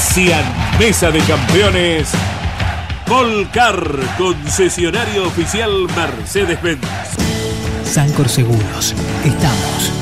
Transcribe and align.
Auspician 0.00 0.44
Mesa 0.78 1.10
de 1.10 1.20
Campeones. 1.20 2.10
Volcar, 3.06 3.76
concesionario 4.16 5.26
oficial 5.26 5.70
Mercedes-Benz. 5.94 6.80
Sancor 7.84 8.26
Seguros. 8.26 8.94
Estamos. 9.24 9.92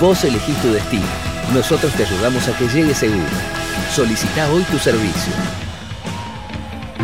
Vos 0.00 0.24
elegís 0.24 0.56
tu 0.62 0.72
destino. 0.72 1.04
Nosotros 1.52 1.92
te 1.92 2.06
ayudamos 2.06 2.48
a 2.48 2.56
que 2.56 2.68
llegue 2.68 2.94
seguro. 2.94 3.26
Solicita 3.94 4.50
hoy 4.50 4.62
tu 4.62 4.78
servicio. 4.78 5.32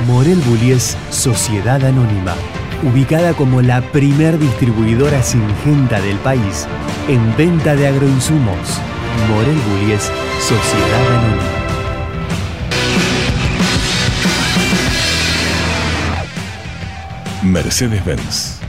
Morel 0.06 0.38
Bullies 0.46 0.96
Sociedad 1.10 1.84
Anónima. 1.84 2.34
Ubicada 2.82 3.34
como 3.34 3.60
la 3.60 3.82
primer 3.92 4.38
distribuidora 4.38 5.22
singenta 5.22 6.00
del 6.00 6.16
país 6.18 6.66
en 7.06 7.36
venta 7.36 7.76
de 7.76 7.86
agroinsumos. 7.86 8.80
Morel 9.28 9.58
Bullies 9.68 10.10
Sociedad 10.46 11.06
Anónima. 11.06 11.42
Mercedes-Benz. 17.42 18.60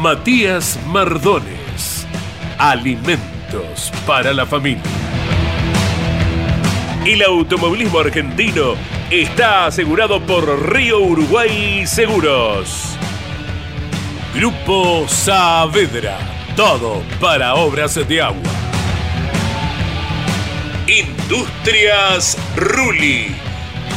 Matías 0.00 0.78
Mardones. 0.86 2.06
Alimentos 2.56 3.92
para 4.06 4.32
la 4.32 4.46
familia. 4.46 4.82
El 7.04 7.20
automovilismo 7.20 7.98
argentino 7.98 8.91
está 9.20 9.66
asegurado 9.66 10.22
por 10.22 10.72
Río 10.72 11.00
Uruguay 11.00 11.86
Seguros. 11.86 12.96
Grupo 14.34 15.06
Saavedra. 15.06 16.16
Todo 16.56 17.02
para 17.20 17.54
obras 17.54 17.94
de 18.08 18.22
agua. 18.22 18.50
Industrias 20.86 22.38
Ruli. 22.56 23.34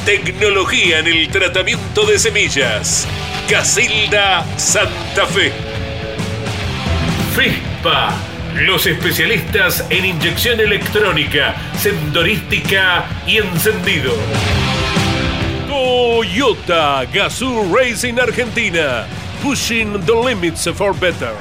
Tecnología 0.05 0.99
en 0.99 1.07
el 1.07 1.29
tratamiento 1.29 2.05
de 2.05 2.19
semillas. 2.19 3.07
Casilda 3.49 4.45
Santa 4.57 5.25
Fe. 5.27 5.53
FISPA. 7.35 8.13
Los 8.55 8.85
especialistas 8.85 9.85
en 9.89 10.05
inyección 10.05 10.59
electrónica, 10.61 11.55
sendorística 11.77 13.05
y 13.27 13.37
encendido. 13.37 14.13
Toyota 15.85 17.05
Gazoo 17.13 17.71
Racing 17.71 18.19
Argentina. 18.19 19.07
Pushing 19.43 19.93
the 20.03 20.15
limits 20.15 20.67
for 20.69 20.93
better. 20.95 21.37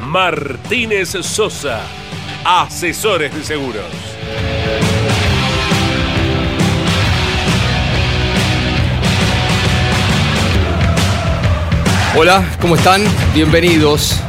Martínez 0.00 1.10
Sosa, 1.22 1.82
asesores 2.44 3.34
de 3.34 3.44
seguros. 3.44 4.21
Hola, 12.14 12.58
¿cómo 12.60 12.76
están? 12.76 13.02
Bienvenidos. 13.32 14.20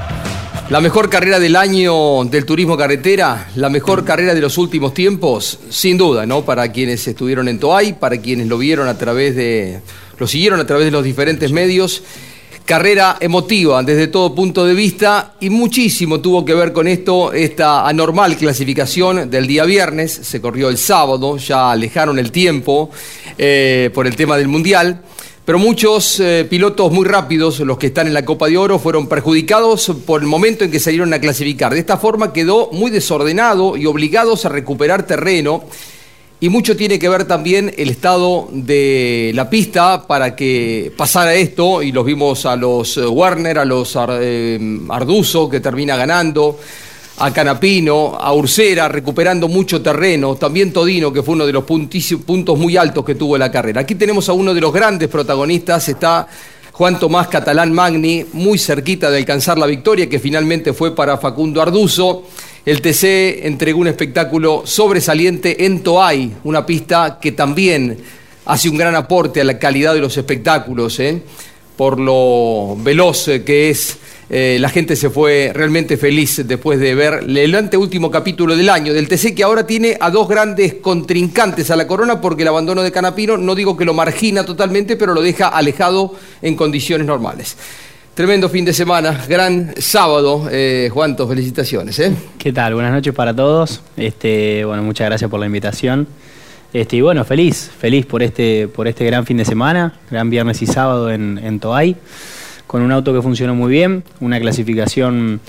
La 0.69 0.79
mejor 0.79 1.09
carrera 1.09 1.37
del 1.37 1.57
año 1.57 2.23
del 2.23 2.45
turismo 2.45 2.77
carretera, 2.77 3.49
la 3.55 3.69
mejor 3.69 4.05
carrera 4.05 4.33
de 4.33 4.39
los 4.39 4.57
últimos 4.57 4.93
tiempos, 4.93 5.59
sin 5.69 5.97
duda, 5.97 6.25
¿no? 6.25 6.45
Para 6.45 6.71
quienes 6.71 7.05
estuvieron 7.05 7.49
en 7.49 7.59
Toay, 7.59 7.91
para 7.99 8.21
quienes 8.21 8.47
lo 8.47 8.57
vieron 8.57 8.87
a 8.87 8.97
través 8.97 9.35
de. 9.35 9.81
lo 10.17 10.27
siguieron 10.27 10.61
a 10.61 10.65
través 10.65 10.85
de 10.85 10.91
los 10.91 11.03
diferentes 11.03 11.51
medios. 11.51 12.03
Carrera 12.63 13.17
emotiva 13.19 13.83
desde 13.83 14.07
todo 14.07 14.33
punto 14.33 14.65
de 14.65 14.73
vista 14.73 15.33
y 15.41 15.49
muchísimo 15.49 16.21
tuvo 16.21 16.45
que 16.45 16.53
ver 16.53 16.71
con 16.71 16.87
esto, 16.87 17.33
esta 17.33 17.85
anormal 17.85 18.37
clasificación 18.37 19.29
del 19.29 19.45
día 19.45 19.65
viernes, 19.65 20.13
se 20.13 20.39
corrió 20.39 20.69
el 20.69 20.77
sábado, 20.77 21.35
ya 21.35 21.71
alejaron 21.71 22.17
el 22.17 22.31
tiempo 22.31 22.89
eh, 23.37 23.91
por 23.93 24.07
el 24.07 24.15
tema 24.15 24.37
del 24.37 24.47
Mundial. 24.47 25.01
Pero 25.45 25.59
muchos 25.59 26.21
eh, 26.21 26.47
pilotos 26.49 26.89
muy 26.93 27.05
rápidos, 27.05 27.59
los 27.59 27.77
que 27.77 27.87
están 27.87 28.07
en 28.07 28.13
la 28.13 28.23
Copa 28.23 28.47
de 28.47 28.57
Oro, 28.57 28.79
fueron 28.79 29.07
perjudicados 29.07 29.91
por 30.05 30.21
el 30.21 30.27
momento 30.27 30.63
en 30.63 30.71
que 30.71 30.79
salieron 30.79 31.13
a 31.13 31.19
clasificar. 31.19 31.73
De 31.73 31.79
esta 31.79 31.97
forma 31.97 32.31
quedó 32.31 32.69
muy 32.71 32.89
desordenado 32.89 33.75
y 33.75 33.85
obligados 33.85 34.45
a 34.45 34.49
recuperar 34.49 35.05
terreno. 35.05 35.65
Y 36.39 36.47
mucho 36.47 36.77
tiene 36.77 36.97
que 36.97 37.09
ver 37.09 37.25
también 37.25 37.73
el 37.77 37.89
estado 37.89 38.47
de 38.53 39.31
la 39.35 39.49
pista 39.49 40.07
para 40.07 40.33
que 40.33 40.93
pasara 40.95 41.33
esto. 41.33 41.81
Y 41.81 41.91
los 41.91 42.05
vimos 42.05 42.45
a 42.45 42.55
los 42.55 42.95
eh, 42.95 43.05
Werner, 43.05 43.59
a 43.59 43.65
los 43.65 43.97
eh, 43.97 44.79
Arduzo, 44.87 45.49
que 45.49 45.59
termina 45.59 45.97
ganando 45.97 46.57
a 47.17 47.31
Canapino, 47.31 48.17
a 48.19 48.33
Ursera, 48.33 48.87
recuperando 48.87 49.47
mucho 49.47 49.81
terreno, 49.81 50.35
también 50.35 50.73
Todino, 50.73 51.13
que 51.13 51.21
fue 51.21 51.35
uno 51.35 51.45
de 51.45 51.53
los 51.53 51.63
puntos 51.63 52.57
muy 52.57 52.75
altos 52.75 53.05
que 53.05 53.15
tuvo 53.15 53.37
la 53.37 53.51
carrera. 53.51 53.81
Aquí 53.81 53.95
tenemos 53.95 54.29
a 54.29 54.33
uno 54.33 54.53
de 54.53 54.61
los 54.61 54.73
grandes 54.73 55.09
protagonistas, 55.09 55.89
está 55.89 56.27
Juan 56.71 56.99
Tomás 56.99 57.27
Catalán 57.27 57.71
Magni, 57.71 58.25
muy 58.33 58.57
cerquita 58.57 59.11
de 59.11 59.19
alcanzar 59.19 59.59
la 59.59 59.67
victoria, 59.67 60.09
que 60.09 60.19
finalmente 60.19 60.73
fue 60.73 60.95
para 60.95 61.17
Facundo 61.17 61.61
Arduzo. 61.61 62.23
El 62.65 62.81
TC 62.81 63.45
entregó 63.45 63.79
un 63.79 63.87
espectáculo 63.87 64.63
sobresaliente 64.65 65.65
en 65.65 65.83
Toay, 65.83 66.33
una 66.45 66.65
pista 66.65 67.19
que 67.21 67.33
también 67.33 67.97
hace 68.45 68.69
un 68.69 68.77
gran 68.77 68.95
aporte 68.95 69.41
a 69.41 69.43
la 69.43 69.59
calidad 69.59 69.93
de 69.93 69.99
los 69.99 70.17
espectáculos, 70.17 70.99
¿eh? 70.99 71.21
por 71.77 71.99
lo 71.99 72.75
veloz 72.79 73.25
que 73.45 73.69
es 73.69 73.97
eh, 74.35 74.57
la 74.59 74.69
gente 74.69 74.95
se 74.95 75.11
fue 75.11 75.51
realmente 75.53 75.95
feliz 75.95 76.41
después 76.47 76.79
de 76.79 76.95
ver 76.95 77.23
el 77.27 77.53
anteúltimo 77.53 78.09
capítulo 78.09 78.57
del 78.57 78.67
año 78.67 78.91
del 78.91 79.07
TC, 79.07 79.35
que 79.35 79.43
ahora 79.43 79.67
tiene 79.67 79.95
a 79.99 80.09
dos 80.09 80.27
grandes 80.27 80.73
contrincantes 80.81 81.69
a 81.69 81.75
la 81.75 81.85
corona, 81.85 82.19
porque 82.19 82.41
el 82.41 82.47
abandono 82.47 82.81
de 82.81 82.91
Canapino 82.91 83.37
no 83.37 83.53
digo 83.53 83.77
que 83.77 83.85
lo 83.85 83.93
margina 83.93 84.43
totalmente, 84.43 84.95
pero 84.95 85.13
lo 85.13 85.21
deja 85.21 85.49
alejado 85.49 86.15
en 86.41 86.55
condiciones 86.55 87.05
normales. 87.05 87.55
Tremendo 88.15 88.49
fin 88.49 88.65
de 88.65 88.73
semana, 88.73 89.23
gran 89.29 89.75
sábado. 89.77 90.49
Eh, 90.51 90.89
Juanto, 90.91 91.27
felicitaciones. 91.27 91.99
¿eh? 91.99 92.11
¿Qué 92.39 92.51
tal? 92.51 92.73
Buenas 92.73 92.91
noches 92.91 93.13
para 93.13 93.35
todos. 93.35 93.83
Este, 93.95 94.65
bueno, 94.65 94.81
muchas 94.81 95.09
gracias 95.09 95.29
por 95.29 95.39
la 95.39 95.45
invitación. 95.45 96.07
Este, 96.73 96.95
y 96.95 97.01
bueno, 97.01 97.23
feliz, 97.23 97.69
feliz 97.79 98.07
por 98.07 98.23
este, 98.23 98.67
por 98.67 98.87
este 98.87 99.05
gran 99.05 99.27
fin 99.27 99.37
de 99.37 99.45
semana, 99.45 99.93
gran 100.09 100.31
viernes 100.31 100.59
y 100.63 100.65
sábado 100.65 101.11
en, 101.11 101.37
en 101.37 101.59
Toay 101.59 101.97
con 102.67 102.81
un 102.81 102.91
auto 102.91 103.13
que 103.13 103.21
funcionó 103.21 103.55
muy 103.55 103.71
bien, 103.71 104.03
una 104.19 104.39
clasificación 104.39 105.39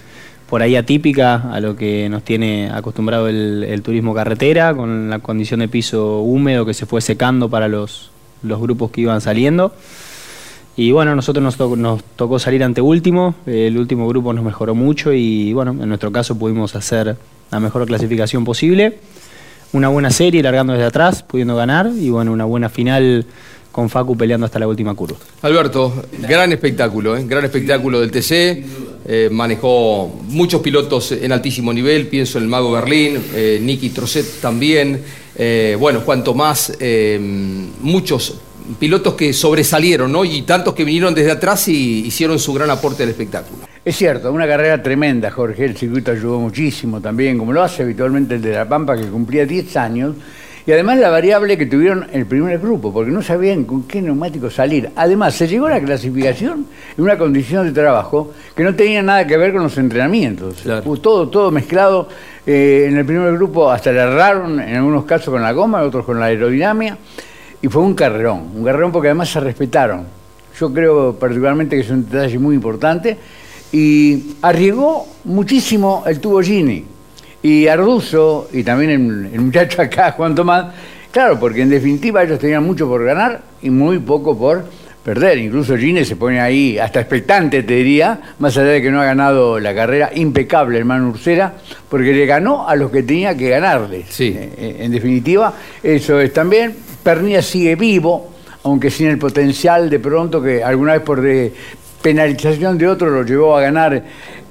por 0.49 0.63
ahí 0.63 0.77
atípica 0.77 1.53
a 1.53 1.61
lo 1.61 1.75
que 1.77 2.09
nos 2.09 2.23
tiene 2.23 2.71
acostumbrado 2.71 3.29
el, 3.29 3.83
turismo 3.83 4.15
carretera, 4.15 4.75
con 4.75 5.11
la 5.11 5.19
condición 5.19 5.61
de 5.61 5.69
piso 5.69 6.21
húmedo 6.21 6.67
que 6.67 6.75
se 6.75 6.87
fue 6.87 7.01
secando 7.01 7.49
para 7.49 7.67
los, 7.69 8.11
los 8.43 8.61
grupos 8.61 8.91
que 8.91 9.01
iban 9.01 9.21
saliendo. 9.21 9.75
Y 10.77 10.91
bueno, 10.91 11.15
nosotros 11.15 11.43
nos, 11.43 11.79
nos 11.79 12.03
tocó 12.17 12.39
salir 12.39 12.63
ante 12.65 12.81
último, 12.81 13.35
el 13.47 13.79
último 13.79 14.09
grupo 14.09 14.33
nos 14.33 14.45
mejoró 14.45 14.75
mucho 14.75 15.13
y 15.13 15.53
bueno, 15.53 15.71
en 15.71 15.89
nuestro 15.89 16.11
caso 16.11 16.37
pudimos 16.37 16.75
hacer 16.75 17.17
la 17.51 17.61
mejor 17.61 17.87
clasificación 17.87 18.45
posible. 18.45 18.99
Una 19.73 19.89
buena 19.89 20.11
serie 20.11 20.43
largando 20.43 20.73
desde 20.73 20.87
atrás, 20.87 21.23
pudiendo 21.23 21.57
ganar 21.57 21.91
y 21.97 22.11
bueno, 22.11 22.33
una 22.33 22.45
buena 22.45 22.69
final 22.69 23.27
con 23.75 23.91
Facu 23.91 24.17
peleando 24.17 24.47
hasta 24.47 24.61
la 24.61 24.69
última 24.69 24.95
curva. 24.95 25.17
Alberto, 25.43 26.05
gran 26.21 26.53
espectáculo, 26.53 27.17
¿eh? 27.17 27.25
gran 27.27 27.45
espectáculo 27.45 28.01
del 28.01 28.13
TC. 28.13 28.65
Eh, 29.07 29.29
manejó 29.33 30.21
muchos 30.29 30.63
pilotos 30.63 31.11
en 31.11 31.33
altísimo 31.33 31.73
nivel, 31.73 32.07
pienso 32.07 32.39
en 32.39 32.45
el 32.45 32.51
Mago 32.51 32.71
Berlín, 32.71 33.21
eh, 33.35 33.59
Nicky 33.61 33.91
Trocet 33.91 34.41
también. 34.41 35.03
Eh, 35.35 35.77
bueno, 35.77 36.05
cuanto 36.05 36.35
más, 36.35 36.73
eh, 36.79 37.19
muchos 37.81 38.39
pilotos 38.79 39.15
que 39.15 39.33
sobresalieron, 39.33 40.13
¿no? 40.13 40.25
Y 40.25 40.43
tantos 40.43 40.73
que 40.73 40.85
vinieron 40.85 41.13
desde 41.13 41.33
atrás 41.33 41.67
y 41.67 42.07
hicieron 42.07 42.39
su 42.39 42.53
gran 42.55 42.71
aporte 42.71 43.03
al 43.03 43.09
espectáculo. 43.09 43.67
Es 43.85 43.97
cierto, 43.97 44.33
una 44.33 44.47
carrera 44.47 44.81
tremenda, 44.81 45.33
Jorge. 45.33 45.65
El 45.65 45.77
circuito 45.77 46.13
ayudó 46.13 46.39
muchísimo 46.39 47.01
también, 47.01 47.39
como 47.39 47.53
lo 47.53 47.61
hace 47.61 47.83
habitualmente 47.83 48.37
el 48.37 48.43
de 48.43 48.53
La 48.53 48.69
Pampa, 48.69 48.97
que 48.97 49.07
cumplía 49.07 49.45
10 49.45 49.77
años. 49.77 50.15
Y 50.67 50.73
además 50.73 50.99
la 50.99 51.11
variable 51.11 51.59
que 51.59 51.67
tuvieron 51.67 52.07
el 52.13 52.25
primer 52.25 52.59
grupo, 52.59 52.91
porque 52.91 53.11
no 53.11 53.21
sabían 53.21 53.65
con 53.65 53.83
qué 53.83 54.01
neumático 54.01 54.49
salir. 54.49 54.91
Además, 54.97 55.35
se 55.35 55.47
llegó 55.47 55.67
a 55.67 55.71
la 55.71 55.81
clasificación 55.81 56.67
en 56.97 57.05
una 57.05 57.19
condición 57.19 57.67
de 57.67 57.73
trabajo 57.73 58.33
que 58.57 58.65
no 58.65 58.75
tenía 58.75 59.03
nada 59.03 59.27
que 59.27 59.37
ver 59.37 59.53
con 59.53 59.63
los 59.63 59.77
entrenamientos. 59.77 60.63
Claro. 60.63 60.97
Todo, 60.97 61.29
todo 61.29 61.51
mezclado. 61.51 62.09
Eh, 62.47 62.87
en 62.89 62.97
el 62.97 63.05
primer 63.05 63.35
grupo 63.35 63.71
hasta 63.71 63.93
le 63.93 64.01
erraron, 64.01 64.59
en 64.59 64.77
algunos 64.77 65.05
casos 65.05 65.29
con 65.29 65.43
la 65.43 65.53
goma, 65.53 65.81
en 65.81 65.87
otros 65.87 66.07
con 66.07 66.19
la 66.19 66.27
aerodinámica. 66.27 66.97
Y 67.61 67.69
fue 67.69 67.83
un 67.83 67.95
carrerón, 67.95 68.51
un 68.55 68.65
carrerón 68.65 68.91
porque 68.91 69.09
además 69.09 69.29
se 69.31 69.41
respetaron. 69.41 70.05
Yo 70.59 70.73
creo 70.73 71.15
particularmente 71.15 71.77
que 71.77 71.83
es 71.83 71.91
un 71.91 72.09
detalle 72.09 72.39
muy 72.39 72.55
importante. 72.55 73.19
Y 73.71 74.37
arriesgó 74.41 75.07
muchísimo 75.25 76.05
el 76.07 76.21
tubo 76.21 76.41
Gini. 76.41 76.94
Y 77.45 77.69
Arduzo, 77.69 78.49
y 78.55 78.65
también 78.65 78.91
el, 78.91 79.35
el 79.35 79.41
muchacho 79.43 79.83
acá, 79.83 80.13
Juan 80.17 80.35
Tomás, 80.35 80.73
claro, 81.11 81.39
porque 81.39 81.61
en 81.61 81.69
definitiva 81.69 82.23
ellos 82.23 82.39
tenían 82.39 82.65
mucho 82.65 82.89
por 82.89 83.05
ganar 83.05 83.43
y 83.61 83.69
muy 83.69 83.99
poco 83.99 84.35
por 84.39 84.65
perder. 85.05 85.37
Incluso 85.37 85.77
Gini 85.77 86.07
se 86.07 86.17
pone 86.17 86.41
ahí 86.41 86.79
hasta 86.79 87.01
expectante, 87.01 87.63
te 87.63 87.75
diría, 87.75 88.19
más 88.39 88.57
allá 88.57 88.69
de 88.69 88.81
que 88.81 88.91
no 88.91 88.99
ha 88.99 89.05
ganado 89.05 89.61
la 89.61 89.75
carrera 89.75 90.11
impecable 90.15 90.79
el 90.79 90.87
Manu 90.87 91.11
Ursera, 91.11 91.53
porque 91.91 92.15
le 92.15 92.25
ganó 92.25 92.67
a 92.67 92.77
los 92.77 92.91
que 92.91 93.03
tenía 93.03 93.37
que 93.37 93.51
ganarle. 93.51 94.07
Sí. 94.09 94.35
Eh, 94.35 94.79
en 94.81 94.91
definitiva, 94.91 95.53
eso 95.83 96.19
es 96.21 96.33
también. 96.33 96.75
Pernilla 97.03 97.43
sigue 97.43 97.77
vivo, 97.77 98.33
aunque 98.63 98.91
sin 98.91 99.09
el 99.09 99.19
potencial 99.19 99.91
de 99.91 99.99
pronto 99.99 100.43
que 100.43 100.65
alguna 100.65 100.95
vez 100.95 101.03
por 101.03 101.21
de 101.21 101.53
penalización 102.01 102.79
de 102.79 102.89
otro 102.89 103.11
lo 103.11 103.23
llevó 103.23 103.55
a 103.55 103.61
ganar 103.61 104.03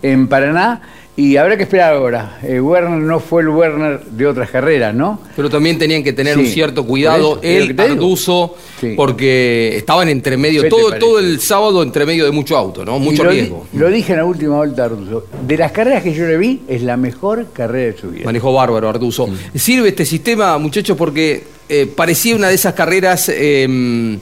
en 0.03 0.27
Paraná. 0.27 0.79
Y 1.15 1.37
habrá 1.37 1.55
que 1.57 1.63
esperar 1.63 1.93
ahora. 1.93 2.39
Eh, 2.41 2.59
Werner 2.59 2.97
no 2.99 3.19
fue 3.19 3.43
el 3.43 3.49
Werner 3.49 4.03
de 4.03 4.25
otras 4.25 4.49
carreras, 4.49 4.95
¿no? 4.95 5.19
Pero 5.35 5.47
también 5.47 5.77
tenían 5.77 6.03
que 6.03 6.11
tener 6.11 6.33
Sí, 6.33 6.39
un 6.39 6.45
cierto 6.47 6.85
cuidado, 6.87 7.39
él. 7.43 7.75
Arduzo, 7.79 8.55
Sí. 8.81 8.93
porque 8.95 9.75
estaban 9.77 10.09
entre 10.09 10.37
medio, 10.37 10.63
¿Qué 10.63 10.69
te 10.69 10.75
todo, 10.75 10.91
todo 10.97 11.19
el 11.19 11.39
sábado 11.39 11.83
entre 11.83 12.07
medio 12.07 12.25
de 12.25 12.31
mucho 12.31 12.57
auto, 12.57 12.83
¿no? 12.83 12.97
Mucho 12.97 13.23
lo, 13.25 13.29
di- 13.29 13.41
riesgo. 13.41 13.67
Lo 13.73 13.89
dije 13.89 14.13
en 14.13 14.17
la 14.17 14.25
última 14.25 14.55
vuelta, 14.57 14.85
Arduzo. 14.85 15.27
De 15.45 15.55
las 15.55 15.71
carreras 15.71 16.01
que 16.01 16.15
yo 16.15 16.25
le 16.25 16.35
vi, 16.37 16.61
es 16.67 16.81
la 16.81 16.97
mejor 16.97 17.45
carrera 17.53 17.93
de 17.93 17.97
su 18.01 18.09
vida. 18.09 18.25
Manejó 18.25 18.51
bárbaro, 18.51 18.89
Arduzo. 18.89 19.29
Sirve 19.53 19.89
este 19.89 20.05
sistema, 20.05 20.57
muchachos, 20.57 20.97
porque 20.97 21.43
eh, 21.69 21.85
parecía 21.95 22.35
una 22.35 22.49
de 22.49 22.55
esas 22.55 22.73
carreras 22.73 23.29
eh, 23.29 24.17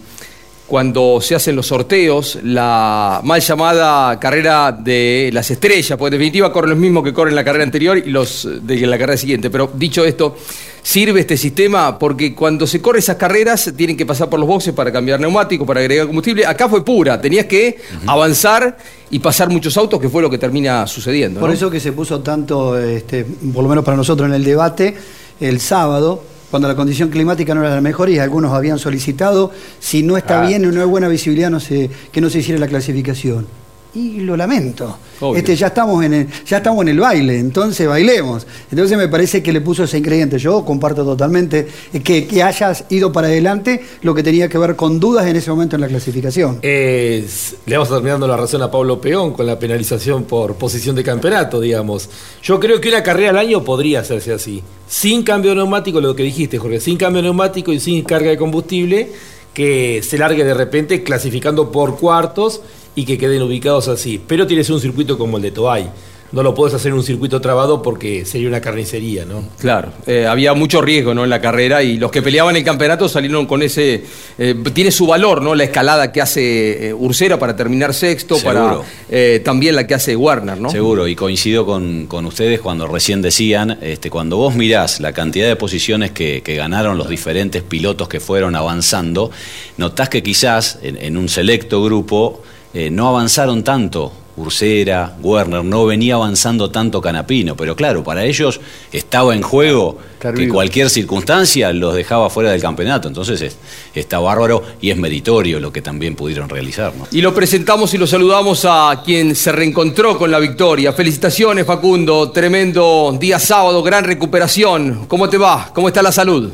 cuando 0.72 1.20
se 1.20 1.36
hacen 1.36 1.58
los 1.58 1.68
sorteos, 1.68 2.40
la 2.46 3.20
mal 3.26 3.42
llamada 3.42 4.18
carrera 4.18 4.72
de 4.72 5.30
las 5.34 5.52
estrellas, 5.52 5.98
porque 6.00 6.16
en 6.16 6.20
definitiva 6.22 6.50
corren 6.54 6.70
los 6.70 6.80
mismos 6.80 7.04
que 7.04 7.12
corren 7.12 7.36
la 7.36 7.44
carrera 7.44 7.66
anterior 7.66 7.98
y 7.98 8.10
los 8.10 8.48
de 8.62 8.88
la 8.88 8.98
carrera 8.98 9.18
siguiente. 9.18 9.50
Pero 9.50 9.70
dicho 9.76 10.06
esto, 10.06 10.38
sirve 10.82 11.20
este 11.20 11.36
sistema 11.36 12.00
porque 12.00 12.34
cuando 12.34 12.66
se 12.66 12.82
corren 12.82 13.00
esas 13.00 13.18
carreras 13.18 13.74
tienen 13.76 13.98
que 13.98 14.06
pasar 14.06 14.30
por 14.30 14.40
los 14.40 14.48
boxes 14.48 14.74
para 14.74 14.94
cambiar 14.94 15.20
neumáticos, 15.20 15.68
para 15.68 15.82
agregar 15.82 16.08
combustible. 16.08 16.46
Acá 16.46 16.70
fue 16.70 16.86
pura, 16.86 17.20
tenías 17.20 17.48
que 17.48 17.76
avanzar 18.08 18.78
y 19.10 19.20
pasar 19.20 19.50
muchos 19.50 19.76
autos, 19.76 20.00
que 20.00 20.08
fue 20.08 20.22
lo 20.22 20.30
que 20.30 20.38
termina 20.38 20.88
sucediendo. 20.88 21.42
Por 21.42 21.50
¿no? 21.50 21.54
eso 21.54 21.70
que 21.70 21.82
se 21.82 21.92
puso 21.92 22.22
tanto, 22.22 22.80
este, 22.80 23.26
por 23.26 23.62
lo 23.62 23.68
menos 23.68 23.84
para 23.84 23.98
nosotros 23.98 24.30
en 24.30 24.36
el 24.36 24.46
debate, 24.46 24.96
el 25.42 25.60
sábado, 25.60 26.24
cuando 26.52 26.68
la 26.68 26.76
condición 26.76 27.10
climática 27.10 27.56
no 27.56 27.62
era 27.62 27.74
la 27.74 27.82
mejor 27.82 28.10
y 28.10 28.20
algunos 28.20 28.54
habían 28.54 28.78
solicitado, 28.78 29.52
si 29.80 30.04
no 30.04 30.18
está 30.18 30.44
Ah. 30.44 30.48
bien 30.48 30.64
y 30.64 30.68
no 30.68 30.82
hay 30.82 30.88
buena 30.88 31.08
visibilidad, 31.08 31.50
no 31.50 31.60
se, 31.62 31.90
que 32.12 32.22
no 32.22 32.30
se 32.30 32.40
hiciera 32.40 32.60
la 32.60 32.68
clasificación. 32.68 33.48
Y 33.94 34.22
lo 34.22 34.38
lamento. 34.38 34.98
Obvio. 35.20 35.38
Este, 35.38 35.56
ya, 35.56 35.68
estamos 35.68 36.04
en 36.06 36.14
el, 36.14 36.28
ya 36.46 36.58
estamos 36.58 36.82
en 36.84 36.90
el 36.90 37.00
baile, 37.00 37.38
entonces 37.38 37.88
bailemos. 37.88 38.48
Entonces 38.72 38.98
me 38.98 39.10
parece 39.10 39.44
que 39.44 39.52
le 39.52 39.60
puso 39.60 39.84
ese 39.84 39.98
ingrediente. 39.98 40.40
Yo 40.40 40.64
comparto 40.64 41.04
totalmente 41.04 41.68
que, 42.04 42.26
que 42.26 42.42
hayas 42.42 42.86
ido 42.90 43.12
para 43.12 43.28
adelante 43.28 43.84
lo 44.02 44.16
que 44.16 44.24
tenía 44.24 44.48
que 44.48 44.58
ver 44.58 44.78
con 44.78 45.00
dudas 45.00 45.28
en 45.28 45.36
ese 45.36 45.50
momento 45.50 45.76
en 45.76 45.82
la 45.82 45.88
clasificación. 45.90 46.60
Le 46.62 47.26
vamos 47.68 47.90
a 47.90 47.96
terminar 47.96 48.14
dando 48.14 48.28
la 48.28 48.38
razón 48.38 48.62
a 48.62 48.72
Pablo 48.72 49.02
Peón 49.02 49.34
con 49.34 49.46
la 49.46 49.60
penalización 49.60 50.24
por 50.24 50.56
posición 50.56 50.96
de 50.96 51.04
campeonato, 51.04 51.60
digamos. 51.60 52.10
Yo 52.42 52.60
creo 52.60 52.80
que 52.80 52.88
una 52.88 53.04
carrera 53.04 53.32
al 53.32 53.38
año 53.38 53.64
podría 53.64 54.00
hacerse 54.00 54.34
así. 54.34 54.64
Sin 54.88 55.24
cambio 55.24 55.54
neumático, 55.54 56.00
lo 56.00 56.16
que 56.16 56.24
dijiste, 56.24 56.58
Jorge, 56.58 56.80
sin 56.80 56.98
cambio 56.98 57.22
neumático 57.22 57.74
y 57.74 57.80
sin 57.80 58.04
carga 58.04 58.30
de 58.30 58.38
combustible, 58.38 59.12
que 59.54 60.02
se 60.04 60.18
largue 60.18 60.44
de 60.44 60.54
repente 60.54 61.04
clasificando 61.04 61.72
por 61.72 61.98
cuartos 61.98 62.62
y 62.96 63.06
que 63.06 63.18
queden 63.18 63.42
ubicados 63.42 63.88
así. 63.88 64.22
Pero 64.26 64.48
tienes 64.48 64.70
un 64.70 64.80
circuito 64.80 65.18
como 65.18 65.38
el 65.38 65.44
de 65.44 65.52
Toay. 65.52 65.90
No 66.34 66.44
lo 66.44 66.56
puedes 66.56 66.74
hacer 66.74 66.94
en 66.94 66.98
un 66.98 67.04
circuito 67.04 67.42
trabado 67.42 67.82
porque 67.82 68.24
sería 68.24 68.48
una 68.48 68.62
carnicería, 68.62 69.26
¿no? 69.26 69.44
Claro, 69.60 69.92
eh, 70.08 70.26
había 70.26 70.54
mucho 70.54 70.82
riesgo 70.82 71.14
¿no? 71.14 71.26
en 71.26 71.30
la 71.30 71.42
carrera 71.42 71.84
y 71.84 71.98
los 71.98 72.10
que 72.10 72.22
peleaban 72.22 72.56
el 72.56 72.64
campeonato 72.64 73.10
salieron 73.10 73.46
con 73.46 73.62
ese... 73.62 74.06
eh, 74.38 74.56
tiene 74.74 74.92
su 74.92 75.06
valor, 75.06 75.42
¿no? 75.42 75.56
La 75.56 75.66
escalada 75.66 76.14
que 76.14 76.22
hace 76.22 76.88
eh, 76.88 76.94
Ursera 76.94 77.38
para 77.38 77.54
terminar 77.58 77.94
sexto, 77.94 78.38
para 78.38 78.62
Seguro. 78.62 78.86
eh, 79.10 79.42
también 79.44 79.76
la 79.76 79.86
que 79.86 79.94
hace 79.94 80.16
Warner, 80.16 80.58
¿no? 80.58 80.70
Seguro, 80.72 81.06
y 81.06 81.18
coincido 81.18 81.66
con, 81.66 82.08
con 82.08 82.26
ustedes 82.26 82.62
cuando 82.62 82.88
recién 82.88 83.22
decían, 83.22 83.78
este, 83.82 84.10
cuando 84.10 84.38
vos 84.38 84.56
mirás 84.56 85.02
la 85.02 85.12
cantidad 85.12 85.50
de 85.50 85.58
posiciones 85.58 86.12
que, 86.12 86.42
que 86.44 86.56
ganaron 86.56 86.98
los 86.98 87.10
diferentes 87.10 87.62
pilotos 87.62 88.08
que 88.08 88.22
fueron 88.22 88.56
avanzando, 88.56 89.32
notás 89.76 90.08
que 90.08 90.24
quizás 90.24 90.80
en, 90.82 90.96
en 90.96 91.18
un 91.18 91.28
selecto 91.28 91.84
grupo 91.84 92.42
eh, 92.74 92.90
no 92.90 93.08
avanzaron 93.10 93.64
tanto. 93.64 94.12
Ursera, 94.38 95.18
Werner, 95.22 95.64
no 95.64 95.86
venía 95.86 96.16
avanzando 96.16 96.72
tanto 96.72 97.02
Canapino, 97.02 97.56
pero 97.58 97.76
claro, 97.76 98.02
para 98.02 98.24
ellos 98.24 98.62
estaba 98.92 99.36
en 99.36 99.42
juego 99.42 99.98
Estar 100.14 100.34
que 100.34 100.44
vivo. 100.44 100.54
cualquier 100.56 100.90
circunstancia 100.90 101.72
los 101.74 101.94
dejaba 101.94 102.30
fuera 102.30 102.50
del 102.52 102.62
campeonato, 102.62 103.10
entonces 103.10 103.42
es- 103.42 103.58
está 103.94 104.20
bárbaro 104.20 104.64
y 104.80 104.90
es 104.90 104.98
meritorio 104.98 105.60
lo 105.60 105.72
que 105.74 105.82
también 105.82 106.16
pudieron 106.16 106.48
realizar. 106.48 106.94
¿no? 106.96 107.08
Y 107.12 107.22
lo 107.22 107.36
presentamos 107.36 107.94
y 107.94 107.98
lo 107.98 108.08
saludamos 108.08 108.66
a 108.68 109.02
quien 109.06 109.36
se 109.36 109.52
reencontró 109.52 110.18
con 110.18 110.32
la 110.32 110.40
victoria. 110.40 110.94
Felicitaciones, 110.94 111.66
Facundo. 111.66 112.32
Tremendo 112.32 113.16
día 113.20 113.38
sábado, 113.38 113.84
gran 113.84 114.06
recuperación. 114.06 115.08
¿Cómo 115.10 115.28
te 115.30 115.38
va? 115.38 115.72
¿Cómo 115.76 115.90
está 115.90 116.02
la 116.02 116.14
salud? 116.14 116.50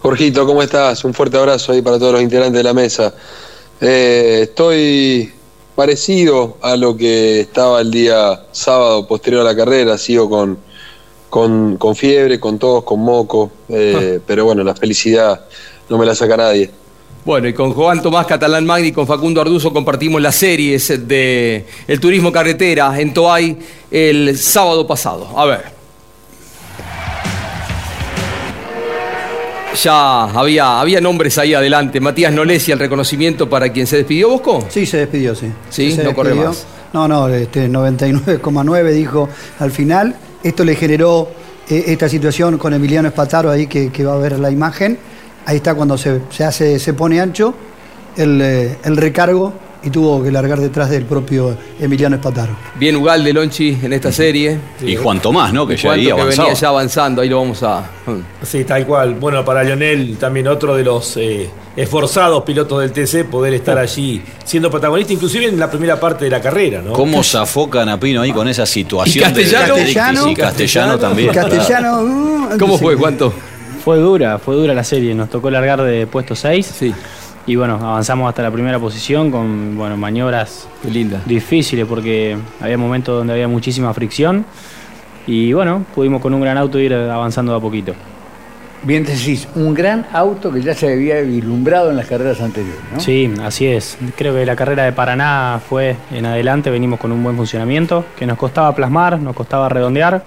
Jorgito, 0.00 0.46
¿cómo 0.46 0.62
estás? 0.62 1.04
Un 1.04 1.12
fuerte 1.12 1.36
abrazo 1.36 1.72
ahí 1.72 1.82
para 1.82 1.98
todos 1.98 2.12
los 2.12 2.22
integrantes 2.22 2.56
de 2.56 2.62
la 2.62 2.72
mesa. 2.72 3.12
Eh, 3.80 4.40
estoy 4.42 5.32
parecido 5.76 6.56
a 6.60 6.76
lo 6.76 6.96
que 6.96 7.40
estaba 7.40 7.80
el 7.80 7.90
día 7.90 8.42
sábado 8.50 9.06
posterior 9.06 9.42
a 9.42 9.44
la 9.44 9.56
carrera, 9.56 9.96
sigo 9.96 10.28
con, 10.28 10.58
con, 11.30 11.76
con 11.76 11.94
fiebre, 11.94 12.40
con 12.40 12.58
tos, 12.58 12.82
con 12.82 13.00
moco, 13.00 13.52
eh, 13.68 14.18
pero 14.26 14.44
bueno, 14.44 14.64
la 14.64 14.74
felicidad 14.74 15.44
no 15.88 15.96
me 15.96 16.04
la 16.04 16.16
saca 16.16 16.36
nadie. 16.36 16.70
Bueno, 17.24 17.46
y 17.46 17.52
con 17.52 17.72
Juan 17.72 18.02
Tomás 18.02 18.26
Catalán 18.26 18.64
Magni 18.66 18.88
y 18.88 18.92
con 18.92 19.06
Facundo 19.06 19.40
Arduzo 19.40 19.72
compartimos 19.72 20.20
las 20.20 20.34
series 20.34 21.06
de 21.06 21.66
el 21.86 22.00
turismo 22.00 22.32
carretera 22.32 22.98
en 22.98 23.12
Toay 23.14 23.58
el 23.90 24.36
sábado 24.38 24.86
pasado. 24.86 25.28
A 25.36 25.44
ver. 25.44 25.77
Ya 29.82 30.24
había, 30.24 30.80
había 30.80 31.00
nombres 31.00 31.38
ahí 31.38 31.54
adelante. 31.54 32.00
Matías 32.00 32.32
Nolesi, 32.32 32.72
el 32.72 32.78
reconocimiento 32.78 33.48
para 33.48 33.70
quien 33.70 33.86
se 33.86 33.98
despidió, 33.98 34.28
Bosco. 34.30 34.64
Sí, 34.68 34.86
se 34.86 34.98
despidió, 34.98 35.34
sí. 35.34 35.52
Sí, 35.70 35.92
se 35.92 36.02
no 36.02 36.14
corre 36.14 36.34
más. 36.34 36.66
No, 36.92 37.06
no, 37.06 37.28
este 37.28 37.68
99,9 37.68 38.90
dijo 38.92 39.28
al 39.60 39.70
final. 39.70 40.16
Esto 40.42 40.64
le 40.64 40.74
generó 40.74 41.28
eh, 41.68 41.84
esta 41.88 42.08
situación 42.08 42.58
con 42.58 42.74
Emiliano 42.74 43.08
Espataro 43.08 43.50
ahí 43.50 43.66
que, 43.66 43.90
que 43.90 44.04
va 44.04 44.14
a 44.14 44.18
ver 44.18 44.38
la 44.38 44.50
imagen. 44.50 44.98
Ahí 45.46 45.56
está 45.56 45.74
cuando 45.74 45.96
se, 45.96 46.20
se 46.30 46.44
hace, 46.44 46.78
se 46.78 46.94
pone 46.94 47.20
ancho 47.20 47.54
el, 48.16 48.40
eh, 48.42 48.78
el 48.84 48.96
recargo 48.96 49.52
y 49.82 49.90
tuvo 49.90 50.22
que 50.22 50.30
largar 50.32 50.58
detrás 50.58 50.90
del 50.90 51.04
propio 51.04 51.56
Emiliano 51.80 52.16
Espataro. 52.16 52.52
Bien 52.76 52.96
Ugal 52.96 53.22
de 53.22 53.32
Lonchi 53.32 53.78
en 53.82 53.92
esta 53.92 54.10
serie. 54.10 54.58
Y 54.84 54.96
Juan 54.96 55.20
Tomás, 55.20 55.52
¿no? 55.52 55.66
Que 55.66 55.76
ya 55.76 55.90
venía 55.92 56.14
ya 56.54 56.68
avanzando, 56.68 57.22
ahí 57.22 57.28
lo 57.28 57.38
vamos 57.40 57.62
a. 57.62 57.88
Sí, 58.42 58.64
tal 58.64 58.84
cual. 58.86 59.14
Bueno, 59.14 59.44
para 59.44 59.62
Lionel, 59.62 60.16
también 60.18 60.48
otro 60.48 60.74
de 60.74 60.82
los 60.82 61.16
eh, 61.16 61.48
esforzados 61.76 62.42
pilotos 62.42 62.80
del 62.80 62.92
TC, 62.92 63.24
poder 63.30 63.54
estar 63.54 63.78
allí 63.78 64.20
siendo 64.44 64.70
protagonista, 64.70 65.12
inclusive 65.12 65.46
en 65.46 65.58
la 65.58 65.70
primera 65.70 65.98
parte 66.00 66.24
de 66.24 66.30
la 66.32 66.40
carrera, 66.40 66.82
¿no? 66.82 66.92
¿Cómo 66.92 67.22
zafó 67.22 67.70
Canapino 67.70 68.20
ahí 68.22 68.32
con 68.32 68.48
esa 68.48 68.66
situación? 68.66 69.22
Y 69.22 69.34
Castellano. 69.34 69.74
de- 69.76 69.80
Castellano. 69.82 70.28
y 70.28 70.34
Castellano 70.34 70.98
también. 70.98 71.32
Castellano. 71.32 72.00
uh, 72.02 72.58
¿Cómo 72.58 72.78
fue? 72.78 72.96
¿Cuánto? 72.96 73.32
Fue 73.84 73.96
dura, 73.98 74.38
fue 74.38 74.56
dura 74.56 74.74
la 74.74 74.84
serie. 74.84 75.14
Nos 75.14 75.30
tocó 75.30 75.50
largar 75.50 75.80
de 75.82 76.06
puesto 76.06 76.34
6. 76.34 76.66
Sí. 76.78 76.92
Y 77.48 77.56
bueno, 77.56 77.78
avanzamos 77.80 78.28
hasta 78.28 78.42
la 78.42 78.50
primera 78.50 78.78
posición 78.78 79.30
con 79.30 79.74
bueno, 79.74 79.96
maniobras 79.96 80.68
linda. 80.84 81.22
difíciles 81.24 81.86
porque 81.86 82.36
había 82.60 82.76
momentos 82.76 83.16
donde 83.16 83.32
había 83.32 83.48
muchísima 83.48 83.94
fricción. 83.94 84.44
Y 85.26 85.54
bueno, 85.54 85.82
pudimos 85.94 86.20
con 86.20 86.34
un 86.34 86.42
gran 86.42 86.58
auto 86.58 86.78
ir 86.78 86.92
avanzando 86.92 87.52
de 87.52 87.58
a 87.58 87.60
poquito. 87.62 87.94
Bien 88.82 89.02
decís, 89.02 89.48
un 89.54 89.72
gran 89.72 90.04
auto 90.12 90.52
que 90.52 90.60
ya 90.60 90.74
se 90.74 90.92
había 90.92 91.22
vislumbrado 91.22 91.88
en 91.88 91.96
las 91.96 92.06
carreras 92.06 92.38
anteriores, 92.42 92.82
¿no? 92.92 93.00
Sí, 93.00 93.32
así 93.42 93.66
es. 93.66 93.96
Creo 94.14 94.34
que 94.34 94.44
la 94.44 94.54
carrera 94.54 94.84
de 94.84 94.92
Paraná 94.92 95.58
fue 95.66 95.96
en 96.12 96.26
adelante, 96.26 96.68
venimos 96.68 97.00
con 97.00 97.12
un 97.12 97.24
buen 97.24 97.34
funcionamiento, 97.34 98.04
que 98.18 98.26
nos 98.26 98.36
costaba 98.36 98.74
plasmar, 98.74 99.18
nos 99.18 99.34
costaba 99.34 99.70
redondear. 99.70 100.22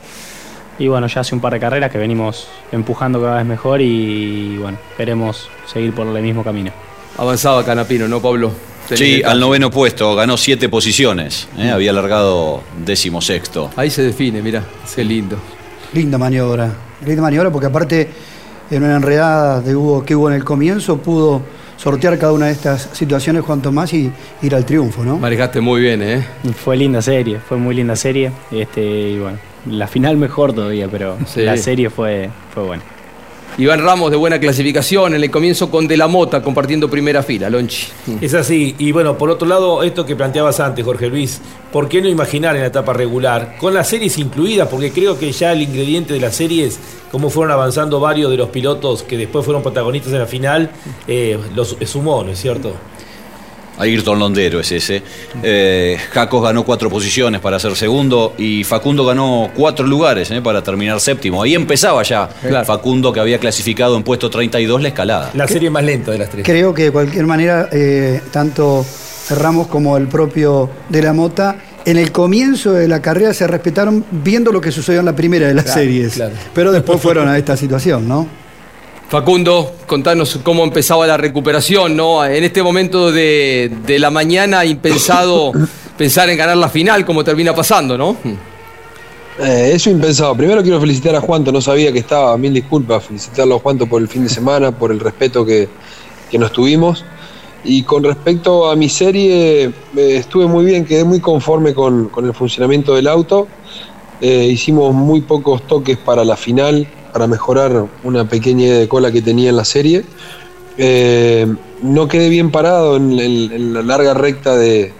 Y 0.80 0.88
bueno, 0.88 1.06
ya 1.06 1.22
hace 1.22 1.36
un 1.36 1.42
par 1.42 1.54
de 1.54 1.60
carreras 1.60 1.92
que 1.92 2.00
venimos 2.00 2.50
empujando 2.72 3.22
cada 3.22 3.38
vez 3.38 3.46
mejor 3.46 3.80
y 3.80 4.58
bueno, 4.58 4.80
queremos 4.98 5.51
seguir 5.68 5.94
por 5.94 6.08
el 6.08 6.24
mismo 6.24 6.44
camino. 6.44 6.72
Avanzaba 7.18 7.63
Canapino, 7.63 8.08
¿no, 8.08 8.22
Pablo? 8.22 8.51
Sí, 8.94 9.22
al 9.24 9.39
noveno 9.39 9.70
puesto, 9.70 10.13
ganó 10.15 10.36
siete 10.38 10.68
posiciones. 10.68 11.48
¿eh? 11.58 11.70
Había 11.70 11.94
largado 11.94 12.62
décimo 12.84 13.22
sexto. 13.22 13.70
Ahí 13.75 13.89
se 13.89 14.01
define, 14.03 14.41
mira, 14.41 14.63
qué 14.94 15.03
lindo. 15.03 15.38
Linda 15.94 16.18
maniobra. 16.18 16.72
Linda 17.06 17.22
maniobra 17.22 17.50
porque 17.51 17.68
aparte 17.68 18.10
en 18.70 18.84
una 18.84 18.96
enredada 18.98 19.62
de 19.62 19.75
hubo, 19.75 20.03
que 20.03 20.15
hubo 20.15 20.30
en 20.30 20.36
el 20.36 20.44
comienzo 20.44 20.98
pudo 20.98 21.41
sortear 21.77 22.18
cada 22.20 22.34
una 22.34 22.48
de 22.48 22.51
estas 22.53 22.89
situaciones 22.94 23.44
Juan 23.44 23.62
Tomás 23.62 23.94
y 23.94 24.12
ir 24.41 24.56
al 24.56 24.65
triunfo, 24.65 25.03
¿no? 25.03 25.18
Manejaste 25.18 25.62
muy 25.62 25.82
bien, 25.82 26.01
¿eh? 26.01 26.25
Fue 26.63 26.75
linda 26.75 27.01
serie, 27.01 27.39
fue 27.39 27.58
muy 27.58 27.74
linda 27.75 27.96
serie. 27.96 28.32
Este, 28.51 28.82
y 28.82 29.18
bueno, 29.20 29.38
la 29.68 29.88
final 29.88 30.18
mejor 30.18 30.53
todavía, 30.53 30.88
pero 30.89 31.18
Sí. 31.25 31.41
la 31.41 31.56
serie 31.58 31.89
fue, 31.89 32.30
fue 32.53 32.63
buena. 32.63 32.84
Iván 33.58 33.84
Ramos 33.84 34.10
de 34.10 34.17
buena 34.17 34.39
clasificación 34.39 35.13
en 35.13 35.24
el 35.24 35.29
comienzo 35.29 35.70
con 35.70 35.88
De 35.88 35.98
la 35.98 36.08
Mota 36.08 36.41
compartiendo 36.41 36.89
primera 36.89 37.22
fila, 37.22 37.50
Lonchi. 37.50 37.88
Es 38.22 38.34
así. 38.34 38.75
Y 38.77 38.91
bueno, 38.91 39.17
por 39.17 39.29
otro 39.29 39.48
lado, 39.48 39.84
esto 39.84 40.05
que 40.05 40.15
planteabas 40.15 40.60
antes, 40.60 40.86
Jorge 40.86 41.08
Luis, 41.08 41.41
¿por 41.72 41.89
qué 41.89 42.01
no 42.01 42.08
imaginar 42.08 42.55
en 42.55 42.62
la 42.62 42.67
etapa 42.67 42.93
regular, 42.93 43.58
con 43.60 43.74
las 43.74 43.89
series 43.89 44.17
incluidas? 44.17 44.70
Porque 44.70 44.91
creo 44.91 45.20
que 45.20 45.31
ya 45.31 45.51
el 45.51 45.62
ingrediente 45.62 46.13
de 46.13 46.22
las 46.22 46.36
series, 46.36 46.79
cómo 47.12 47.29
fueron 47.29 47.51
avanzando 47.51 48.00
varios 48.00 48.31
de 48.31 48.38
los 48.38 48.50
pilotos 48.50 49.03
que 49.03 49.17
después 49.17 49.43
fueron 49.43 49.62
protagonistas 49.62 50.13
en 50.13 50.20
la 50.20 50.27
final, 50.27 50.72
eh, 51.08 51.38
los 51.53 51.75
sumó, 51.86 52.24
¿no 52.24 52.31
es 52.31 52.39
cierto? 52.39 52.74
Ayrton 53.81 54.19
Londero 54.19 54.59
es 54.59 54.71
ese. 54.71 55.01
Eh, 55.43 55.97
Jacos 56.11 56.43
ganó 56.43 56.63
cuatro 56.63 56.89
posiciones 56.89 57.41
para 57.41 57.59
ser 57.59 57.75
segundo 57.75 58.33
y 58.38 58.63
Facundo 58.63 59.05
ganó 59.05 59.50
cuatro 59.55 59.85
lugares 59.85 60.29
eh, 60.31 60.41
para 60.41 60.61
terminar 60.61 61.00
séptimo. 61.00 61.41
Ahí 61.43 61.55
empezaba 61.55 62.03
ya 62.03 62.29
Claro. 62.41 62.65
Facundo 62.65 63.11
que 63.11 63.19
había 63.19 63.39
clasificado 63.39 63.95
en 63.97 64.03
puesto 64.03 64.29
32 64.29 64.81
la 64.81 64.88
escalada. 64.89 65.31
La 65.33 65.47
serie 65.47 65.69
más 65.69 65.83
lenta 65.83 66.11
de 66.11 66.17
las 66.19 66.29
tres. 66.29 66.45
Creo 66.45 66.73
que 66.73 66.83
de 66.83 66.91
cualquier 66.91 67.25
manera, 67.25 67.69
eh, 67.71 68.21
tanto 68.31 68.85
Ramos 69.29 69.67
como 69.67 69.95
el 69.97 70.07
propio 70.07 70.69
de 70.89 71.01
la 71.01 71.13
Mota, 71.13 71.55
en 71.85 71.97
el 71.97 72.11
comienzo 72.11 72.73
de 72.73 72.88
la 72.88 73.01
carrera 73.01 73.33
se 73.33 73.47
respetaron 73.47 74.03
viendo 74.11 74.51
lo 74.51 74.59
que 74.59 74.71
sucedió 74.71 75.00
en 75.00 75.05
la 75.05 75.15
primera 75.15 75.47
de 75.47 75.53
las 75.53 75.65
Claro, 75.65 75.79
series. 75.81 76.13
claro. 76.13 76.33
Pero 76.53 76.71
después 76.71 77.00
fueron 77.01 77.27
a 77.29 77.38
esta 77.38 77.55
situación, 77.55 78.07
¿no? 78.07 78.27
Facundo, 79.12 79.74
contanos 79.88 80.39
cómo 80.41 80.63
empezaba 80.63 81.06
la 81.06 81.18
recuperación, 81.18 81.98
¿no? 81.98 82.24
En 82.24 82.46
este 82.46 82.63
momento 82.63 83.12
de, 83.12 83.70
de 83.86 84.00
la 84.00 84.10
mañana, 84.10 84.63
impensado 84.63 85.51
pensar 85.98 86.30
en 86.30 86.38
ganar 86.38 86.56
la 86.56 86.70
final, 86.70 87.06
como 87.06 87.22
termina 87.22 87.53
pasando, 87.53 87.98
¿no? 87.98 88.15
Eh, 89.38 89.72
eso 89.74 89.89
impensado. 89.89 90.34
Primero 90.34 90.63
quiero 90.63 90.80
felicitar 90.80 91.13
a 91.13 91.20
Juanto, 91.20 91.51
no 91.51 91.60
sabía 91.60 91.91
que 91.91 92.00
estaba, 92.00 92.38
mil 92.38 92.53
disculpas, 92.53 93.03
felicitarlo 93.03 93.56
a 93.56 93.60
Juanto 93.60 93.86
por 93.86 94.01
el 94.01 94.08
fin 94.08 94.24
de 94.24 94.30
semana, 94.30 94.72
por 94.72 94.94
el 94.94 95.00
respeto 95.01 95.46
que, 95.46 95.68
que 96.30 96.38
nos 96.38 96.53
tuvimos. 96.53 97.03
Y 97.65 97.84
con 97.84 98.06
respecto 98.06 98.72
a 98.72 98.77
mi 98.77 98.88
serie, 98.88 99.63
eh, 99.65 99.74
estuve 99.98 100.46
muy 100.46 100.63
bien, 100.63 100.86
quedé 100.86 101.03
muy 101.03 101.20
conforme 101.20 101.74
con, 101.74 102.08
con 102.08 102.27
el 102.27 102.34
funcionamiento 102.34 102.96
del 102.96 103.10
auto. 103.10 103.50
Eh, 104.22 104.46
hicimos 104.46 104.94
muy 104.94 105.20
pocos 105.20 105.68
toques 105.68 105.98
para 105.98 106.24
la 106.24 106.38
final, 106.38 106.88
para 107.12 107.27
mejorar 107.27 107.88
una 108.03 108.27
pequeña 108.27 108.65
idea 108.65 108.80
de 108.80 108.88
cola 108.88 109.12
que 109.12 109.22
tenía 109.22 109.50
en 109.50 109.58
la 109.58 109.65
serie. 109.65 110.03
Eh, 110.77 111.46
no 111.82 112.08
quedé 112.08 112.30
bien 112.30 112.51
parado 112.51 112.96
en, 112.96 113.74
la 113.74 113.82
larga 113.82 114.13
recta 114.13 114.56
de, 114.56 114.94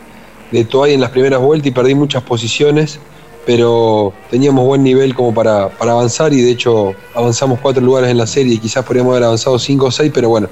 de 0.52 0.66
Toay 0.66 0.94
en 0.94 1.02
las 1.02 1.12
primeras 1.12 1.40
vueltas 1.40 1.68
y 1.68 1.72
perdí 1.72 1.96
muchas 1.96 2.24
posiciones, 2.24 3.00
pero 3.46 4.14
teníamos 4.30 4.66
buen 4.66 4.84
nivel 4.84 5.16
como 5.16 5.34
para, 5.34 5.70
para 5.70 5.94
avanzar 5.94 6.34
y 6.34 6.42
de 6.42 6.52
hecho 6.52 6.94
avanzamos 7.16 7.60
cuatro 7.60 7.84
lugares 7.84 8.10
en 8.10 8.18
la 8.18 8.28
serie 8.28 8.56
y 8.56 8.58
quizás 8.58 8.84
podríamos 8.86 9.12
haber 9.12 9.24
avanzado 9.24 9.58
cinco 9.58 9.88
o 9.88 9.92
seis, 9.92 10.12
pero 10.14 10.30
bueno, 10.30 10.50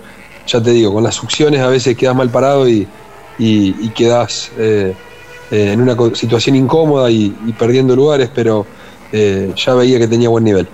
ya 0.47 0.61
te 0.61 0.71
digo, 0.71 0.93
con 0.93 1.03
las 1.03 1.15
succiones 1.15 1.61
a 1.61 1.67
veces 1.67 1.95
quedas 1.97 2.15
mal 2.15 2.29
parado 2.29 2.67
y, 2.67 2.87
y, 3.37 3.89
quedas 3.89 4.51
eh, 4.57 4.93
eh, 5.51 5.71
en 5.73 5.81
una 5.81 5.95
situación 6.15 6.55
incómoda 6.55 7.11
y, 7.11 7.29
perdiendo 7.57 7.95
lugares, 7.95 8.29
pero 8.33 8.65
ya 9.11 9.73
veía 9.73 9.97
que 9.97 10.07
tenía 10.07 10.29
buen 10.29 10.43
nivel. 10.43 10.67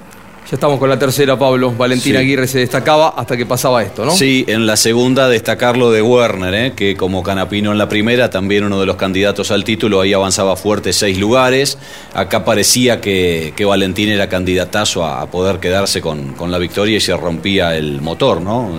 Ya 0.47 0.57
estamos 0.57 0.77
con 0.77 0.87
la 0.89 0.99
tercera, 0.99 1.39
Pablo. 1.39 1.71
Valentina 1.71 2.19
Sí. 2.19 2.23
Aguirre 2.25 2.47
se 2.47 2.59
destacaba 2.59 3.15
hasta 3.17 3.35
que 3.35 3.47
pasaba 3.47 3.81
esto, 3.81 4.05
¿no? 4.05 4.11
Sí, 4.11 4.45
en 4.47 4.67
la 4.67 4.77
segunda 4.77 5.27
destacarlo 5.27 5.89
de 5.91 6.03
Werner, 6.03 6.53
¿eh? 6.53 6.73
que 6.75 6.95
como 6.95 7.23
Canapino 7.23 7.71
en 7.71 7.79
la 7.79 7.89
primera, 7.89 8.29
también 8.29 8.63
uno 8.63 8.79
de 8.79 8.85
los 8.85 8.95
candidatos 8.95 9.49
al 9.49 9.63
título, 9.63 10.01
ahí 10.01 10.13
avanzaba 10.13 10.55
fuerte 10.55 10.93
seis 10.93 11.17
lugares. 11.17 11.79
Acá 12.13 12.45
parecía 12.45 13.01
que, 13.01 13.53
que 13.55 13.65
Valentín 13.65 14.09
era 14.09 14.29
candidatazo 14.29 15.03
a, 15.03 15.21
a 15.21 15.25
poder 15.31 15.59
quedarse 15.59 15.99
con, 15.99 16.33
con 16.33 16.51
la 16.51 16.59
victoria 16.59 16.97
y 16.97 17.01
se 17.01 17.17
rompía 17.17 17.75
el 17.75 17.99
motor, 18.01 18.39
¿no? 18.39 18.69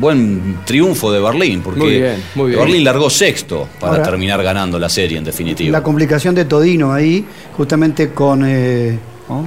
Buen 0.00 0.60
triunfo 0.64 1.12
de 1.12 1.20
Berlín, 1.20 1.60
porque 1.60 1.80
Mm. 1.80 1.82
Muy 1.82 1.90
bien, 1.98 2.22
muy 2.36 2.46
bien. 2.52 2.58
Berlín 2.60 2.84
largó 2.84 3.10
sexto 3.10 3.68
para 3.78 3.92
Ahora- 3.96 4.04
terminar 4.04 4.42
ganando 4.42 4.78
la 4.78 4.88
serie 4.88 5.18
en 5.18 5.24
definitiva. 5.24 5.70
La 5.72 5.82
complicación 5.82 6.34
de 6.34 6.46
Todino 6.46 6.90
ahí, 6.94 7.22
justamente 7.54 8.10
con, 8.12 8.44
eh, 8.46 8.98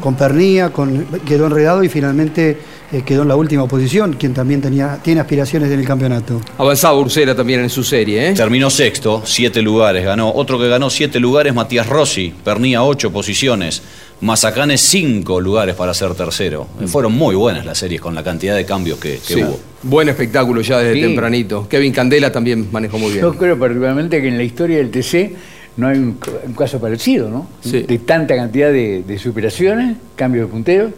con 0.02 0.16
Pernía, 0.16 0.70
con, 0.72 1.06
quedó 1.26 1.46
enredado 1.48 1.84
y 1.84 1.90
finalmente 1.90 2.58
eh, 2.92 3.02
quedó 3.06 3.24
en 3.24 3.28
la 3.28 3.36
última 3.36 3.68
posición, 3.68 4.14
quien 4.14 4.34
también 4.34 4.62
tenía, 4.62 5.00
tiene 5.04 5.22
aspiraciones 5.22 5.72
en 5.72 5.80
el 5.80 5.86
campeonato. 5.86 6.40
Avanzaba 6.58 6.98
Ursera 6.98 7.36
también 7.36 7.60
en 7.62 7.70
su 7.70 7.84
serie, 7.84 8.30
¿eh? 8.30 8.34
Terminó 8.34 8.70
sexto, 8.70 9.22
siete 9.26 9.62
lugares 9.62 10.06
ganó. 10.06 10.32
Otro 10.34 10.60
que 10.60 10.68
ganó 10.68 10.90
siete 10.90 11.20
lugares, 11.20 11.54
Matías 11.54 11.88
Rossi. 11.88 12.34
Pernía 12.44 12.84
ocho 12.84 13.12
posiciones. 13.12 13.82
Mazacanes 14.22 14.80
cinco 14.80 15.42
lugares 15.42 15.76
para 15.76 15.94
ser 15.94 16.14
tercero. 16.14 16.66
Fueron 16.86 17.12
muy 17.14 17.36
buenas 17.36 17.66
las 17.66 17.78
series 17.78 18.00
con 18.00 18.16
la 18.16 18.24
cantidad 18.24 18.56
de 18.56 18.66
cambios 18.66 18.98
que, 19.00 19.20
que 19.28 19.34
Sí. 19.34 19.44
hubo. 19.44 19.60
Buen 19.82 20.08
espectáculo 20.08 20.62
ya 20.62 20.78
desde 20.80 20.94
Sí. 20.94 21.02
tempranito. 21.02 21.68
Kevin 21.68 21.92
Candela 21.92 22.32
también 22.32 22.70
manejó 22.72 22.98
muy 22.98 23.12
bien. 23.12 23.22
Yo 23.22 23.34
creo 23.36 23.60
particularmente 23.60 24.22
que 24.22 24.30
en 24.30 24.38
la 24.38 24.44
historia 24.44 24.78
del 24.78 24.92
TC 24.92 25.36
no 25.78 25.88
hay 25.88 25.98
un, 25.98 26.18
un 26.46 26.54
caso 26.54 26.80
parecido, 26.80 27.30
¿no? 27.30 27.48
Sí. 27.62 27.84
De 27.84 28.00
tanta 28.00 28.36
cantidad 28.36 28.72
de, 28.72 29.04
de 29.04 29.18
superaciones, 29.18 29.98
cambios 30.16 30.48
de 30.48 30.52
puntero, 30.52 30.90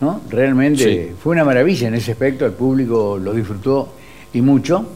¿no? 0.00 0.20
Realmente 0.30 1.08
Sí. 1.08 1.12
fue 1.22 1.32
una 1.32 1.44
maravilla 1.44 1.88
en 1.88 1.94
ese 1.94 2.12
aspecto, 2.12 2.46
el 2.46 2.52
público 2.52 3.18
lo 3.18 3.32
disfrutó 3.32 3.88
y 4.32 4.40
mucho. 4.40 4.86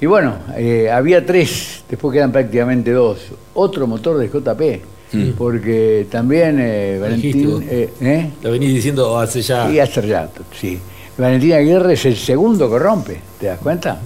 Y 0.00 0.06
bueno, 0.06 0.36
eh, 0.56 0.88
había 0.90 1.24
tres, 1.26 1.82
después 1.88 2.14
quedan 2.14 2.30
prácticamente 2.30 2.92
dos. 2.92 3.18
Otro 3.54 3.86
motor 3.86 4.16
de 4.18 4.28
JP, 4.28 5.34
porque 5.36 6.06
también 6.10 6.58
eh. 6.60 6.98
Valentín... 7.00 7.64
eh, 7.68 7.90
¿eh? 8.00 8.30
Lo 8.42 8.52
venís 8.52 8.74
diciendo 8.74 9.18
hace 9.18 9.42
ya. 9.42 9.70
Y 9.70 9.78
hace 9.80 10.00
rato, 10.02 10.42
sí. 10.58 10.78
Valentín 11.16 11.52
Aguirre 11.54 11.94
es 11.94 12.04
el 12.06 12.16
segundo 12.16 12.70
que 12.70 12.78
rompe, 12.78 13.18
¿te 13.40 13.46
das 13.46 13.58
cuenta? 13.58 14.00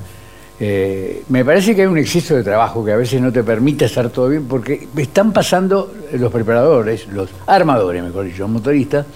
Eh, 0.61 1.25
me 1.29 1.45
parece 1.45 1.75
que 1.75 1.83
hay 1.83 1.89
un 1.89 1.99
exceso 1.99 2.37
de 2.37 2.45
trabajo 2.45 2.85
que 2.85 2.93
a 2.93 2.97
veces 2.97 3.21
no 3.21 3.33
te 3.33 3.43
permite 3.43 3.87
estar 3.87 4.11
todo 4.11 4.29
bien, 4.29 4.45
porque 4.45 4.87
están 4.97 5.33
pasando 5.33 5.93
los 6.13 6.31
preparadores, 6.31 7.09
los 7.09 7.31
armadores, 7.47 8.03
mejor 8.03 8.27
dicho, 8.27 8.43
los 8.43 8.51
motoristas, 8.51 9.07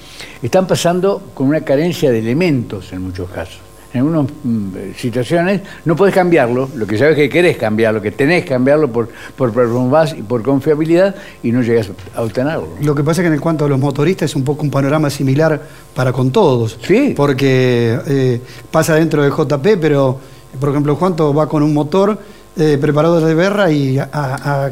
están 0.42 0.66
pasando 0.66 1.22
con 1.34 1.48
una 1.48 1.60
carencia 1.60 2.10
de 2.10 2.18
elementos 2.18 2.92
en 2.92 3.02
muchos 3.02 3.30
casos. 3.30 3.60
En 3.92 4.00
algunas 4.00 4.26
mm, 4.44 4.68
situaciones 4.96 5.62
no 5.84 5.96
podés 5.96 6.14
cambiarlo, 6.14 6.68
lo 6.74 6.86
que 6.86 6.98
sabes 6.98 7.16
que 7.16 7.28
querés 7.28 7.56
cambiarlo, 7.56 8.02
que 8.02 8.10
tenés 8.10 8.42
que 8.42 8.50
cambiarlo 8.50 8.90
por, 8.90 9.08
por 9.36 9.52
performance 9.52 10.14
y 10.18 10.22
por 10.22 10.42
confiabilidad 10.42 11.14
y 11.42 11.52
no 11.52 11.62
llegas 11.62 11.90
a 12.14 12.22
obtenerlo. 12.22 12.68
Lo 12.82 12.94
que 12.94 13.02
pasa 13.02 13.22
es 13.22 13.28
que 13.28 13.34
en 13.34 13.40
cuanto 13.40 13.64
a 13.64 13.68
los 13.68 13.78
motoristas 13.78 14.30
es 14.30 14.36
un 14.36 14.44
poco 14.44 14.64
un 14.64 14.70
panorama 14.70 15.08
similar 15.08 15.62
para 15.94 16.12
con 16.12 16.30
todos. 16.30 16.78
Sí. 16.82 17.14
Porque 17.16 17.98
eh, 18.06 18.40
pasa 18.70 18.96
dentro 18.96 19.22
del 19.22 19.32
JP, 19.32 19.80
pero 19.80 20.18
por 20.58 20.70
ejemplo 20.70 20.96
Juanto 20.96 21.32
va 21.34 21.48
con 21.48 21.62
un 21.62 21.72
motor 21.74 22.18
eh, 22.56 22.78
preparado 22.80 23.20
de 23.20 23.34
berra 23.34 23.70
y 23.70 23.98
a, 23.98 24.08
a, 24.12 24.64
a- 24.66 24.70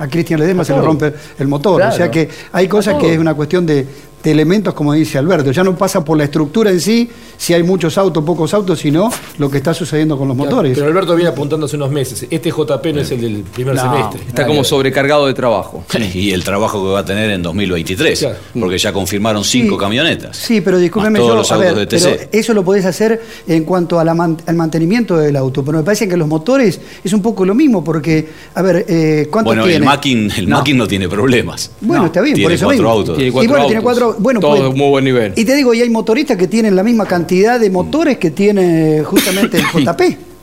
a 0.00 0.06
Cristian 0.06 0.38
Ledesma 0.38 0.64
se 0.64 0.72
le 0.74 0.80
rompe 0.80 1.12
el 1.40 1.48
motor. 1.48 1.78
Claro. 1.78 1.92
O 1.92 1.96
sea 1.96 2.08
que 2.08 2.28
hay 2.52 2.68
cosas 2.68 2.94
que 3.00 3.14
es 3.14 3.18
una 3.18 3.34
cuestión 3.34 3.66
de, 3.66 3.84
de 4.22 4.30
elementos, 4.30 4.74
como 4.74 4.92
dice 4.92 5.18
Alberto. 5.18 5.50
Ya 5.52 5.62
no 5.64 5.76
pasa 5.76 6.04
por 6.04 6.16
la 6.18 6.24
estructura 6.24 6.70
en 6.70 6.80
sí, 6.80 7.08
si 7.36 7.54
hay 7.54 7.62
muchos 7.62 7.96
autos, 7.98 8.24
pocos 8.24 8.52
autos, 8.54 8.78
sino 8.80 9.10
lo 9.38 9.50
que 9.50 9.58
está 9.58 9.72
sucediendo 9.74 10.18
con 10.18 10.26
los 10.28 10.36
motores. 10.36 10.76
Pero 10.76 10.88
Alberto 10.88 11.14
viene 11.14 11.30
apuntando 11.30 11.66
hace 11.66 11.76
unos 11.76 11.90
meses. 11.90 12.26
Este 12.30 12.50
JP 12.50 12.86
no 12.94 13.00
es 13.00 13.10
el 13.12 13.20
del 13.20 13.36
primer 13.44 13.74
No, 13.76 13.82
semestre. 13.82 14.20
Está 14.28 14.46
como 14.46 14.64
sobrecargado 14.64 15.26
de 15.26 15.34
trabajo. 15.34 15.84
Y 16.14 16.32
el 16.32 16.42
trabajo 16.42 16.82
que 16.82 16.90
va 16.92 17.00
a 17.00 17.04
tener 17.04 17.30
en 17.30 17.42
2023, 17.42 18.18
Claro. 18.18 18.36
porque 18.58 18.78
ya 18.78 18.92
confirmaron 18.92 19.44
cinco 19.44 19.76
Sí. 19.76 19.80
camionetas. 19.80 20.36
Sí, 20.36 20.60
pero 20.60 20.78
discúlpeme, 20.78 21.18
todos 21.18 21.30
yo, 21.32 21.36
los 21.36 21.52
a 21.52 21.54
autos 21.56 21.74
ver, 21.74 21.78
de 21.78 21.86
TC. 21.86 22.04
pero 22.16 22.28
eso 22.32 22.54
lo 22.54 22.64
podés 22.64 22.84
hacer 22.86 23.22
en 23.46 23.64
cuanto 23.64 24.00
a 24.00 24.04
la 24.04 24.14
man- 24.14 24.36
al 24.46 24.54
mantenimiento 24.56 25.16
del 25.16 25.36
auto, 25.36 25.64
pero 25.64 25.78
me 25.78 25.84
parece 25.84 26.08
que 26.08 26.16
los 26.16 26.26
motores 26.26 26.80
es 27.04 27.12
un 27.12 27.22
poco 27.22 27.44
lo 27.44 27.54
mismo, 27.54 27.84
porque, 27.84 28.28
a 28.54 28.62
ver, 28.62 28.84
eh, 28.88 29.28
¿cuántos 29.30 29.50
Bueno, 29.50 29.62
tiene? 29.64 29.76
el 29.78 29.84
Mackin, 29.84 30.30
el 30.36 30.48
No. 30.48 30.56
Mackin 30.56 30.76
no 30.76 30.86
tiene 30.88 31.08
problemas. 31.08 31.70
Bueno, 31.80 32.06
está 32.06 32.20
bien, 32.20 32.34
Tiene 32.34 32.46
por 32.46 32.52
eso 32.52 32.64
cuatro 32.64 32.82
mismo. 32.82 32.90
autos. 32.98 33.16
Tiene 33.16 33.28
y 33.28 33.32
cuatro 33.32 33.50
bueno, 33.50 33.64
tiene 33.66 33.78
autos. 33.78 33.92
Bueno, 34.18 34.40
Todo 34.40 34.56
pues- 34.56 34.76
muy 34.76 34.88
buen 34.88 35.04
nivel. 35.04 35.32
Y 35.36 35.44
te 35.44 35.54
digo, 35.54 35.74
y 35.74 35.80
hay 35.82 35.90
motoristas 35.90 36.36
que 36.36 36.46
tienen 36.48 36.74
la 36.76 36.82
misma 36.82 37.06
cantidad 37.06 37.58
de 37.60 37.70
motores 37.70 38.18
que 38.18 38.30
tiene 38.30 39.02
justamente 39.04 39.58
el 39.58 39.64
JP. 39.84 40.00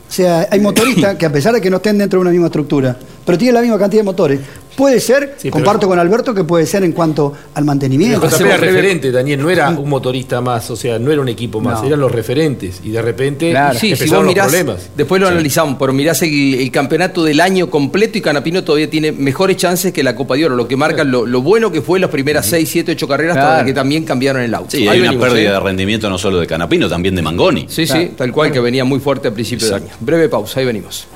O 0.07 0.12
sea, 0.15 0.48
hay 0.51 0.60
motoristas 0.60 1.15
que 1.15 1.25
a 1.25 1.31
pesar 1.31 1.53
de 1.53 1.62
que 1.62 1.69
no 1.69 1.77
estén 1.77 1.98
dentro 1.98 2.19
de 2.19 2.22
una 2.22 2.31
misma 2.31 2.45
estructura, 2.48 2.95
pero 3.25 3.38
tienen 3.38 3.55
la 3.55 3.62
misma 3.62 3.79
cantidad 3.79 4.01
de 4.01 4.05
motores. 4.05 4.39
Puede 4.75 5.00
ser, 5.00 5.36
Sí, 5.38 5.44
pero- 5.50 5.53
comparto 5.53 5.88
con 5.88 5.98
Alberto, 6.00 6.34
que 6.34 6.44
puede 6.44 6.65
ser 6.65 6.84
en 6.84 6.91
cuanto 6.91 7.34
al 7.53 7.63
mantenimiento. 7.65 8.20
JP 8.27 8.41
era 8.46 8.58
referente, 8.58 9.12
Daniel, 9.12 9.41
no 9.41 9.50
era 9.50 9.70
un 9.70 9.89
motorista 9.89 10.41
más, 10.41 10.70
o 10.70 10.75
sea, 10.75 11.00
no 11.00 11.12
era 11.12 11.22
un 11.22 11.29
equipo 11.29 11.62
más, 11.62 11.82
No. 11.82 11.88
eran 11.88 12.00
los 12.00 12.12
referentes. 12.12 12.82
Y 12.84 12.89
de 12.91 13.01
repente 13.01 13.51
Claro. 13.51 13.74
Sí, 13.79 13.88
si 13.88 13.94
empezaron 13.94 14.17
vos 14.17 14.25
los 14.25 14.34
mirás, 14.34 14.48
problemas. 14.48 14.89
después 14.96 15.22
lo 15.22 15.27
analizamos, 15.27 15.77
pero 15.79 15.94
mirás 15.94 16.22
el, 16.24 16.55
el 16.55 16.72
campeonato 16.72 17.24
del 17.24 17.39
año 17.41 17.70
completo 17.70 18.17
y 18.17 18.22
Canapino 18.22 18.63
todavía 18.63 18.89
tiene 18.89 19.12
mejores 19.12 19.58
chances 19.58 19.94
que 19.94 20.03
la 20.03 20.15
Copa 20.15 20.36
de 20.36 20.46
Oro, 20.46 20.55
lo 20.55 20.67
que 20.67 20.75
marca 20.75 21.03
lo, 21.03 21.25
lo 21.25 21.41
bueno 21.41 21.72
que 21.72 21.82
fue 21.82 22.00
las 22.00 22.10
primeras 22.10 22.46
6, 22.46 22.67
7, 22.70 22.91
8 22.94 23.08
carreras, 23.08 23.36
Claro. 23.36 23.51
hasta 23.51 23.65
que 23.65 23.74
también 23.74 24.03
cambiaron 24.03 24.41
el 24.41 24.53
auto. 24.53 24.72
Sí, 24.72 24.79
Ahí 24.84 24.89
hay 24.89 25.00
una 25.00 25.10
venimos, 25.12 25.29
pérdida 25.29 25.50
¿eh? 25.50 25.53
de 25.53 25.60
rendimiento 25.60 26.10
no 26.10 26.17
solo 26.17 26.39
de 26.39 26.48
Canapino, 26.48 26.89
también 26.89 27.15
de 27.15 27.22
Mangoni. 27.22 27.65
Sí, 27.70 27.88
sí, 27.88 28.12
tal 28.17 28.32
cual 28.32 28.51
que 28.51 28.60
venía 28.60 28.84
muy 28.84 29.00
fuerte 29.00 29.29
a 29.29 29.32
principio 29.34 29.67
de 29.70 29.75
año. 29.75 29.88
Breve 30.01 30.27
pausa, 30.29 30.60
ahí 30.60 30.65
venimos. 30.65 31.08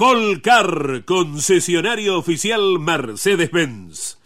Colcar, 0.00 1.04
concesionario 1.04 2.16
oficial 2.16 2.78
Mercedes-Benz. 2.78 4.19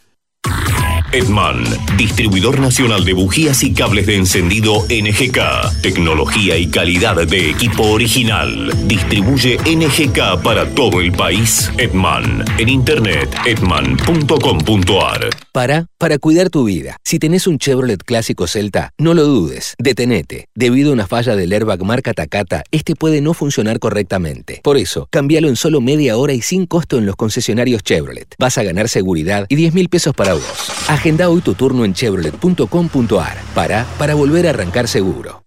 Edman, 1.14 1.62
distribuidor 1.96 2.58
nacional 2.58 3.04
de 3.04 3.12
bujías 3.12 3.62
y 3.62 3.72
cables 3.72 4.06
de 4.06 4.16
encendido 4.16 4.84
NGK. 4.88 5.80
Tecnología 5.80 6.56
y 6.56 6.66
calidad 6.66 7.24
de 7.24 7.50
equipo 7.50 7.84
original. 7.84 8.72
Distribuye 8.88 9.58
NGK 9.58 10.42
para 10.42 10.68
todo 10.74 11.00
el 11.00 11.12
país. 11.12 11.70
Edman, 11.78 12.44
en 12.58 12.68
internet 12.68 13.32
edman.com.ar. 13.46 15.30
Para, 15.52 15.86
para 15.98 16.18
cuidar 16.18 16.50
tu 16.50 16.64
vida. 16.64 16.96
Si 17.04 17.20
tenés 17.20 17.46
un 17.46 17.58
Chevrolet 17.58 18.02
clásico 18.02 18.48
Celta, 18.48 18.90
no 18.98 19.14
lo 19.14 19.22
dudes, 19.22 19.76
detenete. 19.78 20.48
Debido 20.56 20.90
a 20.90 20.94
una 20.94 21.06
falla 21.06 21.36
del 21.36 21.52
airbag 21.52 21.84
marca 21.84 22.12
Takata, 22.12 22.64
este 22.72 22.96
puede 22.96 23.20
no 23.20 23.34
funcionar 23.34 23.78
correctamente. 23.78 24.60
Por 24.64 24.78
eso, 24.78 25.06
cambialo 25.10 25.48
en 25.48 25.54
solo 25.54 25.80
media 25.80 26.16
hora 26.16 26.32
y 26.32 26.42
sin 26.42 26.66
costo 26.66 26.98
en 26.98 27.06
los 27.06 27.14
concesionarios 27.14 27.84
Chevrolet. 27.84 28.34
Vas 28.36 28.58
a 28.58 28.64
ganar 28.64 28.88
seguridad 28.88 29.46
y 29.48 29.54
10 29.54 29.74
mil 29.74 29.88
pesos 29.88 30.12
para 30.12 30.34
vos. 30.34 30.72
Agenda 31.04 31.28
hoy 31.28 31.42
tu 31.42 31.52
turno 31.52 31.84
en 31.84 31.92
chevrolet.com.ar. 31.92 33.36
Para, 33.54 33.84
para 33.98 34.14
volver 34.14 34.46
a 34.46 34.50
arrancar 34.50 34.88
seguro. 34.88 35.44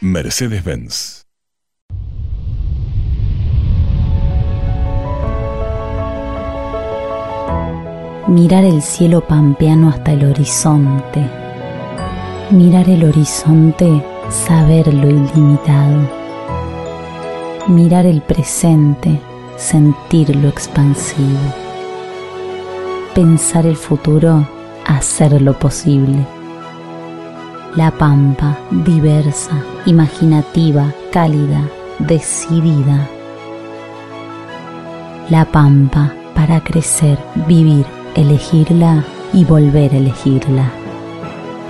Mercedes-Benz. 0.00 1.23
Mirar 8.26 8.64
el 8.64 8.80
cielo 8.80 9.20
pampeano 9.20 9.90
hasta 9.90 10.12
el 10.12 10.24
horizonte. 10.24 11.28
Mirar 12.50 12.88
el 12.88 13.04
horizonte, 13.04 14.02
saber 14.30 14.94
lo 14.94 15.10
ilimitado. 15.10 16.08
Mirar 17.68 18.06
el 18.06 18.22
presente, 18.22 19.20
sentir 19.58 20.34
lo 20.36 20.48
expansivo. 20.48 21.38
Pensar 23.14 23.66
el 23.66 23.76
futuro, 23.76 24.48
hacer 24.86 25.42
lo 25.42 25.58
posible. 25.58 26.26
La 27.76 27.90
pampa, 27.90 28.56
diversa, 28.70 29.62
imaginativa, 29.84 30.94
cálida, 31.12 31.68
decidida. 31.98 33.06
La 35.28 35.44
pampa, 35.44 36.14
para 36.34 36.60
crecer, 36.60 37.18
vivir, 37.46 37.84
elegirla 38.14 39.04
y 39.32 39.44
volver 39.44 39.92
a 39.92 39.96
elegirla. 39.96 40.70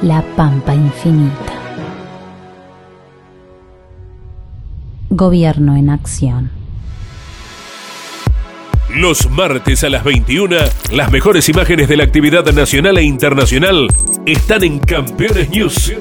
La 0.03 0.23
pampa 0.37 0.75
infinita. 0.75 1.53
Gobierno 5.11 5.77
en 5.77 5.91
acción. 5.91 6.51
Los 8.91 9.29
martes 9.31 9.83
a 9.83 9.89
las 9.89 10.05
21, 10.05 10.57
las 10.93 11.11
mejores 11.11 11.49
imágenes 11.49 11.89
de 11.89 11.97
la 11.97 12.05
actividad 12.05 12.45
nacional 12.53 12.99
e 12.99 13.03
internacional 13.03 13.89
están 14.27 14.63
en 14.63 14.79
Campeones 14.79 15.51
News. 15.51 15.93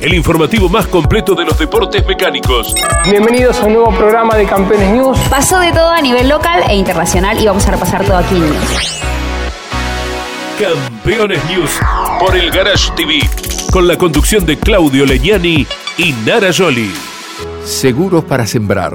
El 0.00 0.14
informativo 0.14 0.68
más 0.68 0.86
completo 0.86 1.34
de 1.34 1.44
los 1.44 1.58
deportes 1.58 2.04
mecánicos. 2.06 2.74
Bienvenidos 3.08 3.60
a 3.60 3.66
un 3.66 3.74
nuevo 3.74 3.90
programa 3.96 4.34
de 4.36 4.46
Campeones 4.46 4.90
News. 4.90 5.18
Pasó 5.30 5.60
de 5.60 5.70
todo 5.72 5.90
a 5.90 6.00
nivel 6.00 6.28
local 6.28 6.62
e 6.68 6.74
internacional 6.74 7.40
y 7.40 7.46
vamos 7.46 7.66
a 7.68 7.72
repasar 7.72 8.04
todo 8.04 8.16
aquí 8.16 8.34
en 8.34 8.42
News. 8.42 9.13
Campeones 10.58 11.44
News 11.46 11.80
por 12.20 12.36
el 12.36 12.48
Garage 12.52 12.92
TV. 12.94 13.18
Con 13.72 13.88
la 13.88 13.98
conducción 13.98 14.46
de 14.46 14.56
Claudio 14.56 15.04
Leñani 15.04 15.66
y 15.98 16.12
Nara 16.24 16.50
Joli. 16.56 16.92
Seguros 17.64 18.22
para 18.22 18.46
sembrar, 18.46 18.94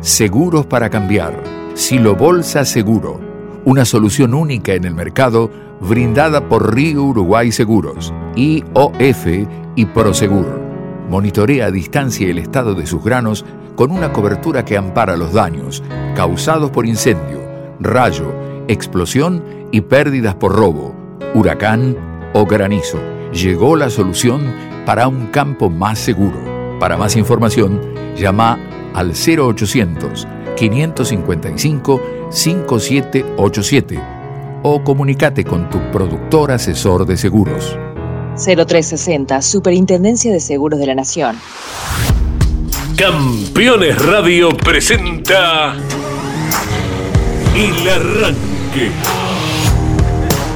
seguros 0.00 0.66
para 0.66 0.88
cambiar. 0.88 1.42
Silo 1.74 2.14
Bolsa 2.14 2.64
Seguro, 2.64 3.20
una 3.64 3.84
solución 3.84 4.34
única 4.34 4.74
en 4.74 4.84
el 4.84 4.94
mercado 4.94 5.50
brindada 5.80 6.48
por 6.48 6.74
Río 6.74 7.02
Uruguay 7.02 7.50
Seguros, 7.50 8.14
IOF 8.36 9.26
y 9.74 9.86
Prosegur. 9.86 10.60
Monitorea 11.08 11.66
a 11.66 11.70
distancia 11.72 12.28
el 12.28 12.38
estado 12.38 12.76
de 12.76 12.86
sus 12.86 13.02
granos 13.02 13.44
con 13.74 13.90
una 13.90 14.12
cobertura 14.12 14.64
que 14.64 14.76
ampara 14.76 15.16
los 15.16 15.32
daños 15.32 15.82
causados 16.14 16.70
por 16.70 16.86
incendio, 16.86 17.40
rayo, 17.80 18.32
explosión 18.68 19.42
y 19.72 19.80
pérdidas 19.80 20.36
por 20.36 20.54
robo, 20.54 20.99
huracán 21.34 21.96
o 22.32 22.46
granizo. 22.46 22.98
Llegó 23.32 23.76
la 23.76 23.90
solución 23.90 24.54
para 24.86 25.08
un 25.08 25.28
campo 25.28 25.70
más 25.70 25.98
seguro. 25.98 26.78
Para 26.78 26.96
más 26.96 27.16
información, 27.16 27.80
llama 28.16 28.58
al 28.94 29.12
0800 29.12 30.26
555 30.56 32.00
5787 32.30 34.00
o 34.62 34.84
comunícate 34.84 35.44
con 35.44 35.70
tu 35.70 35.78
productor 35.90 36.52
asesor 36.52 37.06
de 37.06 37.16
seguros. 37.16 37.76
0360, 38.36 39.42
Superintendencia 39.42 40.32
de 40.32 40.40
Seguros 40.40 40.78
de 40.78 40.86
la 40.86 40.94
Nación. 40.94 41.36
Campeones 42.96 44.00
Radio 44.04 44.50
presenta 44.56 45.74
El 47.54 47.88
Arranque. 47.88 49.19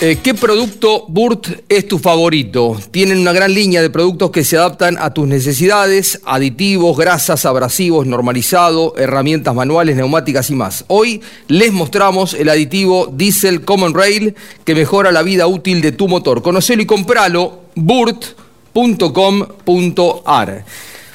Eh, 0.00 0.18
¿Qué 0.22 0.32
producto 0.32 1.06
Burt 1.08 1.48
es 1.68 1.88
tu 1.88 1.98
favorito? 1.98 2.76
Tienen 2.92 3.18
una 3.18 3.32
gran 3.32 3.52
línea 3.52 3.82
de 3.82 3.90
productos 3.90 4.30
que 4.30 4.44
se 4.44 4.56
adaptan 4.56 4.96
a 4.96 5.12
tus 5.12 5.26
necesidades, 5.26 6.20
aditivos, 6.24 6.96
grasas, 6.96 7.44
abrasivos, 7.44 8.06
normalizado, 8.06 8.94
herramientas 8.96 9.56
manuales, 9.56 9.96
neumáticas 9.96 10.50
y 10.50 10.54
más. 10.54 10.84
Hoy 10.86 11.20
les 11.48 11.72
mostramos 11.72 12.34
el 12.34 12.48
aditivo 12.48 13.08
Diesel 13.12 13.64
Common 13.64 13.92
Rail 13.92 14.36
que 14.64 14.76
mejora 14.76 15.10
la 15.10 15.24
vida 15.24 15.48
útil 15.48 15.80
de 15.80 15.90
tu 15.90 16.06
motor. 16.06 16.42
Conocelo 16.42 16.80
y 16.80 16.86
compralo, 16.86 17.62
burt.com.ar. 17.74 18.34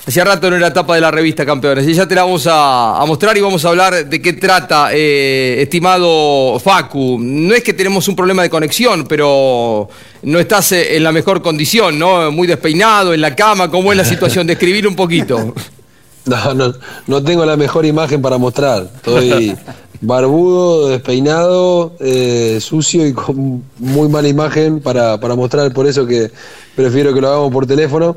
Hacía 0.06 0.26
rato 0.26 0.50
no 0.50 0.58
era 0.58 0.64
la 0.64 0.72
etapa 0.72 0.96
de 0.96 1.02
la 1.02 1.12
revista 1.12 1.46
Campeones. 1.46 1.88
Y 1.88 1.94
ya 1.94 2.06
te 2.06 2.14
la 2.14 2.24
vamos 2.24 2.46
a, 2.46 3.02
a 3.02 3.06
mostrar 3.06 3.38
y 3.38 3.42
vamos 3.42 3.64
a 3.64 3.70
hablar 3.70 4.06
de 4.06 4.22
qué 4.22 4.34
trata, 4.34 4.90
eh, 4.92 5.62
estimado 5.62 6.60
Facu. 6.60 7.18
No 7.22 7.54
es 7.54 7.64
que 7.64 7.72
tenemos 7.72 8.06
un 8.10 8.16
problema 8.16 8.44
de 8.44 8.50
conexión, 8.50 9.06
pero 9.08 9.88
no 10.24 10.40
estás 10.40 10.74
eh, 10.74 10.98
en 10.98 11.04
la 11.04 11.14
mejor 11.14 11.42
condición, 11.42 11.98
¿no? 11.98 12.30
Muy 12.32 12.48
despeinado, 12.48 13.14
en 13.14 13.22
la 13.22 13.34
cama. 13.34 13.72
¿Cómo 13.72 13.94
es 13.94 13.98
la 13.98 14.04
situación? 14.04 14.46
Describir 14.46 14.88
un 14.88 14.96
poquito. 14.96 15.54
No, 16.26 16.54
no, 16.54 16.74
no 17.08 17.22
tengo 17.22 17.46
la 17.46 17.58
mejor 17.58 17.86
imagen 17.86 18.22
para 18.22 18.38
mostrar. 18.38 18.90
Estoy 18.96 19.58
barbudo, 20.00 20.88
despeinado, 20.88 21.98
eh, 22.00 22.60
sucio 22.62 23.06
y 23.06 23.12
con 23.12 23.62
muy 23.78 24.08
mala 24.08 24.30
imagen 24.30 24.80
para, 24.80 25.20
para 25.20 25.36
mostrar. 25.36 25.74
Por 25.74 25.86
eso 25.86 26.06
que 26.08 26.32
prefiero 26.78 27.14
que 27.14 27.20
lo 27.20 27.28
hagamos 27.28 27.52
por 27.52 27.68
teléfono. 27.68 28.16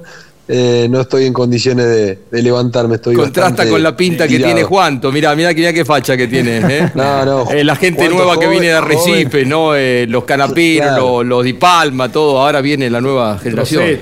Eh, 0.49 0.87
no 0.89 1.01
estoy 1.01 1.27
en 1.27 1.33
condiciones 1.33 1.87
de, 1.87 2.19
de 2.31 2.43
levantarme. 2.43 2.95
Estoy 2.97 3.17
Contrasta 3.17 3.69
con 3.69 3.83
la 3.83 3.97
pinta 3.97 4.29
que 4.29 4.39
tiene 4.39 4.63
Juanto. 4.63 5.11
Mira, 5.11 5.35
mira, 5.35 5.53
mira 5.53 5.73
qué 5.73 5.85
facha 5.85 6.17
que 6.17 6.29
tiene. 6.29 6.59
¿eh? 6.59 6.93
No, 6.95 7.25
no. 7.25 7.51
Eh, 7.51 7.65
la 7.65 7.75
gente 7.75 8.07
Juanto 8.07 8.17
nueva 8.25 8.39
que 8.39 8.47
viene 8.47 8.69
de 8.69 8.75
joven. 8.75 8.85
Arrecife, 8.93 9.45
¿no? 9.45 9.75
Eh, 9.75 10.07
los 10.09 10.25
canapinos, 10.25 10.87
Claro. 10.87 11.23
los, 11.23 11.27
los 11.27 11.45
Di 11.45 11.55
Palma, 11.55 12.11
todo. 12.13 12.39
Ahora 12.41 12.61
viene 12.61 12.89
la 12.89 13.01
nueva 13.01 13.39
generación. 13.39 13.83
¿eh? 13.87 13.99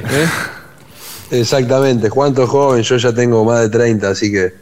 Exactamente, 1.31 2.09
Juanto 2.11 2.43
es 2.45 2.49
joven, 2.49 2.83
yo 2.83 2.97
ya 2.97 3.13
tengo 3.13 3.45
más 3.45 3.61
de 3.63 3.69
30, 3.71 4.09
así 4.11 4.31
que 4.31 4.53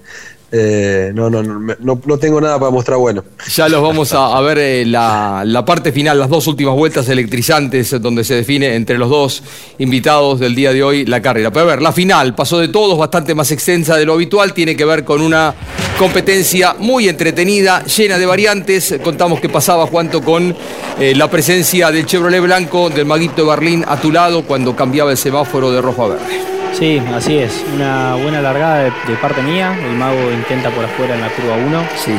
eh, 0.54 1.12
no, 1.14 1.30
no, 1.30 1.42
no, 1.42 1.74
no, 1.80 2.18
tengo 2.18 2.38
nada 2.38 2.58
para 2.58 2.70
mostrar 2.70 2.98
bueno. 2.98 3.24
Ya 3.48 3.70
los 3.70 3.82
vamos 3.82 4.12
a, 4.12 4.38
ver 4.42 4.58
eh, 4.58 4.84
la, 4.84 5.44
la 5.46 5.64
parte 5.64 5.92
final, 5.92 6.18
las 6.18 6.28
dos 6.28 6.46
últimas 6.46 6.74
vueltas 6.74 7.08
electrizantes, 7.08 7.90
eh, 7.94 7.98
donde 7.98 8.22
se 8.22 8.34
define 8.34 8.74
entre 8.74 8.98
los 8.98 9.08
dos 9.08 9.42
invitados 9.78 10.40
del 10.40 10.54
día 10.54 10.74
de 10.74 10.82
hoy 10.82 11.06
la 11.06 11.22
carrera. 11.22 11.50
Pero 11.50 11.64
a 11.64 11.68
ver, 11.68 11.80
la 11.80 11.90
final 11.90 12.34
pasó 12.34 12.58
de 12.58 12.68
todos, 12.68 12.98
bastante 12.98 13.34
más 13.34 13.50
extensa 13.50 13.96
de 13.96 14.04
lo 14.04 14.12
habitual, 14.12 14.52
tiene 14.52 14.76
que 14.76 14.84
ver 14.84 15.04
con 15.04 15.22
una 15.22 15.54
competencia 15.98 16.76
muy 16.78 17.08
entretenida, 17.08 17.82
llena 17.84 18.18
de 18.18 18.26
variantes. 18.26 18.96
Contamos 19.02 19.40
que 19.40 19.48
pasaba 19.48 19.86
Juanto 19.86 20.20
con 20.20 20.54
eh, 21.00 21.14
la 21.14 21.30
presencia 21.30 21.90
del 21.90 22.04
Chevrolet 22.04 22.42
blanco 22.42 22.90
del 22.90 23.06
Maguito 23.06 23.42
de 23.42 23.48
Berlín 23.48 23.84
a 23.88 23.98
tu 23.98 24.12
lado 24.12 24.42
cuando 24.42 24.76
cambiaba 24.76 25.12
el 25.12 25.16
semáforo 25.16 25.72
de 25.72 25.80
rojo 25.80 26.04
a 26.04 26.08
verde. 26.08 26.51
Sí, 26.72 27.02
así 27.14 27.38
es. 27.38 27.64
Una 27.74 28.14
buena 28.14 28.40
largada 28.40 28.78
de, 28.78 28.92
de 29.06 29.16
parte 29.20 29.42
mía. 29.42 29.76
El 29.84 29.96
mago 29.96 30.30
intenta 30.32 30.70
por 30.70 30.84
afuera 30.84 31.14
en 31.14 31.20
la 31.20 31.28
curva 31.28 31.54
1. 31.54 31.82
Sí. 31.96 32.14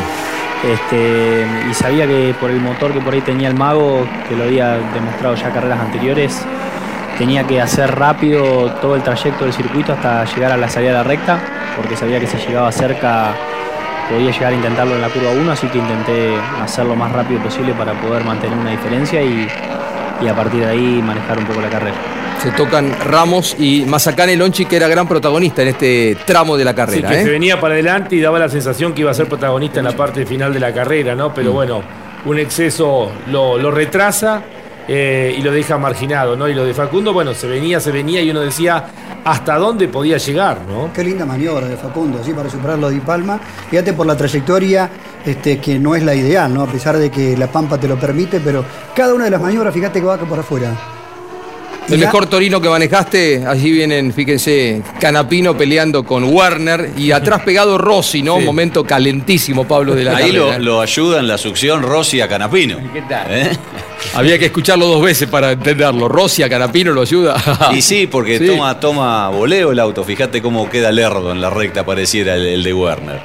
Este, 0.63 1.45
y 1.69 1.73
sabía 1.73 2.07
que 2.07 2.33
por 2.39 2.49
el 2.49 2.61
motor 2.61 2.93
que 2.93 3.01
por 3.01 3.13
ahí 3.13 3.21
tenía 3.21 3.49
el 3.49 3.55
mago, 3.55 4.07
que 4.29 4.35
lo 4.35 4.45
había 4.45 4.77
demostrado 4.93 5.35
ya 5.35 5.51
carreras 5.51 5.79
anteriores, 5.81 6.45
tenía 7.17 7.45
que 7.45 7.59
hacer 7.59 7.93
rápido 7.93 8.71
todo 8.81 8.95
el 8.95 9.03
trayecto 9.03 9.43
del 9.43 9.53
circuito 9.53 9.91
hasta 9.91 10.23
llegar 10.23 10.53
a 10.53 10.57
la 10.57 10.69
salida 10.69 10.91
de 10.91 10.97
la 10.97 11.03
recta, 11.03 11.37
porque 11.75 11.97
sabía 11.97 12.19
que 12.19 12.27
si 12.27 12.37
llegaba 12.37 12.71
cerca 12.71 13.33
podía 14.09 14.31
llegar 14.31 14.53
a 14.53 14.55
intentarlo 14.55 14.95
en 14.95 15.01
la 15.01 15.09
curva 15.09 15.31
1, 15.31 15.51
así 15.51 15.67
que 15.67 15.79
intenté 15.79 16.37
hacerlo 16.61 16.91
lo 16.91 16.95
más 16.95 17.11
rápido 17.11 17.41
posible 17.41 17.73
para 17.73 17.93
poder 17.93 18.23
mantener 18.23 18.57
una 18.57 18.71
diferencia 18.71 19.21
y, 19.21 19.47
y 20.21 20.27
a 20.27 20.33
partir 20.33 20.61
de 20.61 20.69
ahí 20.69 21.01
manejar 21.03 21.39
un 21.39 21.45
poco 21.45 21.59
la 21.59 21.69
carrera. 21.69 22.22
Se 22.43 22.51
tocan 22.51 22.93
Ramos 23.05 23.55
y 23.57 23.85
Mazacane 23.85 24.35
Lonchi, 24.35 24.65
que 24.65 24.75
era 24.75 24.89
gran 24.89 25.07
protagonista 25.07 25.61
en 25.61 25.69
este 25.69 26.17
tramo 26.25 26.57
de 26.57 26.65
la 26.65 26.71
Sí, 26.71 26.75
carrera. 26.75 27.09
que 27.09 27.21
¿eh? 27.21 27.23
se 27.23 27.29
venía 27.29 27.57
para 27.59 27.73
adelante 27.75 28.17
y 28.17 28.19
daba 28.21 28.37
la 28.37 28.49
sensación 28.49 28.93
que 28.93 28.99
iba 29.01 29.11
a 29.11 29.13
ser 29.13 29.27
protagonista 29.27 29.79
en 29.79 29.85
la 29.85 29.93
parte 29.93 30.25
final 30.25 30.53
de 30.53 30.59
la 30.59 30.73
carrera, 30.73 31.15
¿no? 31.15 31.33
Pero 31.33 31.51
Mm. 31.51 31.53
bueno, 31.53 31.81
un 32.25 32.37
exceso 32.39 33.09
lo, 33.27 33.57
lo 33.57 33.71
retrasa 33.71 34.41
eh, 34.89 35.33
y 35.37 35.41
lo 35.41 35.53
deja 35.53 35.77
marginado, 35.77 36.35
¿no? 36.35 36.49
Y 36.49 36.53
lo 36.53 36.65
de 36.65 36.73
Facundo, 36.73 37.13
bueno, 37.13 37.33
se 37.33 37.47
venía, 37.47 37.79
se 37.79 37.91
venía 37.91 38.21
y 38.21 38.29
uno 38.31 38.41
decía 38.41 38.83
hasta 39.23 39.57
dónde 39.57 39.87
podía 39.87 40.17
llegar, 40.17 40.59
¿no? 40.67 40.91
Qué 40.93 41.01
linda 41.01 41.25
maniobra 41.25 41.65
de 41.67 41.77
Facundo, 41.77 42.19
así 42.21 42.33
para 42.33 42.49
superarlo 42.49 42.89
de 42.89 42.99
Palma. 42.99 43.39
Fíjate 43.69 43.93
por 43.93 44.05
la 44.05 44.17
trayectoria 44.17 44.89
este, 45.25 45.59
que 45.59 45.79
no 45.79 45.95
es 45.95 46.03
la 46.03 46.13
ideal, 46.13 46.53
¿no? 46.53 46.63
A 46.63 46.67
pesar 46.67 46.97
de 46.97 47.09
que 47.09 47.37
la 47.37 47.47
Pampa 47.47 47.77
te 47.77 47.87
lo 47.87 47.95
permite, 47.97 48.41
pero 48.41 48.65
cada 48.93 49.13
una 49.13 49.23
de 49.23 49.29
las 49.31 49.41
maniobras, 49.41 49.73
fíjate 49.73 50.01
que 50.01 50.05
va 50.05 50.17
por 50.17 50.39
afuera. 50.39 50.71
El 51.89 51.99
mejor 51.99 52.25
Torino 52.27 52.61
que 52.61 52.69
manejaste, 52.69 53.43
allí 53.45 53.69
vienen, 53.71 54.13
fíjense, 54.13 54.81
Canapino 55.01 55.55
peleando 55.55 56.03
con 56.03 56.23
Werner 56.23 56.91
y 56.97 57.11
atrás 57.11 57.41
pegado 57.43 57.77
Rossi, 57.77 58.21
¿no? 58.23 58.35
Un 58.35 58.45
momento 58.45 58.83
calentísimo, 58.85 59.67
Pablo 59.67 59.93
de 59.93 60.05
la 60.05 60.15
Ahí 60.15 60.31
lo, 60.31 60.57
lo 60.59 60.81
ayuda 60.81 61.19
en 61.19 61.27
la 61.27 61.37
succión 61.37 61.81
Rossi 61.83 62.21
a 62.21 62.27
Canapino. 62.29 62.77
¿Qué 62.93 63.01
tal? 63.01 63.27
¿Eh? 63.29 63.51
Había 64.15 64.39
que 64.39 64.45
escucharlo 64.45 64.87
dos 64.87 65.03
veces 65.03 65.27
para 65.27 65.51
entenderlo. 65.51 66.07
Rossi 66.07 66.41
a 66.41 66.49
Canapino 66.49 66.91
lo 66.93 67.01
ayuda. 67.01 67.35
Y 67.75 67.81
sí, 67.81 68.07
porque 68.07 68.39
Sí. 68.39 68.47
toma, 68.47 68.79
toma 68.79 69.29
voleo 69.29 69.71
el 69.71 69.79
auto. 69.79 70.03
Fíjate 70.03 70.41
cómo 70.41 70.69
queda 70.69 70.91
lerdo 70.91 71.31
en 71.31 71.41
la 71.41 71.49
recta, 71.49 71.85
pareciera 71.85 72.35
el, 72.35 72.45
el 72.47 72.63
de 72.63 72.73
Werner. 72.73 73.19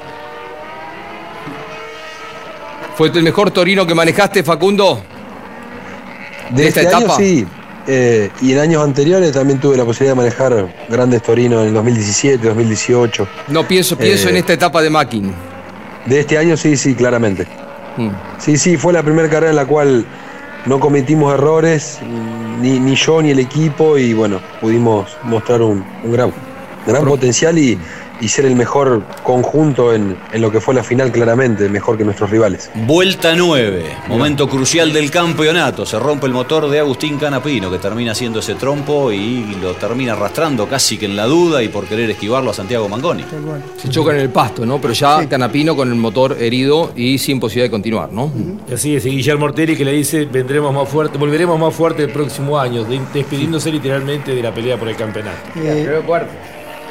¿Fue 2.95 3.07
el 3.07 3.23
mejor 3.23 3.51
Torino 3.51 3.87
que 3.87 3.95
manejaste, 3.95 4.43
Facundo? 4.43 5.01
De, 6.49 6.63
¿De 6.63 6.67
esta 6.69 6.81
este 6.81 6.95
año 6.95 7.05
etapa? 7.05 7.17
sí, 7.19 7.45
eh, 7.87 8.29
y 8.41 8.53
en 8.53 8.59
años 8.59 8.83
anteriores 8.83 9.31
también 9.31 9.59
tuve 9.59 9.77
la 9.77 9.85
posibilidad 9.85 10.11
de 10.11 10.17
manejar 10.17 10.67
grandes 10.89 11.21
Torinos 11.23 11.61
en 11.61 11.69
el 11.69 11.73
2017, 11.73 12.47
2018. 12.47 13.27
No 13.47 13.67
pienso, 13.67 13.97
pienso 13.97 14.27
Eh, 14.27 14.31
en 14.31 14.37
esta 14.37 14.53
etapa 14.53 14.81
de 14.81 14.89
Mackin. 14.89 15.33
De 16.05 16.19
este 16.19 16.37
año 16.37 16.55
sí, 16.57 16.77
sí, 16.77 16.95
claramente. 16.95 17.47
Mm. 17.97 18.09
Sí, 18.37 18.57
sí, 18.57 18.77
fue 18.77 18.93
la 18.93 19.03
primera 19.03 19.29
carrera 19.29 19.49
en 19.49 19.55
la 19.55 19.65
cual 19.65 20.05
no 20.65 20.79
cometimos 20.79 21.33
errores, 21.33 21.99
ni, 22.61 22.79
ni 22.79 22.95
yo 22.95 23.21
ni 23.21 23.31
el 23.31 23.39
equipo, 23.39 23.97
y 23.97 24.13
bueno, 24.13 24.39
pudimos 24.61 25.09
mostrar 25.23 25.61
un, 25.61 25.85
un 26.03 26.11
gran, 26.11 26.31
gran 26.85 27.05
potencial 27.05 27.57
y, 27.57 27.77
y 28.21 28.27
ser 28.27 28.45
el 28.45 28.55
mejor 28.55 29.03
conjunto 29.23 29.93
en, 29.93 30.17
en 30.31 30.41
lo 30.41 30.51
que 30.51 30.59
fue 30.59 30.73
la 30.73 30.83
final, 30.83 31.11
claramente, 31.11 31.69
mejor 31.69 31.97
que 31.97 32.03
nuestros 32.03 32.29
rivales. 32.29 32.69
Vuelta 32.75 33.33
9, 33.35 33.83
momento 34.07 34.47
crucial 34.49 34.91
del 34.93 35.09
campeonato. 35.09 35.85
Se 35.85 35.97
rompe 35.99 36.25
el 36.27 36.33
motor 36.33 36.69
de 36.69 36.79
Agustín 36.79 37.17
Canapino, 37.17 37.71
que 37.71 37.77
termina 37.77 38.11
haciendo 38.11 38.39
ese 38.39 38.55
trompo 38.55 39.11
y 39.11 39.55
lo 39.61 39.73
termina 39.75 40.13
arrastrando 40.13 40.67
casi 40.67 40.97
que 40.97 41.05
en 41.05 41.15
la 41.15 41.25
duda 41.25 41.63
y 41.63 41.69
por 41.69 41.85
querer 41.85 42.09
esquivarlo 42.09 42.51
a 42.51 42.53
Santiago 42.53 42.89
Mangoni. 42.89 43.23
Se 43.77 43.89
choca 43.89 44.11
en 44.13 44.19
el 44.19 44.29
pasto, 44.29 44.65
¿no? 44.65 44.79
Pero 44.81 44.93
ya 44.93 45.27
Canapino 45.27 45.75
con 45.75 45.87
el 45.89 45.95
motor 45.95 46.35
herido 46.39 46.91
y 46.95 47.17
sin 47.17 47.39
posibilidad 47.39 47.67
de 47.67 47.71
continuar, 47.71 48.11
¿no? 48.11 48.31
Así 48.73 48.95
es, 48.95 49.05
y 49.05 49.11
Guillermo 49.11 49.45
Ortelli 49.45 49.75
que 49.75 49.85
le 49.85 49.93
dice, 49.93 50.25
vendremos 50.25 50.73
más 50.73 50.87
fuerte, 50.89 51.17
volveremos 51.17 51.59
más 51.59 51.73
fuerte 51.73 52.03
el 52.03 52.09
próximo 52.11 52.59
año, 52.59 52.83
de- 52.83 52.99
despidiéndose 53.13 53.71
literalmente 53.71 54.35
de 54.35 54.41
la 54.43 54.53
pelea 54.53 54.77
por 54.77 54.87
el 54.89 54.95
campeonato. 54.95 55.37
Eh, 55.55 55.85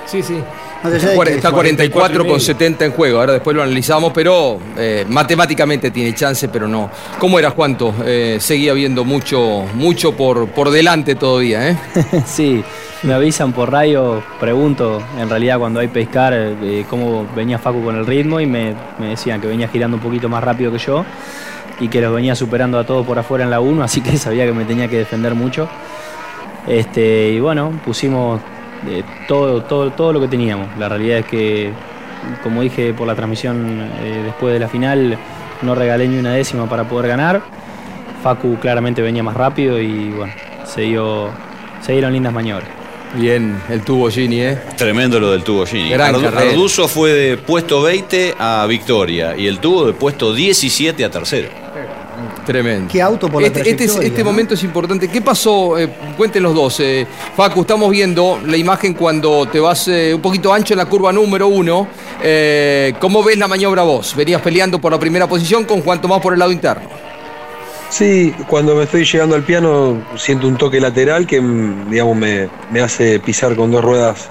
Sí, 0.06 0.22
sí. 0.22 0.38
Está 0.84 1.50
44 1.50 2.14
y 2.14 2.18
con 2.18 2.26
medio. 2.26 2.40
70 2.40 2.84
en 2.84 2.92
juego. 2.92 3.18
Ahora 3.18 3.32
después 3.32 3.56
lo 3.56 3.62
analizamos, 3.62 4.12
pero 4.12 4.58
eh, 4.76 5.04
matemáticamente 5.08 5.90
tiene 5.90 6.14
chance, 6.14 6.48
pero 6.48 6.68
no. 6.68 6.90
¿Cómo 7.18 7.38
era, 7.38 7.50
Juanto? 7.50 7.94
Eh, 8.04 8.38
seguía 8.40 8.70
habiendo 8.70 9.04
mucho, 9.04 9.64
mucho 9.74 10.16
por, 10.16 10.48
por 10.48 10.70
delante 10.70 11.16
todavía, 11.16 11.70
¿eh? 11.70 11.76
sí, 12.26 12.62
me 13.02 13.12
avisan 13.12 13.52
por 13.52 13.72
radio, 13.72 14.22
pregunto 14.38 15.02
en 15.18 15.28
realidad 15.28 15.58
cuando 15.58 15.80
hay 15.80 15.88
pescar 15.88 16.32
eh, 16.34 16.84
cómo 16.88 17.26
venía 17.34 17.58
Facu 17.58 17.82
con 17.82 17.96
el 17.96 18.06
ritmo 18.06 18.40
y 18.40 18.46
me, 18.46 18.74
me 18.98 19.10
decían 19.10 19.40
que 19.40 19.48
venía 19.48 19.68
girando 19.68 19.96
un 19.96 20.02
poquito 20.02 20.28
más 20.28 20.42
rápido 20.42 20.70
que 20.72 20.78
yo 20.78 21.04
y 21.80 21.88
que 21.88 22.00
los 22.00 22.14
venía 22.14 22.34
superando 22.34 22.78
a 22.78 22.84
todos 22.84 23.06
por 23.06 23.18
afuera 23.18 23.44
en 23.44 23.50
la 23.50 23.60
1, 23.60 23.82
así 23.82 24.00
que 24.00 24.16
sabía 24.18 24.46
que 24.46 24.52
me 24.52 24.64
tenía 24.64 24.88
que 24.88 24.98
defender 24.98 25.34
mucho. 25.34 25.68
Este, 26.66 27.30
y 27.30 27.40
bueno, 27.40 27.80
pusimos 27.84 28.40
eh, 28.86 29.02
todo, 29.26 29.62
todo, 29.62 29.90
todo 29.92 30.12
lo 30.12 30.20
que 30.20 30.28
teníamos. 30.28 30.68
La 30.78 30.88
realidad 30.88 31.18
es 31.18 31.26
que, 31.26 31.72
como 32.42 32.62
dije 32.62 32.92
por 32.94 33.06
la 33.06 33.14
transmisión 33.14 33.90
eh, 34.02 34.22
después 34.24 34.52
de 34.52 34.60
la 34.60 34.68
final, 34.68 35.18
no 35.62 35.74
regalé 35.74 36.08
ni 36.08 36.18
una 36.18 36.32
décima 36.32 36.68
para 36.68 36.84
poder 36.84 37.08
ganar. 37.08 37.42
Facu 38.22 38.56
claramente 38.60 39.02
venía 39.02 39.22
más 39.22 39.36
rápido 39.36 39.80
y 39.80 40.10
bueno, 40.10 40.32
se, 40.64 40.82
dio, 40.82 41.30
se 41.80 41.92
dieron 41.92 42.12
lindas 42.12 42.32
maniobras. 42.32 42.68
Bien, 43.14 43.60
el 43.70 43.82
tubo 43.82 44.10
Gini, 44.10 44.40
¿eh? 44.42 44.58
Tremendo 44.76 45.18
lo 45.18 45.30
del 45.30 45.42
tubo 45.42 45.64
Gini. 45.64 45.92
Arduzo 45.94 46.88
fue 46.88 47.12
de 47.12 47.36
puesto 47.38 47.80
20 47.82 48.34
a 48.38 48.66
victoria 48.68 49.34
y 49.36 49.46
el 49.46 49.60
tubo 49.60 49.86
de 49.86 49.94
puesto 49.94 50.34
17 50.34 51.04
a 51.04 51.10
tercero. 51.10 51.48
Tremendo. 52.46 52.88
Qué 52.90 53.00
auto 53.02 53.28
por 53.28 53.40
la 53.42 53.48
Este, 53.48 53.68
este, 53.70 53.84
es- 53.84 53.96
este 53.96 54.18
¿no? 54.24 54.30
momento 54.30 54.54
es 54.54 54.62
importante. 54.64 55.08
¿Qué 55.08 55.20
pasó? 55.20 55.78
Eh, 55.78 55.88
cuenten 56.16 56.42
los 56.42 56.54
dos. 56.54 56.80
Eh, 56.80 57.06
Facu, 57.36 57.60
estamos 57.62 57.90
viendo 57.90 58.40
la 58.46 58.56
imagen 58.56 58.94
cuando 58.94 59.46
te 59.46 59.60
vas 59.60 59.88
eh, 59.88 60.12
un 60.14 60.20
poquito 60.22 60.52
ancho 60.52 60.74
en 60.74 60.78
la 60.78 60.86
curva 60.86 61.12
número 61.12 61.46
uno. 61.48 61.86
Eh, 62.22 62.94
¿Cómo 63.00 63.22
ves 63.22 63.36
la 63.38 63.48
maniobra 63.48 63.82
vos? 63.82 64.14
Venías 64.16 64.40
peleando 64.42 64.80
por 64.80 64.92
la 64.92 64.98
primera 64.98 65.26
posición 65.26 65.64
con 65.64 65.82
Juan 65.82 66.00
Tomás 66.00 66.20
por 66.20 66.32
el 66.32 66.38
lado 66.38 66.52
interno. 66.52 66.88
Sí, 67.90 68.34
cuando 68.48 68.74
me 68.74 68.84
estoy 68.84 69.04
llegando 69.06 69.34
al 69.34 69.42
piano 69.44 70.02
siento 70.16 70.46
un 70.46 70.56
toque 70.58 70.78
lateral 70.80 71.26
que 71.26 71.40
mm, 71.40 71.90
digamos 71.90 72.16
me, 72.16 72.48
me 72.70 72.80
hace 72.80 73.18
pisar 73.20 73.56
con 73.56 73.70
dos 73.70 73.82
ruedas 73.82 74.28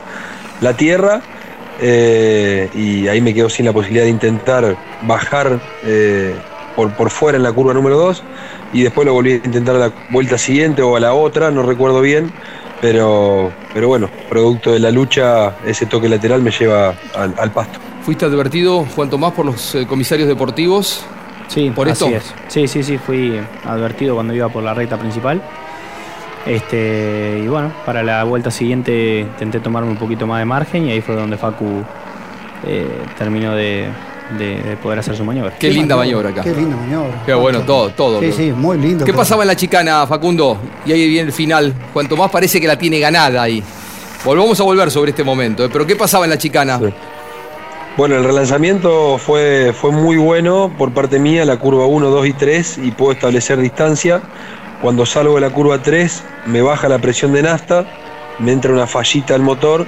la 0.62 0.76
tierra 0.78 1.22
eh, 1.82 2.70
y 2.76 3.08
ahí 3.08 3.20
me 3.22 3.34
quedo 3.34 3.50
sin 3.50 3.66
la 3.66 3.74
posibilidad 3.74 4.04
de 4.06 4.12
intentar 4.12 4.76
bajar 5.04 5.60
eh, 5.84 6.36
por, 6.78 6.94
por 6.94 7.10
fuera 7.10 7.38
en 7.38 7.44
la 7.44 7.52
curva 7.52 7.74
número 7.74 7.98
2 7.98 8.24
y 8.72 8.84
después 8.84 9.06
lo 9.06 9.14
volví 9.14 9.32
a 9.32 9.36
intentar 9.38 9.76
a 9.76 9.80
la 9.80 9.92
vuelta 10.12 10.38
siguiente 10.38 10.84
o 10.84 10.96
a 10.96 11.00
la 11.00 11.14
otra, 11.16 11.50
no 11.50 11.64
recuerdo 11.64 12.00
bien, 12.02 12.32
pero, 12.80 13.52
pero 13.74 13.88
bueno, 13.88 14.10
producto 14.30 14.72
de 14.72 14.80
la 14.80 14.92
lucha 14.92 15.58
ese 15.66 15.88
toque 15.88 16.08
lateral 16.08 16.42
me 16.44 16.52
lleva 16.52 16.94
al, 17.16 17.34
al 17.38 17.52
pasto. 17.52 17.80
¿Fuiste 18.04 18.26
advertido, 18.26 18.86
Juan 18.96 19.10
Tomás, 19.10 19.34
por 19.34 19.46
los 19.46 19.76
eh, 19.76 19.88
comisarios 19.88 20.28
deportivos? 20.28 21.04
Sí, 21.48 21.72
por 21.72 21.90
así 21.90 22.06
esto. 22.06 22.16
es. 22.16 22.34
Sí, 22.48 22.68
sí, 22.68 22.84
sí, 22.84 22.98
fui 23.00 23.42
advertido 23.66 24.14
cuando 24.14 24.34
iba 24.34 24.48
por 24.50 24.64
la 24.64 24.74
recta 24.74 24.98
principal. 24.98 25.42
Este, 26.46 27.42
y 27.44 27.48
bueno, 27.48 27.74
para 27.86 28.04
la 28.04 28.24
vuelta 28.24 28.52
siguiente 28.52 29.20
intenté 29.20 29.60
tomarme 29.60 29.90
un 29.90 29.98
poquito 29.98 30.28
más 30.28 30.40
de 30.40 30.46
margen 30.46 30.86
y 30.86 30.92
ahí 30.92 31.02
fue 31.02 31.16
donde 31.16 31.38
Facu 31.38 31.84
eh, 32.66 32.88
terminó 33.18 33.54
de, 33.54 33.88
de- 34.38 34.62
de 34.62 34.78
poder 34.78 35.00
hacer 35.00 35.16
su 35.16 35.24
maniobra. 35.24 35.54
Qué 35.58 35.70
linda 35.70 35.96
maniobra 35.96 36.30
acá. 36.30 36.44
Qué 36.44 36.54
linda 36.54 36.76
maniobra. 36.76 37.24
Qué 37.26 37.34
bueno, 37.34 37.62
todo, 37.62 37.90
todo. 37.92 38.20
Sí, 38.20 38.32
sí, 38.32 38.52
muy 38.52 38.78
lindo. 38.78 39.06
¿Qué 39.06 39.12
pero- 39.12 39.20
pasaba 39.20 39.44
en 39.44 39.48
la 39.48 39.56
chicana, 39.56 40.06
Facundo? 40.08 40.58
Y 40.86 40.92
ahí 40.92 41.08
viene 41.08 41.28
el 41.28 41.34
final. 41.34 41.74
Juan 41.94 42.08
Tomás 42.08 42.30
parece 42.32 42.60
que 42.60 42.68
la 42.68 42.78
tiene 42.78 43.00
ganada 43.00 43.42
ahí. 43.42 43.64
Volvamos 44.26 44.60
a 44.60 44.64
volver 44.64 44.92
sobre 44.92 45.12
este 45.12 45.24
momento. 45.24 45.64
¿eh? 45.64 45.70
Pero 45.72 45.86
¿qué 45.88 45.96
pasaba 45.96 46.26
en 46.26 46.32
la 46.32 46.38
chicana? 46.38 46.80
Bueno, 47.96 48.16
el 48.16 48.24
relanzamiento 48.24 49.18
fue, 49.18 49.74
fue 49.74 49.92
muy 49.92 50.18
bueno 50.18 50.72
por 50.78 50.92
parte 50.92 51.18
mía, 51.20 51.46
la 51.46 51.58
curva 51.58 51.86
1, 51.88 52.10
2 52.10 52.28
y 52.28 52.34
3, 52.34 52.78
y 52.84 52.92
puedo 52.92 53.12
establecer 53.14 53.58
distancia. 53.60 54.22
Cuando 54.82 55.06
salgo 55.08 55.36
de 55.36 55.42
la 55.42 55.50
curva 55.50 55.82
3, 55.82 56.24
me 56.46 56.62
baja 56.62 56.88
la 56.90 57.00
presión 57.00 57.34
de 57.34 57.42
nafta, 57.42 57.86
me 58.38 58.52
entra 58.52 58.72
una 58.72 58.86
fallita 58.86 59.34
al 59.34 59.42
motor, 59.42 59.88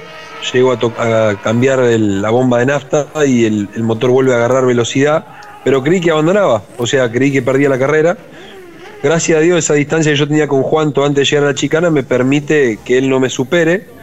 llego 0.52 0.72
a, 0.72 1.34
cambiar 1.42 1.80
la 1.80 2.30
bomba 2.30 2.58
de 2.58 2.66
nafta 2.66 3.06
y 3.26 3.44
el, 3.44 3.68
motor 3.78 4.10
vuelve 4.10 4.32
a 4.32 4.36
agarrar 4.36 4.66
velocidad, 4.66 5.24
pero 5.64 5.82
creí 5.82 6.00
que 6.00 6.10
abandonaba, 6.10 6.62
o 6.78 6.86
sea, 6.86 7.10
creí 7.10 7.32
que 7.32 7.42
perdía 7.42 7.68
la 7.68 7.78
carrera. 7.78 8.16
Gracias 9.02 9.38
a 9.38 9.40
Dios, 9.40 9.58
esa 9.58 9.74
distancia 9.74 10.12
que 10.12 10.18
yo 10.18 10.28
tenía 10.28 10.46
con 10.46 10.62
Juanto 10.62 11.04
antes 11.04 11.22
de 11.22 11.24
llegar 11.24 11.44
a 11.44 11.52
la 11.52 11.54
chicana 11.54 11.90
me 11.90 12.02
permite 12.02 12.78
que 12.84 12.98
él 12.98 13.08
no 13.08 13.18
me 13.18 13.30
supere 13.30 14.00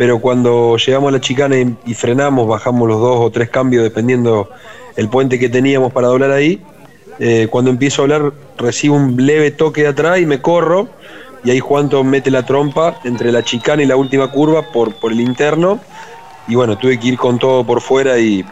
pero 0.00 0.18
cuando 0.18 0.78
llegamos 0.78 1.10
a 1.10 1.12
la 1.12 1.20
chicana 1.20 1.58
y, 1.58 1.76
y 1.84 1.92
frenamos, 1.92 2.48
bajamos 2.48 2.88
los 2.88 2.98
dos 3.02 3.18
o 3.20 3.30
tres 3.30 3.50
cambios 3.50 3.84
dependiendo 3.84 4.48
el 4.96 5.10
puente 5.10 5.38
que 5.38 5.50
teníamos 5.50 5.92
para 5.92 6.08
doblar 6.08 6.30
ahí, 6.30 6.58
eh, 7.18 7.48
cuando 7.50 7.70
empiezo 7.70 8.00
a 8.00 8.04
hablar 8.04 8.32
recibo 8.56 8.96
un 8.96 9.14
leve 9.26 9.50
toque 9.50 9.82
de 9.82 9.88
atrás 9.88 10.18
y 10.18 10.24
me 10.24 10.40
corro 10.40 10.88
y 11.44 11.50
ahí 11.50 11.60
Juanto 11.60 12.02
mete 12.04 12.30
la 12.30 12.44
trompa 12.44 13.00
entre 13.04 13.32
la 13.32 13.42
chicana 13.42 13.82
y 13.82 13.86
la 13.86 13.96
última 13.96 14.30
curva 14.30 14.70
por, 14.72 14.94
por 14.94 15.12
el 15.12 15.20
interno 15.20 15.80
y 16.48 16.54
bueno, 16.54 16.76
tuve 16.76 16.98
que 16.98 17.08
ir 17.08 17.16
con 17.16 17.38
todo 17.38 17.64
por 17.64 17.80
fuera 17.80 18.18
y, 18.18 18.44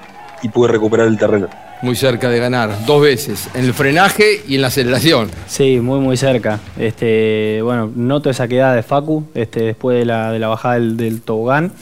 y 0.43 0.49
pude 0.49 0.69
recuperar 0.69 1.09
el 1.09 1.19
terreno. 1.19 1.49
Muy 1.81 1.95
cerca 1.95 2.29
de 2.29 2.41
ganar, 2.41 2.87
dos 2.87 3.01
veces, 3.01 3.49
en 3.55 3.65
el 3.65 3.73
frenaje 3.73 4.43
y 4.49 4.57
en 4.57 4.63
la 4.63 4.67
aceleración. 4.67 5.31
Sí, 5.47 5.79
muy 5.81 6.01
muy 6.01 6.17
cerca. 6.17 6.59
Este, 6.77 7.61
bueno, 7.63 7.89
noto 7.95 8.31
esa 8.31 8.49
quedada 8.49 8.75
de 8.75 8.83
Facu, 8.83 9.25
este, 9.35 9.61
después 9.61 9.97
de 9.97 10.05
la, 10.05 10.33
de 10.33 10.41
la 10.41 10.49
bajada 10.49 10.75
del, 10.75 10.97
del 10.97 11.21
tobogán. 11.21 11.73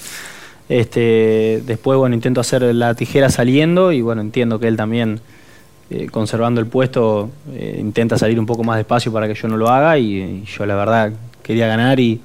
Este, 0.68 1.62
después, 1.64 1.96
bueno, 1.96 2.14
intento 2.14 2.42
hacer 2.42 2.62
la 2.74 2.94
tijera 2.94 3.30
saliendo 3.30 3.90
y 3.92 4.02
bueno, 4.02 4.20
entiendo 4.20 4.58
que 4.58 4.68
él 4.68 4.76
también, 4.76 5.20
eh, 5.90 6.08
conservando 6.10 6.60
el 6.60 6.66
puesto, 6.66 7.30
eh, 7.52 7.76
intenta 7.80 8.18
salir 8.18 8.38
un 8.40 8.46
poco 8.46 8.64
más 8.64 8.76
despacio 8.76 9.12
para 9.12 9.28
que 9.28 9.34
yo 9.34 9.48
no 9.48 9.56
lo 9.56 9.68
haga 9.68 9.98
y, 9.98 10.16
y 10.20 10.44
yo 10.44 10.66
la 10.66 10.74
verdad 10.74 11.12
quería 11.42 11.66
ganar 11.66 12.00
y, 12.00 12.20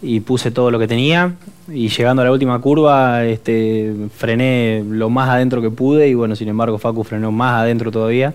y 0.00 0.20
puse 0.20 0.50
todo 0.50 0.70
lo 0.70 0.78
que 0.78 0.86
tenía 0.86 1.34
y 1.72 1.88
llegando 1.88 2.22
a 2.22 2.24
la 2.24 2.32
última 2.32 2.60
curva 2.60 3.24
este, 3.24 3.92
frené 4.16 4.84
lo 4.88 5.10
más 5.10 5.28
adentro 5.28 5.60
que 5.60 5.70
pude 5.70 6.08
y 6.08 6.14
bueno, 6.14 6.36
sin 6.36 6.48
embargo 6.48 6.78
Facu 6.78 7.04
frenó 7.04 7.32
más 7.32 7.62
adentro 7.62 7.90
todavía. 7.90 8.34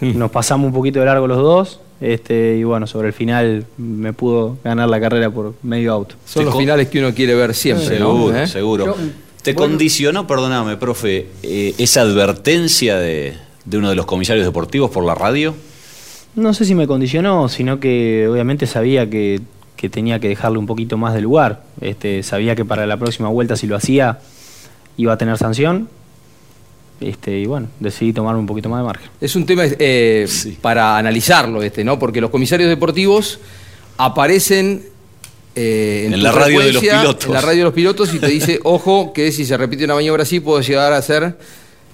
Nos 0.00 0.30
pasamos 0.30 0.68
un 0.68 0.72
poquito 0.72 0.98
de 1.00 1.04
largo 1.04 1.26
los 1.26 1.36
dos 1.36 1.80
este, 2.00 2.56
y 2.56 2.64
bueno, 2.64 2.86
sobre 2.86 3.08
el 3.08 3.14
final 3.14 3.66
me 3.76 4.14
pudo 4.14 4.56
ganar 4.64 4.88
la 4.88 4.98
carrera 4.98 5.30
por 5.30 5.54
medio 5.62 5.92
auto. 5.92 6.14
Son 6.24 6.46
los 6.46 6.56
finales 6.56 6.88
que 6.88 7.00
uno 7.00 7.14
quiere 7.14 7.34
ver 7.34 7.54
siempre, 7.54 7.98
¿no? 7.98 8.12
Seguro, 8.12 8.36
¿Eh? 8.36 8.46
seguro. 8.46 8.96
¿Te 9.42 9.54
condicionó, 9.54 10.26
perdóname, 10.26 10.76
profe, 10.76 11.28
eh, 11.42 11.74
esa 11.78 12.02
advertencia 12.02 12.98
de, 12.98 13.34
de 13.70 13.78
uno 13.78 13.88
de 13.88 13.94
los 13.94 14.04
comisarios 14.04 14.44
deportivos 14.44 14.90
por 14.90 15.04
la 15.04 15.14
radio? 15.14 15.54
No 16.34 16.52
sé 16.52 16.64
si 16.64 16.74
me 16.74 16.86
condicionó, 16.86 17.48
sino 17.48 17.80
que 17.80 18.28
obviamente 18.28 18.66
sabía 18.66 19.08
que, 19.08 19.40
que 19.76 19.88
tenía 19.88 20.18
que 20.18 20.28
dejarle 20.28 20.58
un 20.58 20.66
poquito 20.66 20.96
más 20.96 21.14
de 21.14 21.20
lugar. 21.20 21.62
Este, 21.80 22.22
sabía 22.22 22.54
que 22.54 22.64
para 22.64 22.86
la 22.86 22.96
próxima 22.96 23.28
vuelta, 23.28 23.56
si 23.56 23.66
lo 23.66 23.76
hacía, 23.76 24.18
iba 24.96 25.12
a 25.12 25.18
tener 25.18 25.38
sanción. 25.38 25.88
Este, 27.00 27.38
y 27.38 27.46
bueno, 27.46 27.68
decidí 27.80 28.12
tomarme 28.12 28.40
un 28.40 28.46
poquito 28.46 28.68
más 28.68 28.80
de 28.80 28.86
margen. 28.86 29.08
Es 29.20 29.34
un 29.34 29.46
tema 29.46 29.62
eh, 29.66 30.28
para 30.60 30.98
analizarlo 30.98 31.62
este, 31.62 31.82
¿no? 31.82 31.98
Porque 31.98 32.20
los 32.20 32.30
comisarios 32.30 32.68
deportivos 32.68 33.40
aparecen 33.96 34.84
eh, 35.54 36.04
en, 36.06 36.22
la 36.22 36.30
radio 36.30 36.60
de 36.60 36.72
los 36.72 36.82
pilotos. 36.82 37.26
En 37.26 37.32
la 37.32 37.40
radio 37.40 37.58
de 37.58 37.64
los 37.64 37.74
pilotos 37.74 38.14
y 38.14 38.18
te 38.18 38.28
dice, 38.28 38.60
ojo, 38.64 39.12
que 39.12 39.32
si 39.32 39.44
se 39.44 39.56
repite 39.56 39.84
una 39.84 39.94
maniobra 39.94 40.24
así 40.24 40.40
puedo 40.40 40.60
llegar 40.60 40.92
a 40.92 41.00
ser 41.00 41.36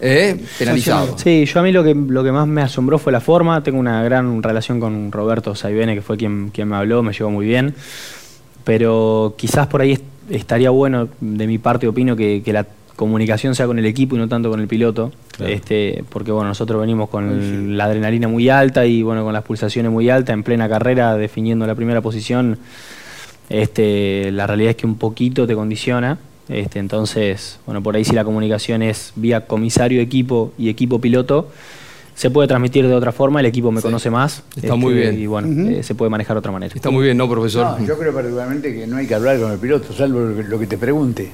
eh, 0.00 0.44
penalizado. 0.58 1.16
Sí, 1.18 1.44
yo 1.46 1.60
a 1.60 1.62
mí 1.62 1.72
lo 1.72 1.82
que, 1.84 1.94
lo 1.94 2.22
que 2.24 2.32
más 2.32 2.46
me 2.46 2.62
asombró 2.62 2.98
fue 2.98 3.12
la 3.12 3.20
forma. 3.20 3.62
Tengo 3.62 3.78
una 3.78 4.02
gran 4.02 4.42
relación 4.42 4.78
con 4.80 5.10
Roberto 5.12 5.54
Saibene, 5.54 5.94
que 5.94 6.02
fue 6.02 6.16
quien, 6.16 6.50
quien 6.50 6.68
me 6.68 6.76
habló, 6.76 7.02
me 7.02 7.12
llevó 7.12 7.30
muy 7.30 7.46
bien. 7.46 7.74
Pero 8.64 9.34
quizás 9.38 9.66
por 9.68 9.80
ahí 9.80 9.92
est- 9.92 10.04
estaría 10.30 10.70
bueno, 10.70 11.08
de 11.20 11.46
mi 11.46 11.58
parte 11.58 11.86
opino, 11.86 12.16
que, 12.16 12.42
que 12.44 12.52
la 12.52 12.66
comunicación 12.96 13.54
sea 13.54 13.66
con 13.66 13.78
el 13.78 13.84
equipo 13.86 14.16
y 14.16 14.18
no 14.18 14.26
tanto 14.28 14.50
con 14.50 14.60
el 14.60 14.66
piloto. 14.68 15.12
Este, 15.46 16.02
porque 16.08 16.32
bueno, 16.32 16.48
nosotros 16.48 16.80
venimos 16.80 17.08
con 17.10 17.76
la 17.76 17.84
adrenalina 17.84 18.26
muy 18.26 18.48
alta 18.48 18.86
y 18.86 19.02
bueno, 19.02 19.22
con 19.22 19.32
las 19.34 19.42
pulsaciones 19.44 19.92
muy 19.92 20.08
altas, 20.08 20.32
en 20.34 20.42
plena 20.42 20.68
carrera, 20.68 21.14
definiendo 21.16 21.66
la 21.66 21.74
primera 21.74 22.00
posición. 22.00 22.58
Este, 23.48 24.32
la 24.32 24.46
realidad 24.46 24.70
es 24.70 24.76
que 24.76 24.86
un 24.86 24.96
poquito 24.96 25.46
te 25.46 25.54
condiciona. 25.54 26.18
Este, 26.48 26.78
entonces, 26.78 27.58
bueno, 27.66 27.82
por 27.82 27.96
ahí 27.96 28.04
si 28.04 28.14
la 28.14 28.24
comunicación 28.24 28.82
es 28.82 29.12
vía 29.16 29.46
comisario 29.46 30.00
equipo 30.00 30.52
y 30.56 30.68
equipo 30.68 31.00
piloto, 31.00 31.48
se 32.14 32.30
puede 32.30 32.48
transmitir 32.48 32.86
de 32.88 32.94
otra 32.94 33.12
forma, 33.12 33.40
el 33.40 33.46
equipo 33.46 33.70
me 33.70 33.82
conoce 33.82 34.08
más. 34.08 34.42
Está 34.56 34.74
muy 34.74 34.94
bien. 34.94 35.20
Y 35.20 35.26
bueno, 35.26 35.48
Ujú. 35.48 35.68
eh, 35.70 35.82
se 35.82 35.94
puede 35.94 36.08
manejar 36.08 36.34
de 36.36 36.38
otra 36.38 36.50
manera. 36.50 36.72
Está 36.74 36.88
muy 36.88 37.04
bien, 37.04 37.14
¿no, 37.18 37.28
profesor? 37.28 37.78
No, 37.78 37.86
yo 37.86 37.98
creo 37.98 38.14
particularmente 38.14 38.72
que 38.74 38.86
no 38.86 38.96
hay 38.96 39.06
que 39.06 39.14
hablar 39.14 39.38
con 39.38 39.52
el 39.52 39.58
piloto, 39.58 39.92
salvo 39.92 40.20
lo 40.20 40.34
que, 40.36 40.44
lo 40.44 40.58
que 40.58 40.66
te 40.66 40.78
pregunte. 40.78 41.30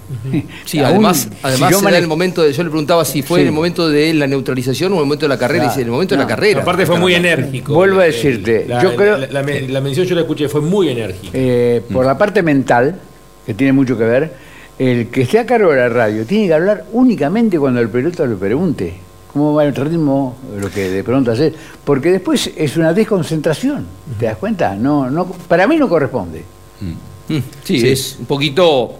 Sí, 0.64 0.78
Aún, 0.80 0.86
además, 0.88 1.28
si 1.30 1.36
además 1.42 1.70
yo 1.70 1.82
mane- 1.82 1.98
el 1.98 2.08
momento 2.08 2.42
de, 2.42 2.52
yo 2.52 2.64
le 2.64 2.70
preguntaba 2.70 3.04
si 3.04 3.22
fue 3.22 3.38
Sí. 3.38 3.42
en 3.42 3.48
el 3.48 3.54
momento 3.54 3.88
de 3.88 4.12
la 4.14 4.26
neutralización 4.26 4.90
o 4.92 4.96
en 4.96 5.00
el 5.02 5.04
momento 5.06 5.26
de 5.26 5.28
la 5.28 5.38
carrera, 5.38 5.66
y 5.66 5.68
dice, 5.68 5.82
en 5.82 5.86
el 5.86 5.92
momento 5.92 6.14
de 6.14 6.18
la 6.18 6.24
No. 6.24 6.28
carrera. 6.28 6.62
Aparte 6.62 6.84
fue 6.84 6.98
muy 6.98 7.14
enérgico. 7.14 7.74
Vuelvo 7.74 8.00
a 8.00 8.04
decirte, 8.04 8.64
la, 8.66 8.82
yo 8.82 8.96
creo- 8.96 9.18
La, 9.18 9.26
la- 9.28 9.42
la 9.42 9.80
mención 9.80 10.04
yo 10.04 10.16
la 10.16 10.22
escuché, 10.22 10.48
fue 10.48 10.62
muy 10.62 10.88
enérgica. 10.88 11.28
Eh, 11.32 11.80
por 11.92 12.04
la 12.04 12.18
parte 12.18 12.42
mental, 12.42 12.98
que 13.46 13.54
tiene 13.54 13.72
mucho 13.72 13.96
que 13.96 14.04
ver, 14.04 14.32
el 14.78 15.08
que 15.08 15.22
esté 15.22 15.38
a 15.38 15.46
cargo 15.46 15.70
de 15.70 15.76
la 15.78 15.88
radio 15.88 16.24
tiene 16.24 16.46
que 16.48 16.54
hablar 16.54 16.84
únicamente 16.92 17.58
cuando 17.58 17.80
el 17.80 17.88
piloto 17.88 18.26
le 18.26 18.36
pregunte. 18.36 18.94
Cómo 19.32 19.54
va 19.54 19.64
el 19.64 19.74
ritmo, 19.74 20.36
lo 20.60 20.68
que 20.70 20.90
de 20.90 21.02
pronto 21.02 21.30
hace, 21.32 21.54
porque 21.84 22.10
después 22.12 22.50
es 22.54 22.76
una 22.76 22.92
desconcentración, 22.92 23.86
¿te 24.18 24.26
das 24.26 24.36
cuenta? 24.36 24.74
No, 24.76 25.08
no, 25.10 25.24
para 25.26 25.66
mí 25.66 25.76
no 25.78 25.88
corresponde. 25.88 26.44
Mm, 26.80 27.38
Sí, 27.64 27.88
es 27.88 28.16
un 28.18 28.26
poquito 28.26 28.92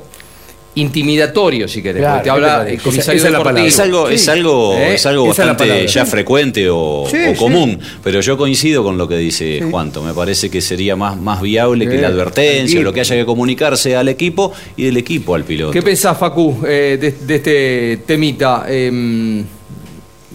intimidatorio, 0.74 1.68
si 1.68 1.82
querés. 1.82 2.00
Claro, 2.02 2.14
porque 2.16 2.30
te 2.30 2.34
¿qué 2.34 2.40
te 2.40 2.46
habla 2.46 2.70
el 2.70 2.80
comisario 2.82 3.18
Esa 3.18 3.26
es 3.26 3.32
la 3.32 3.38
deportivo. 3.38 3.44
palabra. 3.44 3.68
Es 3.68 3.78
algo, 3.80 4.08
es 4.08 4.28
algo, 4.28 4.74
¿Eh? 4.78 4.94
es 4.94 5.06
algo 5.06 5.30
Esa 5.30 5.42
es 5.42 5.48
bastante 5.48 5.86
ya 5.86 6.06
frecuente 6.06 6.68
o, 6.70 7.06
Sí, 7.10 7.16
o 7.28 7.30
sí. 7.32 7.36
común, 7.36 7.78
pero 8.02 8.20
yo 8.20 8.36
coincido 8.38 8.82
con 8.82 8.96
lo 8.96 9.06
que 9.06 9.16
dice 9.18 9.60
Juanto. 9.70 10.02
Me 10.02 10.14
parece 10.14 10.48
que 10.50 10.60
sería 10.60 10.96
más, 10.96 11.16
más 11.20 11.42
viable 11.42 11.86
que 11.88 11.98
la 11.98 12.08
advertencia, 12.08 12.78
al 12.78 12.84
lo 12.84 12.92
que 12.92 13.00
haya 13.00 13.16
que 13.16 13.26
comunicarse 13.26 13.96
al 13.96 14.08
equipo 14.08 14.52
y 14.76 14.84
del 14.84 14.96
equipo 14.96 15.34
al 15.34 15.44
piloto. 15.44 15.72
¿Qué 15.72 15.82
pensás, 15.82 16.16
Facu, 16.18 16.62
eh, 16.66 16.96
de, 17.00 17.10
de 17.12 17.34
este 17.34 17.96
temita? 18.06 18.64
Em, 18.68 19.44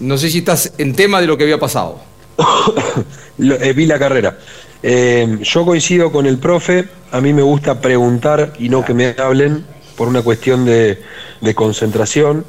no 0.02 0.17
sé 0.17 0.30
si 0.30 0.39
estás 0.39 0.73
en 0.78 0.93
tema 0.93 1.19
de 1.19 1.26
lo 1.28 1.36
que 1.38 1.43
había 1.45 1.58
pasado. 1.60 2.00
Lo- 3.39 3.56
eh, 3.62 3.73
vi 3.73 3.86
la 3.86 3.97
carrera. 4.00 4.38
Eh, 4.84 5.39
yo 5.41 5.65
coincido 5.65 6.12
con 6.12 6.26
el 6.28 6.38
profe, 6.38 6.86
a 7.12 7.19
mí 7.21 7.34
me 7.34 7.41
gusta 7.41 7.82
preguntar 7.82 8.54
y 8.60 8.69
no 8.69 8.86
que 8.86 8.93
me 8.93 9.15
hablen 9.17 9.65
por 9.97 10.07
una 10.07 10.21
cuestión 10.21 10.63
de, 10.63 11.01
de 11.41 11.55
concentración. 11.55 12.45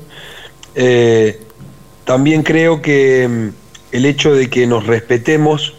Eh, 0.75 1.41
también 2.05 2.43
creo 2.43 2.81
que 2.81 3.27
mm, 3.27 3.49
el 3.97 4.05
hecho 4.05 4.33
de 4.35 4.49
que 4.49 4.67
nos 4.67 4.87
respetemos 4.87 5.75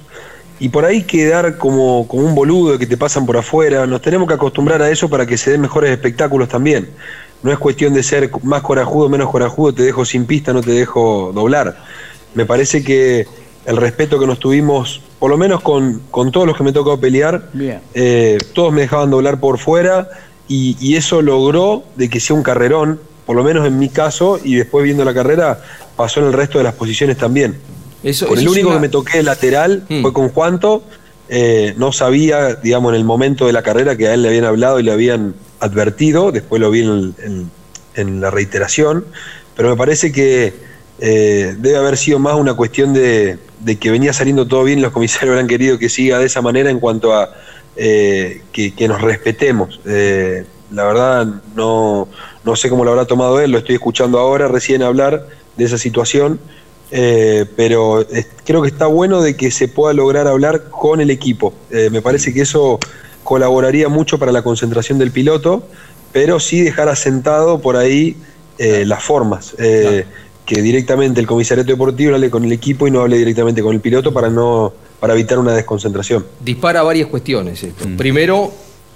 y 0.60 0.70
por 0.70 0.84
ahí 0.84 1.04
quedar 1.04 1.58
como, 1.58 2.06
como 2.08 2.24
un 2.24 2.36
boludo 2.36 2.78
que 2.78 2.86
te 2.86 2.98
pasan 2.98 3.26
por 3.26 3.38
afuera, 3.38 3.88
nos 3.88 4.02
tenemos 4.02 4.28
que 4.28 4.34
acostumbrar 4.34 4.82
a 4.82 4.90
eso 4.90 5.08
para 5.10 5.26
que 5.26 5.38
se 5.38 5.52
den 5.52 5.62
mejores 5.62 5.92
espectáculos 5.92 6.50
también. 6.50 6.90
No 7.42 7.54
es 7.54 7.58
cuestión 7.58 7.94
de 7.94 8.04
ser 8.04 8.30
más 8.44 8.62
corajudo, 8.62 9.08
menos 9.08 9.30
corajudo, 9.30 9.74
te 9.74 9.84
dejo 9.84 10.04
sin 10.04 10.26
pista, 10.26 10.52
no 10.52 10.62
te 10.62 10.72
dejo 10.72 11.32
doblar. 11.34 11.78
Me 12.34 12.46
parece 12.46 12.84
que 12.84 13.26
el 13.66 13.78
respeto 13.78 14.20
que 14.20 14.28
nos 14.28 14.40
tuvimos, 14.40 15.02
por 15.20 15.30
lo 15.30 15.38
menos 15.38 15.62
con, 15.62 16.02
con 16.12 16.32
todos 16.32 16.46
los 16.46 16.58
que 16.58 16.64
me 16.64 16.74
tocó 16.74 17.00
pelear, 17.00 17.50
eh, 17.94 18.38
todos 18.54 18.74
me 18.74 18.82
dejaban 18.82 19.10
doblar 19.10 19.40
por 19.40 19.58
fuera 19.58 20.10
y, 20.50 20.76
y 20.82 20.96
eso 20.98 21.22
logró 21.22 21.84
de 21.96 22.10
que 22.10 22.20
sea 22.20 22.36
un 22.36 22.44
carrerón, 22.44 23.00
por 23.26 23.38
lo 23.38 23.44
menos 23.46 23.66
en 23.66 23.80
mi 23.80 23.88
caso, 23.88 24.38
y 24.44 24.56
después 24.56 24.84
viendo 24.84 25.06
la 25.06 25.14
carrera 25.14 25.62
pasó 25.96 26.20
en 26.20 26.26
el 26.28 26.34
resto 26.34 26.58
de 26.58 26.66
las 26.66 26.74
posiciones 26.74 27.18
también. 27.18 27.56
Eso, 28.04 28.28
con 28.28 28.38
eso 28.38 28.44
el 28.48 28.50
único 28.54 28.68
una- 28.70 28.78
que 28.78 28.82
me 28.82 28.90
toqué 28.90 29.24
lateral 29.24 29.84
Mm. 29.88 30.02
fue 30.02 30.12
con 30.12 30.30
Juanto, 30.30 30.84
eh, 31.30 31.74
no 31.78 31.92
sabía, 31.92 32.56
digamos, 32.56 32.92
en 32.94 32.98
el 32.98 33.04
momento 33.06 33.46
de 33.48 33.54
la 33.54 33.62
carrera 33.62 33.96
que 33.96 34.08
a 34.08 34.14
él 34.16 34.24
le 34.24 34.30
habían 34.30 34.46
hablado 34.46 34.80
y 34.80 34.84
le 34.84 34.92
habían 34.92 35.36
advertido, 35.60 36.32
después 36.32 36.60
lo 36.60 36.72
vi 36.72 36.82
en, 36.82 36.90
el- 36.90 37.14
en- 37.24 37.52
en 37.96 38.22
la 38.22 38.32
reiteración, 38.32 39.06
pero 39.56 39.70
me 39.70 39.76
parece 39.78 40.12
que 40.12 40.54
eh, 41.02 41.56
debe 41.60 41.78
haber 41.78 41.96
sido 41.96 42.20
más 42.20 42.36
una 42.36 42.56
cuestión 42.56 42.94
de, 42.94 43.38
de 43.62 43.78
que 43.78 43.90
venía 43.90 44.12
saliendo 44.12 44.46
todo 44.48 44.64
bien 44.66 44.80
y 44.80 44.82
los 44.82 44.92
comisarios 44.92 45.30
habrán 45.34 45.48
querido 45.48 45.78
que 45.80 45.88
siga 45.90 46.18
de 46.20 46.26
esa 46.26 46.42
manera 46.42 46.70
en 46.72 46.80
cuanto 46.80 47.14
a 47.16 47.30
eh, 47.82 48.42
que, 48.52 48.76
que 48.76 48.90
nos 48.90 49.02
respetemos. 49.02 49.80
Eh, 49.86 50.44
la 50.70 50.84
verdad 50.84 51.26
no, 51.56 52.10
no 52.44 52.56
sé 52.58 52.70
cómo 52.70 52.84
lo 52.84 52.92
habrá 52.92 53.06
tomado 53.06 53.40
él, 53.40 53.52
lo 53.52 53.60
estoy 53.60 53.76
escuchando 53.76 54.20
ahora 54.20 54.50
recién 54.50 54.84
hablar 54.84 55.26
de 55.56 55.64
esa 55.64 55.78
situación, 55.78 56.42
eh, 56.92 57.46
pero 57.56 58.06
creo 58.44 58.62
que 58.64 58.68
está 58.68 58.88
bueno 58.88 59.22
de 59.22 59.38
que 59.38 59.50
se 59.50 59.70
pueda 59.70 59.94
lograr 59.94 60.28
hablar 60.28 60.66
con 60.70 61.00
el 61.00 61.10
equipo. 61.10 61.54
Me 61.70 62.02
parece 62.02 62.34
que 62.34 62.42
eso 62.42 62.80
colaboraría 63.24 63.88
mucho 63.88 64.20
para 64.20 64.34
la 64.34 64.42
concentración 64.42 65.00
del 65.00 65.12
piloto, 65.12 65.64
pero 66.12 66.42
sí 66.42 66.60
dejar 66.60 66.90
asentado 66.90 67.62
por 67.62 67.78
ahí 67.78 68.18
las 68.58 69.02
formas. 69.02 69.56
Que 69.58 70.62
directamente 70.62 71.22
el 71.22 71.28
comisariato 71.28 71.72
deportivo 71.72 72.14
hable 72.14 72.30
con 72.30 72.44
el 72.44 72.52
equipo 72.52 72.88
y 72.88 72.92
no 72.92 73.00
hable 73.00 73.18
directamente 73.18 73.62
con 73.62 73.74
el 73.74 73.80
piloto 73.80 74.12
para 74.12 74.30
no 74.30 74.74
para 75.00 75.14
evitar 75.14 75.40
una 75.40 75.54
desconcentración. 75.54 76.26
dispara 76.40 76.84
varias 76.84 77.08
cuestiones 77.08 77.64
esto. 77.64 77.86
Primero, 77.98 78.52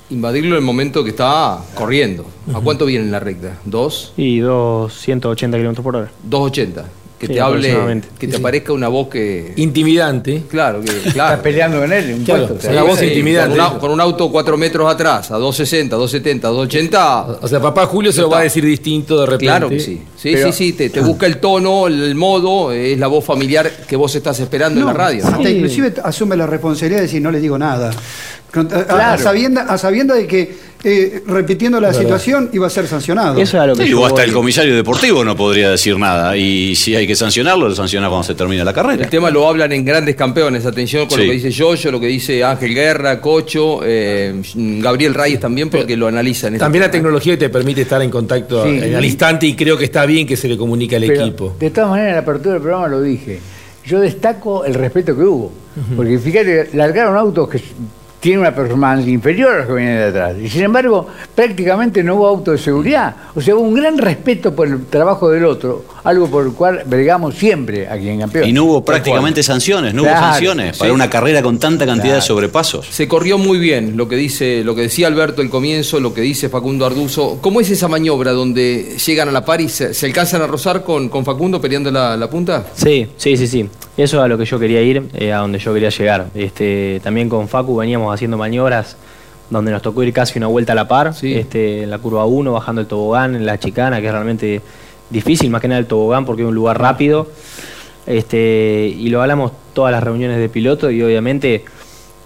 invadirlo 0.09 0.51
en 0.51 0.55
el 0.57 0.61
momento 0.61 1.03
que 1.03 1.11
está 1.11 1.59
corriendo. 1.75 2.25
¿A 2.53 2.59
cuánto 2.59 2.85
viene 2.85 3.05
en 3.05 3.11
la 3.11 3.19
recta? 3.19 3.57
¿Dos? 3.65 4.13
Y 4.17 4.39
280 4.39 5.57
kilómetros 5.57 5.83
por 5.83 5.95
hora. 5.95 6.11
280. 6.23 6.85
Que 7.23 7.27
Sí, 7.27 7.33
te 7.35 7.41
hable, 7.41 8.01
que 8.19 8.27
te 8.27 8.33
Sí. 8.33 8.39
aparezca 8.39 8.73
una 8.73 8.89
voz 8.89 9.07
que. 9.07 9.53
Intimidante. 9.55 10.43
Claro, 10.49 10.81
que, 10.81 10.91
claro. 11.11 11.29
Estás 11.31 11.39
peleando 11.39 11.79
con 11.79 11.93
él, 11.93 12.15
un 12.19 12.23
Claro, 12.25 12.47
puesto. 12.49 12.69
una 12.69 12.83
voz 12.83 13.01
intimidante. 13.01 13.57
Con, 13.57 13.65
un 13.65 13.71
au- 13.73 13.79
con 13.79 13.91
un 13.91 14.01
auto 14.01 14.31
cuatro 14.31 14.57
metros 14.57 14.91
atrás, 14.93 15.31
a 15.31 15.37
260, 15.37 15.95
270, 15.95 16.47
280. 16.49 17.21
O 17.41 17.47
sea, 17.47 17.61
papá 17.61 17.85
Julio 17.85 18.11
se 18.11 18.21
lo 18.21 18.29
va 18.29 18.39
a 18.39 18.43
decir 18.43 18.65
distinto 18.65 19.19
de 19.21 19.25
repente. 19.25 19.45
Claro 19.45 19.69
que 19.69 19.79
sí. 19.79 20.01
Sí, 20.17 20.31
Pero- 20.33 20.51
sí, 20.51 20.71
sí. 20.71 20.73
Te, 20.73 20.89
te 20.89 20.99
busca 21.01 21.25
el 21.25 21.37
tono, 21.37 21.87
el 21.87 22.13
modo, 22.15 22.71
es 22.71 22.99
la 22.99 23.07
voz 23.07 23.23
familiar 23.23 23.69
que 23.87 23.95
vos 23.95 24.13
estás 24.15 24.39
esperando 24.39 24.79
en 24.81 24.85
la 24.85 24.93
radio. 24.93 25.25
Hasta 25.25 25.49
inclusive 25.49 25.93
asume 26.03 26.35
la 26.35 26.45
responsabilidad 26.45 26.99
de 26.99 27.03
decir 27.07 27.21
no 27.21 27.31
le 27.31 27.39
digo 27.39 27.57
nada. 27.57 27.91
A, 28.55 28.59
a- 28.59 28.61
a 28.61 28.85
Claro. 28.85 29.23
sabienda, 29.23 29.61
a 29.63 29.77
sabienda 29.77 30.13
de 30.13 30.27
que 30.27 30.55
eh, 30.85 31.23
repitiendo 31.27 31.79
la 31.79 31.89
Es 31.89 31.93
verdad. 31.97 32.09
situación 32.09 32.49
iba 32.53 32.67
a 32.67 32.69
ser 32.69 32.87
sancionado. 32.87 33.43
Sí, 33.45 33.93
o 33.93 34.05
hasta 34.05 34.23
el 34.23 34.33
comisario 34.33 34.75
deportivo 34.75 35.23
no 35.23 35.35
podría 35.35 35.69
decir 35.71 35.97
nada. 35.97 36.35
Y 36.35 36.75
si 36.75 36.95
hay 36.95 37.07
que 37.07 37.15
sancionarlo, 37.15 37.69
lo 37.69 37.75
sanciona 37.75 38.09
cuando 38.09 38.23
se 38.25 38.35
termina 38.35 38.63
la 38.65 38.73
carrera. 38.73 39.03
El 39.03 39.09
tema 39.09 39.29
lo 39.29 39.47
hablan 39.47 39.71
en 39.71 39.85
grandes 39.85 40.15
campeones. 40.15 40.65
Atención 40.65 41.07
con 41.07 41.17
Sí. 41.19 41.25
lo 41.25 41.29
que 41.31 41.35
dice 41.37 41.51
Yoyo, 41.51 41.91
lo 41.91 41.99
que 41.99 42.07
dice 42.07 42.43
Ángel 42.43 42.73
Guerra, 42.73 43.21
Cocho, 43.21 43.79
eh, 43.83 44.41
Gabriel 44.55 45.13
Reyes 45.13 45.39
también, 45.39 45.69
porque 45.69 45.95
lo 45.95 46.07
analizan. 46.07 46.57
También 46.57 46.81
la 46.83 46.91
tecnología 46.91 47.37
te 47.37 47.49
permite 47.49 47.81
estar 47.83 48.01
en 48.01 48.09
contacto 48.09 48.63
Sí. 48.65 48.79
en 48.83 48.95
al 48.95 49.05
instante 49.05 49.45
y 49.47 49.55
creo 49.55 49.77
que 49.77 49.85
está 49.85 50.05
bien 50.05 50.27
que 50.27 50.35
se 50.35 50.47
le 50.47 50.57
comunique 50.57 50.95
al 50.97 51.03
Pero, 51.05 51.21
equipo. 51.21 51.55
De 51.59 51.69
todas 51.69 51.89
maneras, 51.91 52.09
en 52.09 52.15
la 52.15 52.21
apertura 52.21 52.53
del 52.55 52.61
programa 52.61 52.87
lo 52.89 53.01
dije. 53.01 53.39
Yo 53.85 53.99
destaco 53.99 54.65
el 54.65 54.73
respeto 54.73 55.15
que 55.15 55.23
hubo. 55.23 55.51
Porque 55.95 56.17
fíjate, 56.19 56.69
largaron 56.73 57.17
autos 57.17 57.49
que 57.49 57.59
tienen 58.23 58.39
una 58.39 58.55
performance 58.55 59.05
inferior 59.05 59.51
a 59.51 59.57
los 59.57 59.67
que 59.67 59.73
vienen 59.73 59.97
de 59.97 60.05
atrás. 60.05 60.35
Y 60.41 60.47
sin 60.47 60.63
embargo, 60.63 61.07
prácticamente 61.35 62.01
no 62.05 62.15
hubo 62.15 62.25
auto 62.25 62.51
de 62.53 62.57
seguridad. 62.57 63.13
O 63.35 63.41
sea, 63.41 63.53
hubo 63.53 63.63
un 63.63 63.73
gran 63.73 63.97
respeto 63.97 64.55
por 64.55 64.69
el 64.69 64.85
trabajo 64.85 65.29
del 65.29 65.43
otro, 65.43 65.83
algo 66.05 66.27
por 66.29 66.45
el 66.45 66.53
cual 66.53 66.83
bregamos 66.85 67.35
siempre 67.35 67.85
aquí 67.89 68.07
en 68.07 68.21
Campeón. 68.21 68.47
Y 68.47 68.53
no 68.53 68.63
hubo 68.63 68.85
prácticamente 68.85 69.43
sanciones, 69.43 69.93
no 69.93 70.03
hubo 70.03 70.11
sanciones 70.11 70.77
para 70.77 70.89
sí. 70.89 70.95
una 70.95 71.09
carrera 71.09 71.41
con 71.41 71.59
tanta 71.59 71.85
cantidad 71.85 72.15
de 72.15 72.21
sobrepasos. 72.21 72.87
Se 72.87 73.09
corrió 73.09 73.37
muy 73.37 73.59
bien 73.59 73.97
lo 73.97 74.07
que 74.07 74.15
dice, 74.15 74.63
lo 74.63 74.73
que 74.73 74.83
decía 74.83 75.07
Alberto 75.07 75.41
al 75.41 75.49
comienzo, 75.49 75.99
lo 75.99 76.13
que 76.13 76.21
dice 76.21 76.47
Facundo 76.47 76.85
Arduzo. 76.85 77.39
¿Cómo 77.41 77.59
es 77.59 77.69
esa 77.71 77.89
maniobra 77.89 78.31
donde 78.31 78.95
llegan 79.05 79.27
a 79.27 79.33
la 79.33 79.43
par 79.43 79.59
y 79.59 79.67
se, 79.67 79.93
se 79.93 80.05
alcanzan 80.05 80.41
a 80.41 80.47
rozar 80.47 80.85
con, 80.85 81.09
con 81.09 81.25
Facundo 81.25 81.59
peleando 81.59 81.91
la, 81.91 82.15
la 82.15 82.29
punta? 82.29 82.67
Sí, 82.73 83.05
sí, 83.17 83.35
sí, 83.35 83.47
sí. 83.47 83.69
Eso 83.95 84.17
es 84.17 84.23
a 84.23 84.27
lo 84.27 84.39
que 84.39 84.45
yo 84.45 84.57
quería 84.57 84.81
ir, 84.81 85.03
eh, 85.13 85.31
a 85.31 85.37
donde 85.37 85.59
yo 85.59 85.71
quería 85.71 85.89
llegar. 85.89 86.27
Este, 86.33 86.99
también 87.03 87.29
con 87.29 87.47
Facu 87.47 87.75
veníamos 87.75 88.12
haciendo 88.13 88.37
maniobras 88.37 88.97
donde 89.49 89.71
nos 89.71 89.81
tocó 89.81 90.03
ir 90.03 90.13
casi 90.13 90.37
una 90.39 90.47
vuelta 90.47 90.73
a 90.73 90.75
la 90.75 90.87
par, 90.87 91.13
este, 91.21 91.83
en 91.83 91.89
la 91.89 91.99
curva 91.99 92.25
1, 92.25 92.51
bajando 92.51 92.81
el 92.81 92.87
tobogán, 92.87 93.35
en 93.35 93.45
la 93.45 93.59
chicana, 93.59 94.01
que 94.01 94.07
es 94.07 94.11
realmente 94.11 94.61
difícil, 95.09 95.49
más 95.49 95.61
que 95.61 95.67
nada 95.67 95.79
el 95.79 95.85
tobogán 95.85 96.25
porque 96.25 96.41
es 96.41 96.47
un 96.47 96.55
lugar 96.55 96.79
rápido. 96.79 97.27
Este, 98.05 98.93
y 98.97 99.09
lo 99.09 99.21
hablamos 99.21 99.51
todas 99.73 99.91
las 99.91 100.03
reuniones 100.03 100.37
de 100.37 100.49
piloto 100.49 100.91
y 100.91 101.01
obviamente 101.01 101.63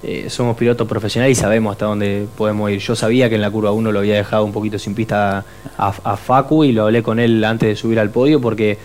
eh, 0.03 0.27
somos 0.29 0.57
pilotos 0.57 0.87
profesionales 0.87 1.37
y 1.37 1.41
sabemos 1.41 1.73
hasta 1.73 1.85
dónde 1.85 2.27
podemos 2.35 2.71
ir. 2.71 2.79
Yo 2.79 2.95
sabía 2.95 3.29
que 3.29 3.35
en 3.35 3.41
la 3.41 3.51
curva 3.51 3.71
1 3.71 3.91
lo 3.91 3.99
había 3.99 4.15
dejado 4.15 4.45
un 4.45 4.53
poquito 4.53 4.79
sin 4.79 4.95
pista 4.95 5.43
a, 5.77 5.87
a 6.03 6.17
Facu 6.17 6.63
y 6.63 6.71
lo 6.71 6.83
hablé 6.83 7.03
con 7.03 7.19
él 7.19 7.43
antes 7.43 7.69
de 7.69 7.75
subir 7.75 7.99
al 7.99 8.09
podio 8.09 8.39
porque 8.41 8.77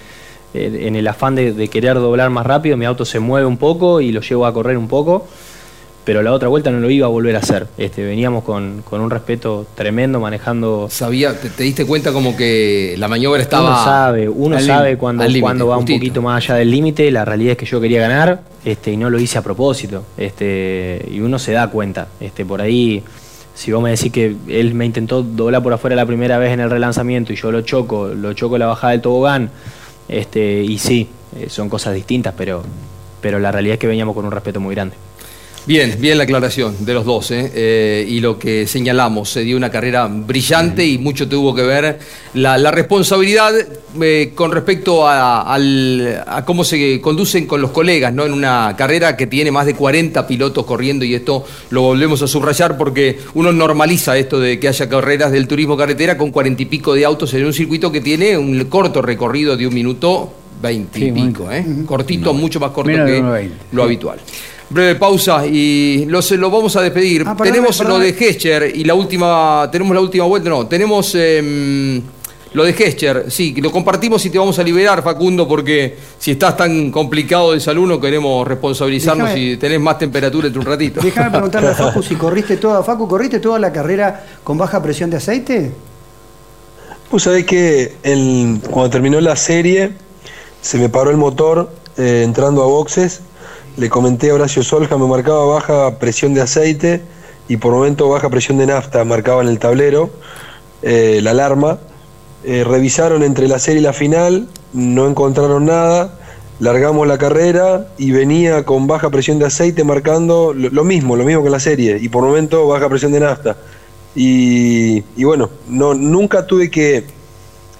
eh, 0.53 0.83
en 0.83 0.97
el 0.97 1.07
afán 1.07 1.35
de, 1.35 1.53
de 1.53 1.69
querer 1.69 1.95
doblar 1.95 2.29
más 2.31 2.45
rápido 2.45 2.77
mi 2.77 2.85
auto 2.85 3.05
se 3.05 3.21
mueve 3.21 3.47
un 3.47 3.57
poco 3.57 4.01
y 4.01 4.12
lo 4.12 4.21
llevo 4.21 4.47
a 4.47 4.53
correr 4.53 4.77
un 4.77 4.88
poco. 4.88 5.27
Pero 6.05 6.23
la 6.23 6.33
otra 6.33 6.49
vuelta 6.49 6.71
no 6.71 6.81
lo 6.81 6.91
iba 6.91 7.07
a 7.07 7.11
volver 7.11 7.37
a 7.37 7.38
hacer. 7.38 7.69
Este, 7.79 8.05
veníamos 8.05 8.43
con, 8.43 8.83
con 8.83 9.01
un 9.01 9.09
respeto 9.09 9.67
tremendo 9.77 10.19
manejando. 10.19 10.88
Sabía, 10.91 11.38
te, 11.38 11.49
te 11.49 11.62
diste 11.62 11.87
cuenta 11.87 12.12
como 12.12 12.37
que 12.37 12.97
la 12.99 13.07
maniobra 13.07 13.41
estaba. 13.41 13.69
Uno 13.69 13.85
sabe, 13.85 14.29
uno 14.29 14.61
sabe 14.61 14.99
cuando, 14.99 15.25
cuando 15.41 15.69
va 15.69 15.77
justito. 15.77 15.95
un 15.95 16.01
poquito 16.01 16.23
más 16.23 16.45
allá 16.45 16.57
del 16.57 16.71
límite. 16.73 17.11
La 17.12 17.25
realidad 17.25 17.53
es 17.53 17.59
que 17.59 17.67
yo 17.67 17.81
quería 17.81 18.01
ganar 18.01 18.43
este, 18.65 18.93
y 18.93 18.97
no 18.97 19.11
lo 19.11 19.21
hice 19.21 19.38
a 19.38 19.43
propósito. 19.43 20.05
Este, 20.17 21.07
y 21.09 21.21
uno 21.21 21.38
se 21.38 21.53
da 21.53 21.69
cuenta. 21.69 22.09
Este, 22.19 22.45
por 22.45 22.61
ahí, 22.61 23.05
si 23.55 23.71
vos 23.71 23.81
me 23.81 23.91
decís 23.91 24.11
que 24.11 24.35
él 24.49 24.75
me 24.75 24.85
intentó 24.87 25.23
doblar 25.23 25.62
por 25.62 25.73
afuera 25.73 25.95
la 25.95 26.07
primera 26.07 26.37
vez 26.38 26.53
en 26.53 26.61
el 26.61 26.71
relanzamiento 26.71 27.33
y 27.33 27.37
yo 27.37 27.53
lo 27.53 27.61
choco, 27.61 28.09
lo 28.09 28.33
choco 28.33 28.59
la 28.59 28.67
bajada 28.67 28.91
del 28.93 29.03
tobogán, 29.03 29.51
este, 30.09 30.62
y 30.62 30.79
sí, 30.79 31.09
eh, 31.38 31.47
son 31.49 31.69
cosas 31.69 31.95
distintas, 31.95 32.35
pero, 32.37 32.62
pero 33.21 33.38
la 33.38 33.53
realidad 33.53 33.75
es 33.75 33.81
que 33.81 33.87
veníamos 33.87 34.15
con 34.15 34.25
un 34.25 34.33
respeto 34.33 34.59
muy 34.59 34.75
grande. 34.75 34.97
Bien, 35.64 35.96
bien 36.01 36.18
la 36.18 36.25
aclaración 36.25 36.85
de 36.85 36.92
los 36.92 37.05
dos. 37.05 37.31
¿eh? 37.31 37.51
Eh, 37.55 38.05
y 38.09 38.18
lo 38.18 38.37
que 38.37 38.66
señalamos, 38.66 39.31
se 39.31 39.42
dio 39.42 39.57
una 39.57 39.70
carrera 39.70 40.09
brillante 40.09 40.85
y 40.85 40.98
mucho 40.98 41.29
tuvo 41.29 41.55
que 41.55 41.62
ver 41.62 42.01
la, 42.35 42.59
la 42.59 42.72
responsabilidad 42.72 43.53
eh, 44.01 44.33
con 44.35 44.51
respecto 44.51 45.07
a, 45.07 45.42
al- 45.42 46.25
a 46.27 46.44
cómo 46.44 46.64
se 46.64 47.01
conducen 47.01 47.46
con 47.46 47.61
los 47.62 47.70
colegas, 47.70 48.12
¿no? 48.12 48.25
En 48.27 48.33
una 48.33 48.75
carrera 48.77 49.16
que 49.16 49.29
tiene 49.29 49.53
más 49.53 49.64
de 49.66 49.75
40 49.75 50.27
pilotos 50.27 50.66
corriendo 50.66 51.05
y 51.05 51.14
esto 51.14 51.44
lo 51.70 51.83
volvemos 51.83 52.20
a 52.22 52.27
subrayar 52.27 52.77
porque 52.77 53.18
uno 53.35 53.53
normaliza 53.53 54.16
esto 54.18 54.40
de 54.40 54.59
que 54.59 54.66
haya 54.66 54.88
carreras 54.88 55.31
del 55.31 55.46
turismo 55.46 55.77
carretera 55.77 56.18
con 56.18 56.33
40 56.33 56.61
y 56.61 56.66
pico 56.66 56.92
de 56.94 57.05
autos 57.05 57.33
en 57.35 57.44
un 57.46 57.53
circuito 57.53 57.92
que 57.92 58.01
tiene 58.01 58.37
un 58.37 58.64
corto 58.64 59.01
recorrido 59.01 59.57
de 59.57 59.68
un 59.68 59.75
minuto 59.75 60.33
20 60.61 60.98
y 60.98 61.03
Sí, 61.03 61.12
pico, 61.12 61.51
¿eh? 61.53 61.64
Cortito, 61.87 62.35
mucho 62.35 62.59
más 62.59 62.72
corto 62.72 62.90
que 62.90 63.22
1.20. 63.22 63.51
lo 63.72 63.83
habitual. 63.85 64.18
Breve 64.73 64.95
pausa 64.97 65.47
y 65.47 66.05
lo, 66.07 66.23
se- 66.23 66.37
lo 66.37 66.51
vamos 66.51 66.75
a 66.77 66.81
despedir. 66.81 67.23
Ah, 67.27 67.37
perdón, 67.37 67.53
tenemos 67.53 67.79
perdón. 67.79 67.99
lo 68.01 68.05
de 68.05 68.13
Gescher 68.15 68.73
y 68.75 68.85
la 68.85 68.95
última, 68.95 69.69
tenemos 69.71 69.95
la 69.95 70.01
última 70.01 70.25
vuelta, 70.25 70.49
no, 70.49 70.67
tenemos 70.67 71.15
em, 71.15 72.01
lo 72.55 72.65
de 72.65 72.73
Gescher, 72.73 73.27
sí, 73.31 73.55
lo 73.61 73.71
compartimos 73.71 74.25
y 74.27 74.31
te 74.31 74.39
vamos 74.39 74.59
a 74.59 74.63
liberar, 74.63 75.03
Facundo, 75.03 75.47
porque 75.49 75.97
si 76.19 76.33
estás 76.33 76.57
tan 76.57 76.91
complicado 76.91 77.53
de 77.53 77.61
salud 77.61 77.87
no 77.89 78.01
queremos 78.01 78.47
responsabilizarnos 78.47 79.31
y 79.37 79.57
tenés 79.57 79.81
más 79.81 79.99
temperatura 79.99 80.47
entre 80.49 80.61
un 80.61 80.67
ratito. 80.67 81.01
Déjame 81.05 81.31
preguntarle 81.31 81.69
a 81.71 81.75
Facu 81.75 82.03
si 82.03 82.15
corriste 82.17 82.57
toda, 82.59 82.83
Facu, 82.83 83.09
¿corriste 83.09 83.41
toda 83.41 83.59
la 83.59 83.73
carrera 83.73 84.25
con 84.45 84.59
baja 84.59 84.83
presión 84.83 85.09
de 85.11 85.17
aceite? 85.17 85.73
Vos 87.11 87.23
sabés 87.23 87.45
que 87.45 87.95
el- 88.03 88.61
cuando 88.71 88.91
terminó 88.91 89.21
la 89.21 89.37
serie 89.37 89.93
se 90.61 90.79
me 90.79 90.89
paró 90.89 91.11
el 91.11 91.17
motor 91.17 91.71
eh, 91.99 92.23
entrando 92.25 92.63
a 92.63 92.67
boxes. 92.67 93.21
Le 93.77 93.88
comenté 93.88 94.31
a 94.31 94.35
Horacio 94.35 94.62
Solja, 94.62 94.98
me 94.98 95.06
marcaba 95.06 95.46
baja 95.46 95.98
presión 95.98 96.35
de 96.35 96.42
aceite 96.42 97.00
y 97.48 97.56
por 97.56 97.73
momento 97.73 98.06
baja 98.08 98.29
presión 98.29 98.58
de 98.58 98.66
nafta, 98.66 99.02
marcaba 99.04 99.40
en 99.40 99.48
el 99.48 99.58
tablero 99.58 100.10
eh, 100.83 101.20
la 101.23 101.31
alarma. 101.31 101.79
Eh, 102.44 102.64
revisaron 102.64 103.23
entre 103.23 103.48
la 103.48 103.58
serie 103.58 103.81
y 103.81 103.85
la 103.85 103.94
final, 103.94 104.48
no 104.75 105.08
encontraron 105.08 105.64
nada. 105.64 106.18
Largamos 106.60 107.06
la 107.06 107.16
carrera 107.16 107.87
y 107.96 108.10
venía 108.10 108.64
con 108.64 108.87
baja 108.87 109.08
presión 109.08 109.38
de 109.38 109.46
aceite 109.46 109.85
marcando 109.85 110.52
lo, 110.52 110.85
mismo, 110.85 111.16
lo 111.16 111.25
mismo 111.25 111.42
que 111.42 111.50
la 111.50 111.58
serie 111.58 111.98
y 112.00 112.08
por 112.10 112.25
momento 112.25 112.68
baja 112.68 112.90
presión 112.90 113.12
de 113.12 113.20
nafta. 113.20 113.56
Y, 114.14 115.02
y 115.16 115.25
bueno, 115.25 115.48
no, 115.66 115.94
nunca 115.94 116.46
tuve 116.46 116.70
que, 116.70 117.04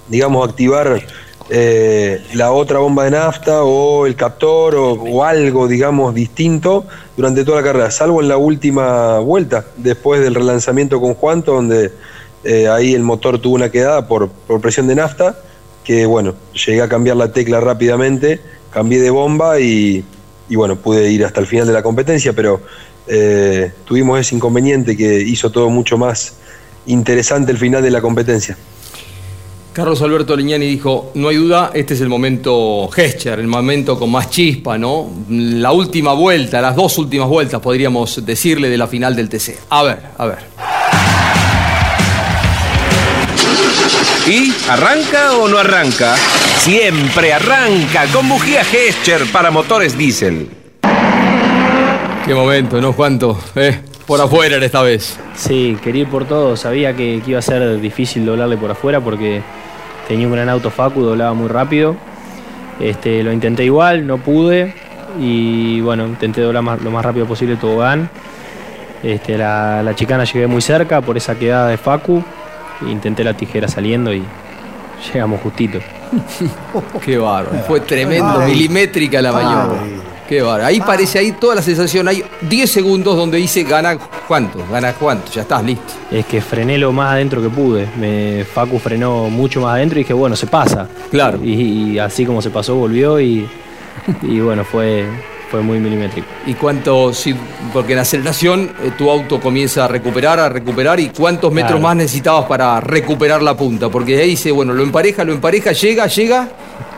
digamos, 0.09 0.49
activar 0.49 1.03
eh, 1.49 2.23
la 2.33 2.51
otra 2.51 2.79
bomba 2.79 3.03
de 3.03 3.11
nafta 3.11 3.63
o 3.63 4.05
el 4.05 4.15
captor 4.15 4.75
o, 4.75 5.23
algo, 5.23 5.67
digamos, 5.67 6.15
distinto 6.15 6.85
durante 7.17 7.43
toda 7.43 7.57
la 7.57 7.63
carrera, 7.63 7.91
salvo 7.91 8.21
en 8.21 8.29
la 8.29 8.37
última 8.37 9.19
vuelta, 9.19 9.65
después 9.77 10.21
del 10.21 10.35
relanzamiento 10.35 11.01
con 11.01 11.13
Juanto, 11.13 11.53
donde 11.53 11.91
eh, 12.43 12.67
ahí 12.67 12.93
el 12.93 13.03
motor 13.03 13.39
tuvo 13.39 13.55
una 13.55 13.69
quedada 13.69 14.07
por, 14.07 14.29
presión 14.61 14.87
de 14.87 14.95
nafta, 14.95 15.37
que 15.83 16.05
bueno, 16.05 16.33
llegué 16.65 16.81
a 16.81 16.87
cambiar 16.87 17.17
la 17.17 17.31
tecla 17.31 17.59
rápidamente, 17.59 18.39
cambié 18.71 19.01
de 19.01 19.09
bomba 19.09 19.59
y, 19.59 20.05
y 20.49 20.55
bueno, 20.55 20.77
pude 20.77 21.11
ir 21.11 21.25
hasta 21.25 21.41
el 21.41 21.47
final 21.47 21.67
de 21.67 21.73
la 21.73 21.83
competencia, 21.83 22.33
pero 22.33 22.61
eh, 23.07 23.71
tuvimos 23.85 24.19
ese 24.19 24.35
inconveniente 24.35 24.95
que 24.95 25.19
hizo 25.19 25.51
todo 25.51 25.69
mucho 25.69 25.97
más 25.97 26.35
interesante 26.85 27.51
el 27.51 27.57
final 27.57 27.81
de 27.83 27.91
la 27.91 28.01
competencia. 28.01 28.57
Carlos 29.73 30.03
Alberto 30.03 30.35
Leñani 30.35 30.67
dijo, 30.67 31.11
no 31.15 31.29
hay 31.29 31.37
duda, 31.37 31.71
este 31.73 31.95
es 31.95 32.01
el 32.01 32.07
momento 32.07 32.87
gesture, 32.93 33.41
el 33.41 33.47
momento 33.47 33.97
con 33.97 34.11
más 34.11 34.29
chispa, 34.29 34.77
¿no? 34.77 35.09
La 35.29 35.71
última 35.71 36.13
vuelta, 36.13 36.61
las 36.61 36.75
dos 36.75 36.95
últimas 36.99 37.27
vueltas, 37.27 37.59
podríamos 37.59 38.23
decirle, 38.23 38.69
de 38.69 38.77
la 38.77 38.85
final 38.85 39.15
del 39.15 39.29
TC. 39.29 39.57
A 39.71 39.81
ver, 39.81 39.99
a 40.15 40.25
ver. 40.27 40.37
¿Y 44.27 44.53
arranca 44.69 45.37
o 45.37 45.47
no 45.47 45.57
arranca? 45.57 46.17
Siempre 46.59 47.33
arranca 47.33 48.05
con 48.13 48.29
bujía 48.29 48.63
Gescher 48.63 49.25
para 49.31 49.49
motores 49.49 49.97
diésel. 49.97 50.49
Qué 52.27 52.35
momento, 52.35 52.79
¿no, 52.79 52.93
Juanto? 52.93 53.39
Eh, 53.55 53.79
por 54.05 54.21
afuera 54.21 54.57
era 54.57 54.65
esta 54.67 54.83
vez. 54.83 55.17
Sí, 55.35 55.75
quería 55.83 56.03
ir 56.03 56.09
por 56.09 56.25
todo. 56.25 56.55
Sabía 56.55 56.95
que, 56.95 57.23
que 57.25 57.31
iba 57.31 57.39
a 57.39 57.41
ser 57.41 57.81
difícil 57.81 58.23
doblarle 58.23 58.55
por 58.55 58.69
afuera 58.69 59.01
porque 59.01 59.41
tenía 60.07 60.27
un 60.27 60.33
gran 60.33 60.49
auto 60.49 60.69
Facu, 60.69 61.01
doblaba 61.01 61.33
muy 61.33 61.47
rápido. 61.47 61.95
Este, 62.79 63.23
lo 63.23 63.31
intenté 63.31 63.63
igual, 63.65 64.05
no 64.07 64.17
pude. 64.17 64.73
Y 65.19 65.79
bueno, 65.81 66.07
intenté 66.07 66.41
doblar 66.41 66.63
más- 66.63 66.81
lo 66.81 66.89
más 66.91 67.03
rápido 67.05 67.25
posible 67.25 67.53
el 67.53 67.59
tobogán. 67.59 68.09
Este, 69.03 69.37
la, 69.37 69.83
la 69.83 69.93
chicana 69.95 70.23
llegué 70.23 70.47
muy 70.47 70.61
cerca 70.61 71.01
por 71.01 71.17
esa 71.17 71.35
quedada 71.35 71.67
de 71.67 71.77
Facu. 71.77 72.23
Intenté 72.87 73.23
la 73.23 73.33
tijera 73.35 73.67
saliendo 73.67 74.13
y 74.13 74.23
llegamos 75.13 75.41
justito. 75.41 75.79
Qué 77.05 77.17
bárbaro. 77.17 77.57
Fue 77.67 77.79
tremendo, 77.81 78.39
Ay. 78.39 78.51
milimétrica 78.53 79.21
la 79.21 79.31
maniobra. 79.31 79.81
Qué. 80.41 80.63
Ahí 80.63 80.79
parece 80.79 81.19
ahí 81.19 81.31
toda 81.33 81.55
la 81.55 81.61
sensación. 81.61 82.07
Hay 82.07 82.23
10 82.41 82.71
segundos 82.71 83.15
donde 83.15 83.37
dice 83.37 83.63
gana 83.63 83.97
cuánto, 84.27 84.59
gana 84.71 84.93
cuánto, 84.93 85.31
ya 85.31 85.41
estás 85.41 85.63
listo. 85.63 85.93
Es 86.11 86.25
que 86.25 86.41
frené 86.41 86.77
lo 86.77 86.91
más 86.91 87.13
adentro 87.13 87.41
que 87.41 87.49
pude. 87.49 87.87
Me, 87.97 88.43
Facu 88.45 88.79
frenó 88.79 89.29
mucho 89.29 89.61
más 89.61 89.75
adentro 89.75 89.99
y 89.99 90.03
dije, 90.03 90.13
bueno, 90.13 90.35
se 90.35 90.47
pasa. 90.47 90.87
Claro. 91.11 91.39
Y, 91.43 91.93
y 91.93 91.99
así 91.99 92.25
como 92.25 92.41
se 92.41 92.49
pasó, 92.49 92.75
volvió 92.75 93.19
y, 93.19 93.47
y 94.23 94.39
bueno, 94.39 94.63
fue, 94.63 95.05
fue 95.51 95.61
muy 95.61 95.77
milimétrico. 95.79 96.27
¿Y 96.47 96.55
cuánto, 96.55 97.13
sí, 97.13 97.35
porque 97.71 97.93
en 97.93 97.99
aceleración 97.99 98.71
eh, 98.83 98.91
tu 98.97 99.09
auto 99.09 99.39
comienza 99.39 99.85
a 99.85 99.87
recuperar, 99.87 100.39
a 100.39 100.49
recuperar, 100.49 100.99
y 100.99 101.09
cuántos 101.09 101.51
metros 101.53 101.73
Claro. 101.73 101.83
más 101.83 101.95
necesitabas 101.95 102.45
para 102.45 102.79
recuperar 102.81 103.41
la 103.43 103.55
punta? 103.55 103.89
Porque 103.89 104.19
ahí 104.19 104.29
dice, 104.31 104.51
bueno, 104.51 104.73
lo 104.73 104.83
empareja, 104.83 105.23
lo 105.23 105.31
empareja, 105.31 105.71
llega, 105.73 106.07
llega 106.07 106.49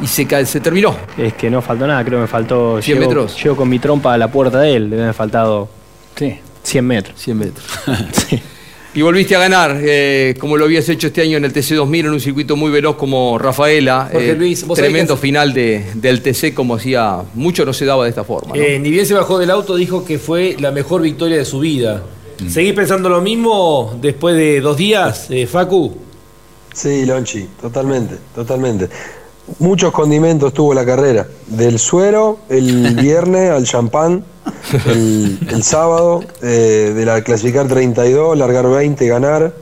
y 0.01 0.07
se, 0.07 0.45
se 0.45 0.59
terminó. 0.59 0.95
Es 1.17 1.33
que 1.33 1.49
no 1.49 1.61
faltó 1.61 1.87
nada, 1.87 2.03
creo 2.03 2.19
que 2.19 2.21
me 2.23 2.27
faltó. 2.27 2.81
100 2.81 2.97
llego- 2.99 3.07
metros. 3.09 3.41
Llego 3.43 3.55
con 3.55 3.69
mi 3.69 3.79
trompa 3.79 4.13
a 4.13 4.17
la 4.17 4.29
puerta 4.31 4.59
de 4.59 4.75
él, 4.75 4.89
debe 4.89 5.03
haber 5.03 5.13
faltado 5.15 5.69
Sí. 6.15 6.37
100 6.63 6.85
metros. 6.85 7.19
100 7.19 7.37
metros. 7.37 7.65
Y 8.97 9.01
volviste 9.01 9.35
a 9.35 9.39
ganar, 9.39 9.77
eh, 9.83 10.35
como 10.39 10.55
lo 10.55 10.63
habías 10.63 10.87
hecho 10.87 11.07
este 11.07 11.21
año 11.21 11.35
en 11.35 11.43
el 11.43 11.51
TC2000, 11.51 11.99
en 12.05 12.11
un 12.11 12.21
circuito 12.21 12.55
muy 12.55 12.71
veloz 12.71 12.95
como 12.95 13.37
Rafaela. 13.37 14.09
Eh, 14.13 14.33
Luis, 14.37 14.65
vos 14.65 14.79
tremendo 14.79 15.17
final 15.17 15.53
de- 15.53 15.83
del 15.95 16.21
TC, 16.21 16.53
como 16.53 16.75
hacía 16.75 17.17
mucho 17.33 17.65
no 17.65 17.73
se 17.73 17.83
daba 17.83 18.05
de 18.05 18.11
esta 18.11 18.23
forma. 18.23 18.55
¿no? 18.55 18.61
Eh, 18.61 18.79
ni 18.79 18.91
bien 18.91 19.05
se 19.05 19.13
bajó 19.13 19.37
del 19.37 19.51
auto, 19.51 19.75
dijo 19.75 20.05
que 20.05 20.17
fue 20.17 20.55
la 20.61 20.71
mejor 20.71 21.01
victoria 21.01 21.35
de 21.35 21.43
su 21.43 21.59
vida. 21.59 22.03
¿Seguís 22.47 22.71
pensando 22.71 23.09
lo 23.09 23.19
mismo 23.19 23.97
después 24.01 24.37
de 24.37 24.61
dos 24.61 24.77
días, 24.77 25.27
eh, 25.29 25.45
Facu? 25.45 25.93
Sí, 26.73 27.05
Lonchi, 27.05 27.49
totalmente, 27.61 28.15
totalmente. 28.33 28.87
Muchos 29.59 29.91
condimentos 29.91 30.53
tuvo 30.53 30.73
la 30.73 30.85
carrera. 30.85 31.27
Del 31.47 31.77
suero, 31.79 32.39
el 32.49 32.95
viernes 33.01 33.51
al 33.51 33.65
champán, 33.65 34.23
el, 34.87 35.39
el 35.49 35.63
sábado, 35.63 36.23
eh, 36.41 36.93
de 36.95 37.05
la 37.05 37.21
clasificar 37.23 37.67
32, 37.67 38.37
largar 38.37 38.67
20, 38.67 39.07
ganar, 39.07 39.53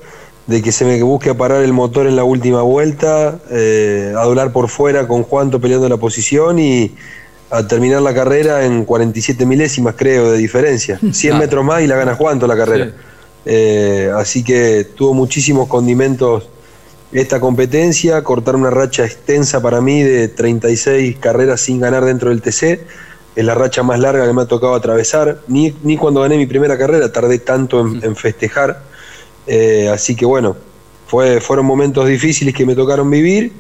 de 0.47 0.61
que 0.61 0.71
se 0.71 0.86
me 0.86 1.01
busque 1.03 1.34
parar 1.34 1.63
el 1.63 1.73
motor 1.73 2.07
en 2.07 2.15
la 2.15 2.23
última 2.23 2.61
vuelta, 2.61 3.39
eh, 3.49 4.13
a 4.17 4.23
doblar 4.23 4.51
por 4.51 4.69
fuera 4.69 5.07
con 5.07 5.23
Juanto 5.23 5.59
peleando 5.59 5.88
la 5.89 5.97
posición 5.97 6.59
y 6.59 6.95
a 7.49 7.67
terminar 7.67 8.01
la 8.01 8.13
carrera 8.13 8.65
en 8.65 8.86
47 8.86 9.45
milésimas, 9.45 9.95
creo, 9.97 10.31
de 10.31 10.38
diferencia. 10.38 10.99
100 11.11 11.38
metros 11.38 11.63
más 11.63 11.81
y 11.81 11.88
la 11.88 11.95
gana 11.95 12.15
Juanto 12.15 12.47
la 12.47 12.57
carrera. 12.57 12.91
Eh, 13.45 14.09
así 14.15 14.43
que 14.43 14.88
tuvo 14.95 15.13
muchísimos 15.13 15.67
condimentos 15.67 16.49
esta 17.14 17.39
competencia, 17.39 18.24
cortar 18.24 18.55
una 18.55 18.70
racha 18.70 19.05
extensa 19.05 19.61
para 19.61 19.82
mí 19.82 20.01
de 20.03 20.28
36 20.28 21.18
carreras 21.20 21.61
sin 21.61 21.80
ganar 21.80 22.03
dentro 22.05 22.30
del 22.30 22.41
TC. 22.41 22.82
Es 23.36 23.45
la 23.45 23.55
racha 23.55 23.84
más 23.84 23.99
larga 23.99 24.26
que 24.28 24.34
me 24.34 24.41
ha 24.43 24.45
tocado 24.45 24.76
atravesar. 24.76 25.39
Ni, 25.47 25.74
ni 25.84 25.97
cuando 25.97 26.22
gané 26.22 26.38
mi 26.38 26.45
primera 26.45 26.78
carrera 26.78 27.11
tardé 27.11 27.39
tanto 27.39 27.82
en, 27.82 28.03
en 28.03 28.16
festejar. 28.16 28.84
Eh, 29.47 29.89
así 29.93 30.16
que 30.16 30.26
bueno, 30.26 30.55
fue, 31.07 31.39
fueron 31.41 31.66
momentos 31.66 32.07
difíciles 32.07 32.53
que 32.53 32.66
me 32.66 32.76
tocaron 32.76 33.09
vivir. 33.09 33.53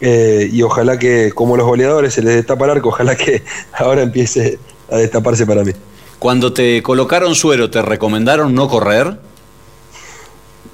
eh, 0.00 0.48
y 0.52 0.62
ojalá 0.62 0.98
que, 0.98 1.32
como 1.32 1.56
los 1.56 1.66
goleadores, 1.66 2.14
se 2.14 2.22
les 2.22 2.34
destapa 2.34 2.64
el 2.66 2.72
arco, 2.72 2.88
ojalá 2.90 3.16
que 3.16 3.42
ahora 3.72 4.02
empiece 4.02 4.58
a 4.90 4.96
destaparse 4.98 5.46
para 5.46 5.64
mí. 5.64 5.72
Cuando 6.18 6.52
te 6.52 6.82
colocaron 6.82 7.34
suero, 7.34 7.70
¿te 7.70 7.82
recomendaron 7.82 8.54
no 8.54 8.68
correr? 8.68 9.18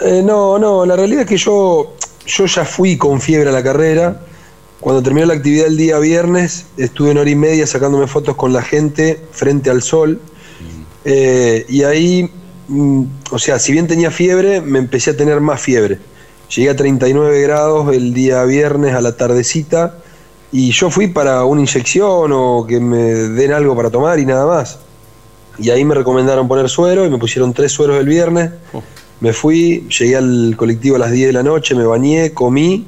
Eh, 0.01 0.22
no, 0.24 0.59
no, 0.59 0.87
la 0.87 0.97
realidad 0.97 1.22
es 1.22 1.28
que 1.28 1.37
yo, 1.37 1.95
yo 2.27 2.47
ya 2.47 2.64
fui 2.64 2.97
con 2.97 3.21
fiebre 3.21 3.51
a 3.51 3.53
la 3.53 3.62
carrera. 3.62 4.21
Cuando 4.81 5.03
terminó 5.03 5.27
la 5.27 5.35
actividad 5.35 5.66
el 5.66 5.77
día 5.77 5.99
viernes, 5.99 6.66
estuve 6.77 7.11
una 7.11 7.21
hora 7.21 7.31
y 7.31 7.35
media 7.35 7.66
sacándome 7.66 8.07
fotos 8.07 8.37
con 8.37 8.53
la 8.53 8.62
gente 8.62 9.21
frente 9.33 9.71
al 9.71 9.83
sol. 9.83 10.21
Eh, 11.05 11.64
y 11.68 11.83
ahí, 11.83 12.31
mm, 12.68 13.05
o 13.31 13.39
sea, 13.39 13.59
si 13.59 13.73
bien 13.73 13.87
tenía 13.87 14.11
fiebre, 14.11 14.61
me 14.61 14.79
empecé 14.79 15.11
a 15.11 15.16
tener 15.16 15.41
más 15.41 15.61
fiebre. 15.61 15.99
Llegué 16.55 16.71
a 16.71 16.77
39 16.77 17.41
grados 17.43 17.95
el 17.95 18.12
día 18.12 18.43
viernes 18.45 18.95
a 18.95 19.01
la 19.01 19.16
tardecita 19.16 19.95
y 20.53 20.73
yo 20.73 20.91
fui 20.91 21.07
para 21.07 21.45
una 21.45 21.61
inyección 21.61 22.33
o 22.33 22.66
que 22.66 22.81
me 22.81 22.99
den 22.99 23.53
algo 23.53 23.77
para 23.77 23.91
tomar 23.91 24.18
y 24.18 24.27
nada 24.27 24.47
más. 24.47 24.79
Y 25.59 25.71
ahí 25.71 25.85
me 25.85 25.95
recomendaron 25.95 26.49
poner 26.49 26.68
suero 26.68 27.05
y 27.07 27.11
me 27.11 27.18
pusieron 27.18 27.53
tres 27.53 27.71
sueros 27.73 28.01
el 28.01 28.07
viernes. 28.07 28.51
Me 29.21 29.35
fui, 29.35 29.87
llegué 29.89 30.16
al 30.16 30.55
colectivo 30.57 30.97
a 30.97 30.99
las 30.99 31.12
10 31.12 31.29
de 31.29 31.33
la 31.35 31.43
noche, 31.43 31.75
me 31.75 31.85
bañé, 31.85 32.33
comí 32.33 32.87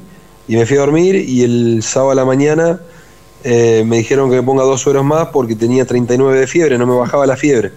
y 0.49 0.57
me 0.57 0.64
fui 0.64 0.78
a 0.78 0.80
dormir. 0.80 1.14
Y 1.16 1.43
el 1.43 1.83
sábado 1.83 2.12
a 2.12 2.14
la 2.14 2.24
mañana 2.24 2.80
eh, 3.45 3.85
me 3.87 3.99
dijeron 3.99 4.30
que 4.30 4.37
me 4.37 4.43
ponga 4.43 4.64
dos 4.64 4.80
sueros 4.80 5.05
más 5.05 5.28
porque 5.28 5.55
tenía 5.55 5.85
39 5.85 6.41
de 6.41 6.47
fiebre, 6.47 6.78
no 6.78 6.87
me 6.87 6.95
bajaba 6.95 7.26
la 7.26 7.37
fiebre. 7.37 7.72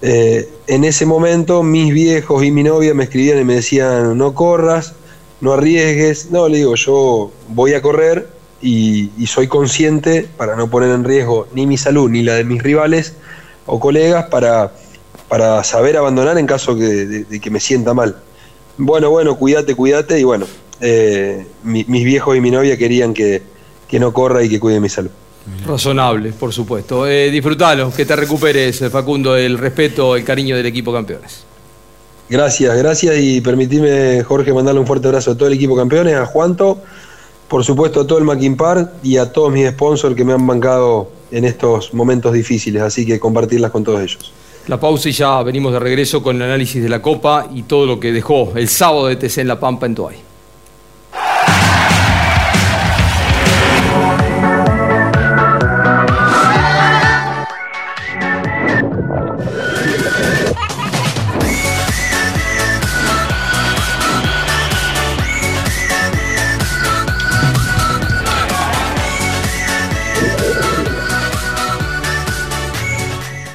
Eh, 0.00 0.48
en 0.68 0.84
ese 0.84 1.06
momento 1.06 1.62
mis 1.62 1.92
viejos 1.92 2.44
y 2.44 2.50
mi 2.50 2.62
novia 2.62 2.94
me 2.94 3.04
escribían 3.04 3.40
y 3.40 3.44
me 3.44 3.54
decían, 3.54 4.16
no 4.16 4.32
corras, 4.32 4.94
no 5.40 5.52
arriesgues. 5.52 6.30
No, 6.30 6.48
le 6.48 6.58
digo, 6.58 6.76
yo 6.76 7.32
voy 7.48 7.74
a 7.74 7.82
correr 7.82 8.28
y, 8.60 9.10
y 9.18 9.26
soy 9.26 9.48
consciente 9.48 10.28
para 10.36 10.54
no 10.54 10.70
poner 10.70 10.90
en 10.90 11.02
riesgo 11.02 11.48
ni 11.52 11.66
mi 11.66 11.76
salud 11.76 12.08
ni 12.08 12.22
la 12.22 12.34
de 12.34 12.44
mis 12.44 12.62
rivales 12.62 13.14
o 13.66 13.80
colegas 13.80 14.26
para, 14.26 14.72
para 15.32 15.64
saber 15.64 15.96
abandonar 15.96 16.36
en 16.36 16.46
caso 16.46 16.76
que- 16.76 17.06
de, 17.06 17.24
de 17.24 17.40
que 17.40 17.50
me 17.50 17.58
sienta 17.58 17.94
mal. 17.94 18.14
Bueno, 18.76 19.08
bueno, 19.08 19.34
cuídate, 19.38 19.74
cuídate 19.74 20.20
y 20.20 20.24
bueno, 20.24 20.44
eh, 20.78 21.46
mi- 21.64 21.86
mis 21.88 22.04
viejos 22.04 22.36
y 22.36 22.40
mi 22.42 22.50
novia 22.50 22.76
querían 22.76 23.14
que, 23.14 23.40
que 23.88 23.98
no 23.98 24.12
corra 24.12 24.42
y 24.42 24.50
que 24.50 24.60
cuide 24.60 24.78
mi 24.78 24.90
salud. 24.90 25.08
Razonable, 25.66 26.32
por 26.32 26.52
supuesto. 26.52 27.06
Eh, 27.06 27.30
disfrutalo, 27.30 27.90
que 27.90 28.04
te 28.04 28.14
recuperes, 28.14 28.82
eh, 28.82 28.90
Facundo, 28.90 29.34
el 29.34 29.56
respeto, 29.56 30.16
el 30.16 30.22
cariño 30.22 30.54
del 30.54 30.66
equipo 30.66 30.92
campeones. 30.92 31.44
Gracias, 32.28 32.76
gracias 32.76 33.16
y 33.18 33.40
permitime, 33.40 34.22
Jorge, 34.24 34.52
mandarle 34.52 34.80
un 34.80 34.86
fuerte 34.86 35.08
abrazo 35.08 35.30
a 35.30 35.34
todo 35.34 35.48
el 35.48 35.54
equipo 35.54 35.74
campeones, 35.74 36.14
a 36.14 36.26
Juanto, 36.26 36.78
por 37.48 37.64
supuesto 37.64 38.02
a 38.02 38.06
todo 38.06 38.18
el 38.18 38.24
Mackin 38.24 38.54
Park 38.54 38.90
y 39.02 39.16
a 39.16 39.32
todos 39.32 39.50
mis 39.50 39.66
sponsors 39.70 40.14
que 40.14 40.26
me 40.26 40.34
han 40.34 40.46
bancado 40.46 41.10
en 41.30 41.46
estos 41.46 41.94
momentos 41.94 42.34
difíciles, 42.34 42.82
así 42.82 43.06
que 43.06 43.18
compartirlas 43.18 43.70
con 43.70 43.82
todos 43.82 44.02
ellos. 44.02 44.30
La 44.68 44.78
pausa 44.78 45.08
y 45.08 45.12
ya 45.12 45.42
venimos 45.42 45.72
de 45.72 45.80
regreso 45.80 46.22
con 46.22 46.36
el 46.36 46.42
análisis 46.42 46.80
de 46.80 46.88
la 46.88 47.02
Copa 47.02 47.48
y 47.52 47.62
todo 47.62 47.84
lo 47.84 47.98
que 47.98 48.12
dejó 48.12 48.52
el 48.54 48.68
sábado 48.68 49.08
de 49.08 49.16
TC 49.16 49.38
en 49.38 49.48
La 49.48 49.58
Pampa 49.58 49.86
en 49.86 49.94
Toay. 49.94 50.31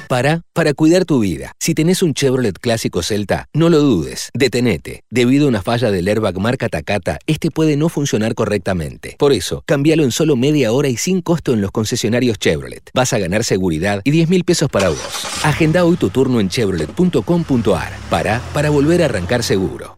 Para, 0.08 0.40
para 0.54 0.72
cuidar 0.72 1.04
tu 1.04 1.20
vida. 1.20 1.52
Si 1.60 1.74
tenés 1.74 2.02
un 2.02 2.14
Chevrolet 2.14 2.58
clásico 2.58 3.02
Celta, 3.02 3.46
no 3.52 3.68
lo 3.68 3.78
dudes, 3.80 4.30
detenete. 4.32 5.04
Debido 5.10 5.44
a 5.44 5.48
una 5.48 5.60
falla 5.60 5.90
del 5.90 6.08
airbag 6.08 6.38
marca 6.38 6.70
Takata, 6.70 7.18
este 7.26 7.50
puede 7.50 7.76
no 7.76 7.90
funcionar 7.90 8.34
correctamente. 8.34 9.16
Por 9.18 9.34
eso, 9.34 9.62
cambialo 9.66 10.04
en 10.04 10.10
solo 10.10 10.34
media 10.34 10.72
hora 10.72 10.88
y 10.88 10.96
sin 10.96 11.20
costo 11.20 11.52
en 11.52 11.60
los 11.60 11.72
concesionarios 11.72 12.38
Chevrolet. 12.38 12.90
Vas 12.94 13.12
a 13.12 13.18
ganar 13.18 13.44
seguridad 13.44 14.00
y 14.02 14.10
10 14.10 14.30
mil 14.30 14.44
pesos 14.44 14.70
para 14.70 14.88
vos. 14.88 15.26
Agenda 15.44 15.84
hoy 15.84 15.96
tu 15.96 16.08
turno 16.08 16.40
en 16.40 16.48
chevrolet.com.ar. 16.48 17.92
Para, 18.08 18.40
para 18.54 18.70
volver 18.70 19.02
a 19.02 19.04
arrancar 19.04 19.42
seguro. 19.42 19.97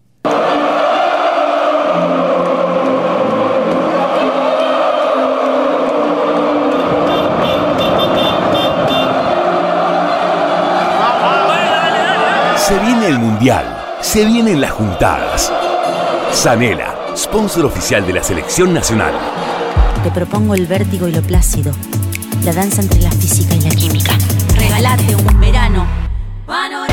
Se 12.71 12.79
viene 12.79 13.07
el 13.07 13.19
Mundial, 13.19 13.65
se 13.99 14.23
vienen 14.23 14.61
las 14.61 14.71
juntadas. 14.71 15.51
Sanela, 16.31 16.95
sponsor 17.17 17.65
oficial 17.65 18.07
de 18.07 18.13
la 18.13 18.23
selección 18.23 18.73
nacional. 18.73 19.13
Te 20.03 20.09
propongo 20.11 20.55
el 20.55 20.67
vértigo 20.67 21.07
y 21.07 21.11
lo 21.11 21.21
plácido, 21.21 21.73
la 22.45 22.53
danza 22.53 22.81
entre 22.81 23.01
la 23.01 23.11
física 23.11 23.55
y 23.55 23.61
la 23.61 23.71
química. 23.71 24.13
Regalate 24.55 25.15
un 25.17 25.39
verano 25.41 25.85
panorámico, 26.45 26.90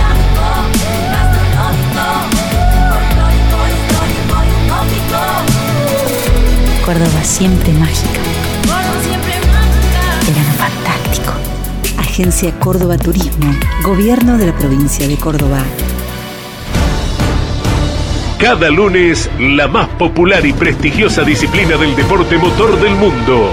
Córdoba 6.89 7.22
siempre 7.22 7.70
mágica. 7.74 8.18
Verano 10.26 10.53
fantástico. 10.57 11.34
Agencia 11.99 12.51
Córdoba 12.59 12.97
Turismo, 12.97 13.55
Gobierno 13.82 14.39
de 14.39 14.47
la 14.47 14.57
provincia 14.57 15.07
de 15.07 15.16
Córdoba. 15.16 15.59
Cada 18.39 18.70
lunes, 18.70 19.28
la 19.39 19.68
más 19.68 19.86
popular 19.99 20.47
y 20.47 20.55
prestigiosa 20.55 21.24
disciplina 21.24 21.76
del 21.76 21.95
deporte 21.95 22.39
motor 22.39 22.80
del 22.80 22.95
mundo 22.95 23.53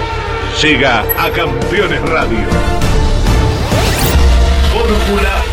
llega 0.62 1.02
a 1.02 1.30
Campeones 1.30 2.02
Radio. 2.04 2.48
Fórmula 4.72 5.44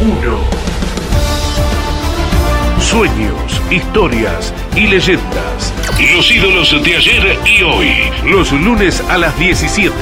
1. 2.79 2.81
Sueños, 2.81 3.61
historias 3.73 4.55
y 4.77 4.87
leyendas. 4.87 5.82
Los 6.11 6.31
ídolos 6.33 6.83
de 6.83 6.97
ayer 6.97 7.39
y 7.47 7.63
hoy. 7.63 8.11
Los 8.25 8.51
lunes 8.51 9.01
a 9.09 9.19
las 9.19 9.39
17 9.39 9.95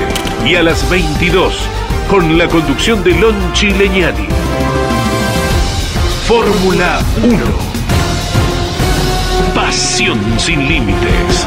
y 0.47 0.55
a 0.55 0.63
las 0.63 0.89
22. 0.89 1.55
Con 2.09 2.39
la 2.39 2.49
conducción 2.49 3.05
de 3.05 3.13
Lonchi 3.15 3.71
Leñani. 3.71 4.27
Fórmula 6.27 7.01
1. 7.23 7.39
Pasión 9.55 10.19
sin 10.39 10.67
límites. 10.67 11.47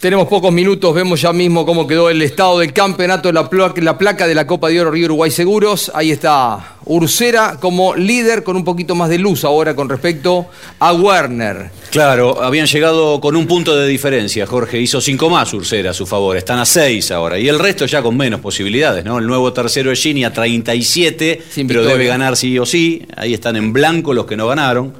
Tenemos 0.00 0.28
pocos 0.28 0.50
minutos, 0.50 0.94
vemos 0.94 1.20
ya 1.20 1.30
mismo 1.30 1.66
cómo 1.66 1.86
quedó 1.86 2.08
el 2.08 2.22
estado 2.22 2.60
del 2.60 2.72
campeonato, 2.72 3.30
la, 3.32 3.50
la 3.76 3.98
placa 3.98 4.26
de 4.26 4.34
la 4.34 4.46
Copa 4.46 4.70
de 4.70 4.80
Oro 4.80 4.90
Río 4.90 5.04
Uruguay 5.04 5.30
Seguros. 5.30 5.92
Ahí 5.94 6.10
está 6.10 6.76
Ursera 6.86 7.58
como 7.60 7.94
líder 7.94 8.42
con 8.42 8.56
un 8.56 8.64
poquito 8.64 8.94
más 8.94 9.10
de 9.10 9.18
luz 9.18 9.44
ahora 9.44 9.76
con 9.76 9.90
respecto 9.90 10.46
a 10.78 10.94
Werner. 10.94 11.70
Claro, 11.90 12.42
habían 12.42 12.66
llegado 12.66 13.20
con 13.20 13.36
un 13.36 13.46
punto 13.46 13.76
de 13.76 13.86
diferencia. 13.86 14.46
Jorge 14.46 14.80
hizo 14.80 15.02
cinco 15.02 15.28
más 15.28 15.52
Ursera 15.52 15.90
a 15.90 15.94
su 15.94 16.06
favor. 16.06 16.34
Están 16.38 16.60
a 16.60 16.64
seis 16.64 17.10
ahora. 17.10 17.38
Y 17.38 17.46
el 17.50 17.58
resto 17.58 17.84
ya 17.84 18.00
con 18.00 18.16
menos 18.16 18.40
posibilidades, 18.40 19.04
¿no? 19.04 19.18
El 19.18 19.26
nuevo 19.26 19.52
tercero 19.52 19.92
es 19.92 20.00
Gini 20.00 20.24
a 20.24 20.32
37, 20.32 21.42
pero 21.54 21.66
victoria. 21.68 21.88
debe 21.90 22.06
ganar 22.06 22.38
sí 22.38 22.58
o 22.58 22.64
sí. 22.64 23.06
Ahí 23.18 23.34
están 23.34 23.54
en 23.56 23.74
blanco 23.74 24.14
los 24.14 24.24
que 24.24 24.38
no 24.38 24.46
ganaron. 24.46 24.94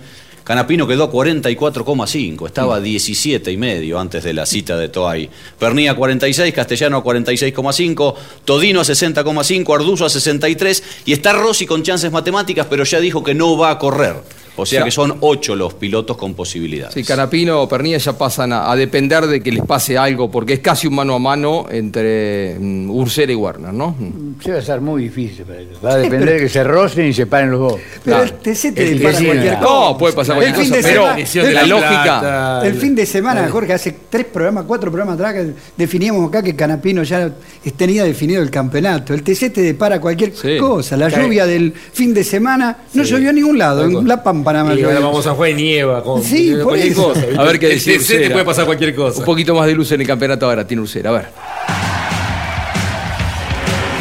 Canapino 0.50 0.84
quedó 0.84 1.04
a 1.04 1.12
44,5, 1.12 2.46
estaba 2.46 2.74
a 2.74 2.80
17 2.80 3.52
y 3.52 3.56
medio 3.56 4.00
antes 4.00 4.24
de 4.24 4.32
la 4.32 4.46
cita 4.46 4.76
de 4.76 4.88
Toay. 4.88 5.30
Pernía 5.60 5.92
a 5.92 5.94
46, 5.94 6.52
Castellano 6.52 6.96
a 6.96 7.04
46,5, 7.04 8.14
Todino 8.44 8.80
a 8.80 8.82
60,5, 8.82 9.72
Arduzo 9.76 10.06
a 10.06 10.10
63 10.10 10.82
y 11.06 11.12
está 11.12 11.34
Rossi 11.34 11.66
con 11.66 11.84
chances 11.84 12.10
matemáticas, 12.10 12.66
pero 12.68 12.82
ya 12.82 12.98
dijo 12.98 13.22
que 13.22 13.32
no 13.32 13.56
va 13.56 13.70
a 13.70 13.78
correr. 13.78 14.16
O 14.56 14.66
sea 14.66 14.80
Ya. 14.80 14.84
que 14.84 14.90
son 14.90 15.16
ocho 15.20 15.54
los 15.56 15.74
pilotos 15.74 16.16
con 16.16 16.34
posibilidades. 16.34 16.94
Sí, 16.94 17.02
Canapino 17.04 17.62
o 17.62 17.68
Pernilla 17.68 17.98
ya 17.98 18.12
pasan 18.18 18.52
a, 18.52 18.70
a 18.70 18.76
depender 18.76 19.26
de 19.26 19.40
que 19.42 19.52
les 19.52 19.64
pase 19.64 19.96
algo, 19.96 20.30
porque 20.30 20.54
es 20.54 20.60
casi 20.60 20.86
un 20.86 20.94
mano 20.96 21.14
a 21.14 21.18
mano 21.18 21.66
entre 21.70 22.56
Ursera 22.88 23.32
y 23.32 23.34
Werner, 23.34 23.72
¿no? 23.72 23.94
Sí, 24.42 24.50
va 24.50 24.58
a 24.58 24.62
ser 24.62 24.80
muy 24.80 25.04
difícil 25.04 25.44
para 25.44 25.60
ellos. 25.60 25.78
Va 25.84 25.92
a 25.92 25.96
depender 25.96 26.34
de 26.34 26.38
que 26.40 26.48
se 26.48 26.64
rocen 26.64 27.06
y 27.06 27.12
se 27.12 27.26
paren 27.26 27.50
los 27.50 27.60
dos. 27.60 27.80
Pero 28.04 28.22
el 28.22 28.32
TC 28.32 28.72
te 28.74 28.84
dispara 28.84 29.18
cualquier 29.24 29.60
No, 29.60 29.66
cosa. 29.66 29.98
puede 29.98 30.12
pasar 30.14 30.36
cualquier 30.36 30.56
cosa, 30.68 30.76
pero 30.82 31.06
la 31.52 31.60
el- 31.62 31.68
lógica- 31.70 32.62
El 32.64 32.74
fin 32.74 32.94
de 32.94 33.06
semana, 33.06 33.48
Jorge, 33.48 33.72
hace 33.72 33.94
tres 34.10 34.26
programas, 34.26 34.64
cuatro 34.66 34.90
programas 34.90 35.14
atrás 35.14 35.34
que 35.34 35.50
definíamos 35.76 36.28
acá 36.28 36.42
que 36.42 36.54
Canapino 36.56 37.02
ya 37.02 37.30
tenía 37.76 38.04
definido 38.04 38.42
el 38.42 38.50
campeonato. 38.50 39.14
El 39.14 39.22
TC 39.22 39.50
te 39.50 39.62
depara 39.62 40.00
cualquier 40.00 40.32
cosa. 40.58 40.96
La 40.96 41.08
Sí. 41.10 41.16
lluvia 41.20 41.46
del 41.46 41.72
fin 41.72 42.12
de 42.12 42.24
semana 42.24 42.76
no 42.94 43.04
Sí. 43.04 43.10
llovió 43.10 43.30
en 43.30 43.36
ningún 43.36 43.58
lado. 43.58 43.84
En 43.84 44.06
La 44.08 44.22
Pampa 44.22 44.39
nada 44.44 44.64
más 44.64 44.78
Y 44.78 44.82
ahora 44.84 45.00
vamos 45.00 45.26
a 45.26 45.32
jugar 45.34 45.50
y 45.50 45.54
nieva. 45.54 46.02
Con, 46.02 46.22
Sí, 46.22 46.52
por 46.54 46.64
cualquier 46.64 46.92
eso. 46.92 47.08
cosa. 47.08 47.24
A 47.38 47.44
ver 47.44 47.58
qué 47.58 47.68
decir 47.70 48.00
te 48.06 48.30
puede 48.30 48.44
pasar 48.44 48.64
cualquier 48.66 48.94
cosa. 48.94 49.18
Un 49.20 49.24
poquito 49.24 49.54
más 49.54 49.66
de 49.66 49.74
luz 49.74 49.90
en 49.92 50.00
el 50.00 50.06
campeonato 50.06 50.46
ahora 50.46 50.66
tiene 50.66 50.82
Ursera, 50.82 51.10
a 51.10 51.12
ver. 51.12 51.26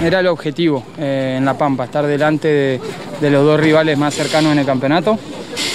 Era 0.04 0.22
el 0.22 0.28
objetivo 0.28 0.84
eh, 0.98 1.36
en 1.38 1.44
La 1.46 1.58
Pampa, 1.58 1.84
estar 1.86 2.08
delante 2.08 2.48
de, 2.48 2.80
de 3.20 3.30
los 3.30 3.44
dos 3.44 3.60
rivales 3.60 3.98
más 3.98 4.14
cercanos 4.16 4.54
en 4.54 4.60
el 4.60 4.66
campeonato. 4.66 5.20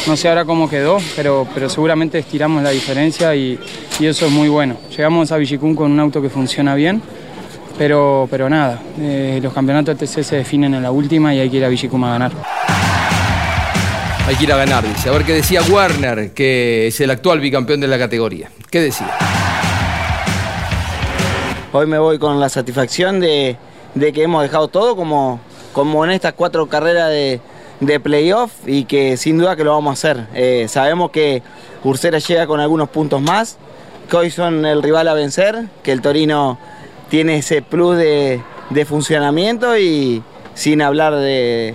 No 0.06 0.16
sé 0.16 0.28
ahora 0.30 0.46
cómo 0.46 0.68
quedó, 0.68 0.96
pero, 1.14 1.46
pero 1.52 1.68
seguramente 1.68 2.18
estiramos 2.18 2.62
la 2.62 2.70
diferencia 2.70 3.34
y, 3.34 3.58
y 4.00 4.06
eso 4.06 4.26
es 4.26 4.32
muy 4.32 4.48
bueno. 4.48 4.76
Llegamos 4.96 5.30
a 5.30 5.36
Villicún 5.36 5.74
con 5.76 5.92
un 5.92 6.00
auto 6.00 6.22
que 6.22 6.30
funciona 6.30 6.74
bien, 6.74 7.02
pero, 7.76 8.26
pero 8.30 8.48
nada, 8.48 8.80
eh, 8.98 9.40
los 9.42 9.52
campeonatos 9.52 9.98
TC 9.98 10.22
se 10.22 10.36
definen 10.36 10.72
en 10.74 10.82
la 10.82 10.90
última 10.90 11.34
y 11.34 11.40
hay 11.40 11.50
que 11.50 11.58
ir 11.58 11.64
a 11.64 11.68
Villicún 11.68 12.02
a 12.04 12.10
ganar. 12.12 12.32
Hay 14.26 14.36
que 14.36 14.44
ir 14.44 14.52
a 14.54 14.56
ganar, 14.56 14.82
dice. 14.88 15.10
A 15.10 15.12
ver 15.12 15.24
qué 15.24 15.34
decía 15.34 15.60
Werner, 15.68 16.32
que 16.32 16.86
es 16.86 16.98
el 17.00 17.10
actual 17.10 17.40
bicampeón 17.40 17.80
de 17.80 17.88
la 17.88 17.98
categoría. 17.98 18.50
¿Qué 18.70 18.80
decía? 18.80 19.14
Hoy 21.72 21.86
me 21.86 21.98
voy 21.98 22.18
con 22.18 22.40
la 22.40 22.48
satisfacción 22.48 23.20
de, 23.20 23.58
que 23.94 24.22
hemos 24.22 24.42
dejado 24.42 24.68
todo 24.68 24.96
como, 24.96 26.04
en 26.04 26.10
estas 26.10 26.32
cuatro 26.32 26.66
carreras 26.68 27.10
de, 27.10 27.40
playoff 28.02 28.50
y 28.64 28.86
que 28.86 29.18
sin 29.18 29.36
duda 29.36 29.56
que 29.56 29.64
lo 29.64 29.72
vamos 29.72 29.90
a 29.90 29.92
hacer. 29.92 30.26
Eh, 30.32 30.68
sabemos 30.70 31.10
que 31.10 31.42
Ursera 31.82 32.18
llega 32.18 32.46
con 32.46 32.60
algunos 32.60 32.88
puntos 32.88 33.20
más, 33.20 33.58
que 34.08 34.16
hoy 34.16 34.30
son 34.30 34.64
el 34.64 34.82
rival 34.82 35.06
a 35.08 35.12
vencer, 35.12 35.66
que 35.82 35.92
el 35.92 36.00
Torino 36.00 36.58
tiene 37.10 37.36
ese 37.36 37.60
plus 37.60 37.98
de 37.98 38.40
funcionamiento 38.86 39.76
y 39.76 40.22
sin 40.54 40.80
hablar 40.80 41.14
de 41.16 41.74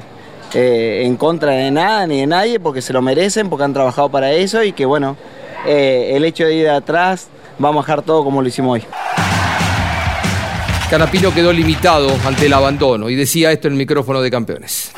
eh, 0.54 1.04
en 1.06 1.16
contra 1.18 1.52
de 1.52 1.72
nada 1.72 2.08
ni 2.08 2.22
de 2.22 2.28
nadie, 2.28 2.60
porque 2.60 2.82
se 2.82 2.93
lo 2.93 3.02
merecen, 3.02 3.50
porque 3.50 3.64
han 3.66 3.74
trabajado 3.74 4.10
para 4.10 4.32
eso 4.32 4.64
y 4.64 4.72
que 4.72 4.86
bueno, 4.86 5.16
eh, 5.66 6.12
el 6.16 6.26
hecho 6.26 6.45
de 6.45 6.56
ir 6.56 6.64
de 6.64 6.72
atrás, 6.72 7.28
vamos 7.58 7.84
a 7.84 7.88
dejar 7.88 8.04
todo 8.04 8.24
como 8.24 8.41
lo 8.41 8.47
hicimos 8.47 8.74
hoy. 8.74 8.84
Canapino 10.89 11.32
quedó 11.32 11.54
limitado 11.54 12.10
ante 12.26 12.47
el 12.47 12.54
abandono 12.54 13.10
y 13.10 13.16
decía 13.16 13.52
esto 13.52 13.68
en 13.68 13.74
el 13.74 13.78
micrófono 13.78 14.22
de 14.22 14.32
campeones. 14.32 14.91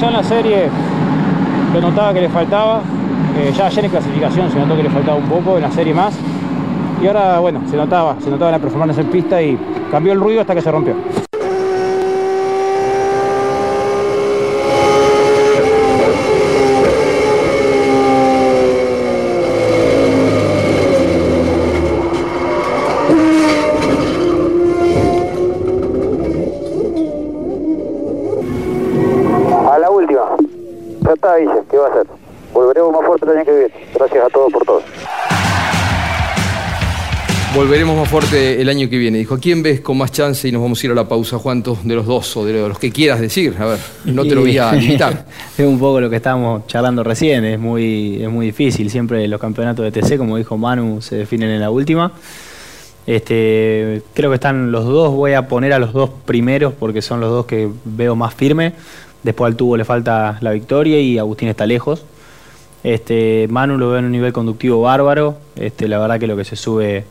Ya 0.00 0.06
en 0.06 0.12
la 0.12 0.22
serie 0.22 0.68
lo 1.74 1.80
notaba 1.80 2.14
que 2.14 2.20
le 2.20 2.28
faltaba, 2.28 2.82
eh, 3.36 3.52
ya 3.56 3.66
ayer 3.66 3.84
en 3.84 3.90
clasificación 3.90 4.50
se 4.50 4.58
notó 4.58 4.76
que 4.76 4.84
le 4.84 4.90
faltaba 4.90 5.16
un 5.16 5.28
poco, 5.28 5.56
en 5.56 5.62
la 5.62 5.70
serie 5.72 5.92
más. 5.92 6.14
Y 7.02 7.06
ahora, 7.06 7.38
bueno, 7.38 7.62
se 7.70 7.76
notaba, 7.76 8.16
se 8.22 8.30
notaba 8.30 8.50
la 8.50 8.58
performance 8.58 8.98
en 8.98 9.06
pista 9.06 9.42
y, 9.42 9.58
cambió 9.90 10.12
el 10.12 10.20
ruido 10.20 10.40
hasta 10.40 10.54
que 10.54 10.60
se 10.60 10.70
rompió. 10.70 10.94
¿Qué 31.70 31.76
va 31.76 31.86
a 31.86 31.90
hacer? 31.90 32.06
Volveremos 32.52 32.92
más 32.92 33.06
fuerte 33.06 33.26
el 33.26 33.36
año 33.36 33.44
que 33.44 33.52
viene. 33.52 33.72
Gracias 33.94 34.24
a 34.24 34.28
todos 34.28 34.52
por 34.52 34.64
todo. 34.64 34.82
Volveremos 37.54 37.96
más 37.96 38.08
fuerte 38.08 38.60
el 38.60 38.68
año 38.68 38.88
que 38.88 38.96
viene. 38.96 39.18
Dijo, 39.18 39.34
¿a 39.34 39.38
quién 39.38 39.60
ves 39.60 39.80
con 39.80 39.98
más 39.98 40.12
chance? 40.12 40.46
Y 40.46 40.52
nos 40.52 40.62
vamos 40.62 40.80
a 40.80 40.86
ir 40.86 40.92
a 40.92 40.94
la 40.94 41.08
pausa, 41.08 41.36
Juanto, 41.38 41.76
de 41.82 41.96
los 41.96 42.06
dos 42.06 42.36
o 42.36 42.44
de 42.44 42.52
los 42.52 42.78
que 42.78 42.92
quieras 42.92 43.20
decir. 43.20 43.56
A 43.58 43.64
ver, 43.64 43.78
no 44.04 44.24
te 44.24 44.36
lo 44.36 44.42
voy 44.42 44.56
a 44.56 44.72
limitar. 44.72 45.26
es 45.58 45.66
un 45.66 45.78
poco 45.78 46.00
lo 46.00 46.08
que 46.08 46.16
estábamos 46.16 46.66
charlando 46.68 47.02
recién, 47.02 47.44
es 47.44 47.58
muy, 47.58 48.22
es 48.22 48.30
muy 48.30 48.46
difícil. 48.46 48.88
Siempre 48.88 49.26
los 49.26 49.40
campeonatos 49.40 49.84
de 49.84 50.00
TC, 50.00 50.16
como 50.16 50.36
dijo 50.36 50.56
Manu, 50.56 51.02
se 51.02 51.16
definen 51.16 51.50
en 51.50 51.60
la 51.60 51.70
última. 51.70 52.12
Este, 53.04 54.02
creo 54.14 54.30
que 54.30 54.36
están 54.36 54.70
los 54.70 54.84
dos, 54.84 55.12
voy 55.12 55.32
a 55.32 55.48
poner 55.48 55.72
a 55.72 55.80
los 55.80 55.92
dos 55.92 56.10
primeros 56.24 56.72
porque 56.74 57.02
son 57.02 57.20
los 57.20 57.30
dos 57.30 57.46
que 57.46 57.68
veo 57.84 58.14
más 58.14 58.32
firme. 58.34 58.74
Después 59.22 59.50
al 59.50 59.56
tubo 59.56 59.76
le 59.76 59.84
falta 59.84 60.38
la 60.40 60.52
victoria 60.52 61.00
y 61.00 61.18
Agustín 61.18 61.48
está 61.48 61.66
lejos. 61.66 62.04
Este, 62.82 63.46
Manu 63.50 63.76
lo 63.76 63.90
veo 63.90 63.98
en 63.98 64.06
un 64.06 64.12
nivel 64.12 64.32
conductivo 64.32 64.80
bárbaro. 64.80 65.36
Este, 65.56 65.88
la 65.88 65.98
verdad 65.98 66.18
que 66.18 66.26
lo 66.26 66.36
que 66.36 66.44
se 66.44 66.56
sube 66.56 67.04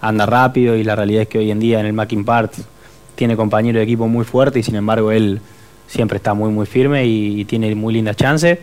anda 0.00 0.26
rápido 0.26 0.76
y 0.76 0.84
la 0.84 0.94
realidad 0.94 1.22
es 1.22 1.28
que 1.28 1.38
hoy 1.38 1.50
en 1.50 1.58
día 1.58 1.80
en 1.80 1.86
el 1.86 1.92
Macking 1.92 2.24
Part 2.24 2.54
tiene 3.14 3.36
compañero 3.36 3.78
de 3.78 3.84
equipo 3.84 4.06
muy 4.08 4.24
fuerte 4.24 4.58
y 4.58 4.62
sin 4.62 4.76
embargo 4.76 5.10
él 5.10 5.40
siempre 5.88 6.18
está 6.18 6.34
muy 6.34 6.50
muy 6.50 6.66
firme 6.66 7.06
y, 7.06 7.40
y 7.40 7.44
tiene 7.44 7.74
muy 7.74 7.94
lindas 7.94 8.16
chances. 8.16 8.58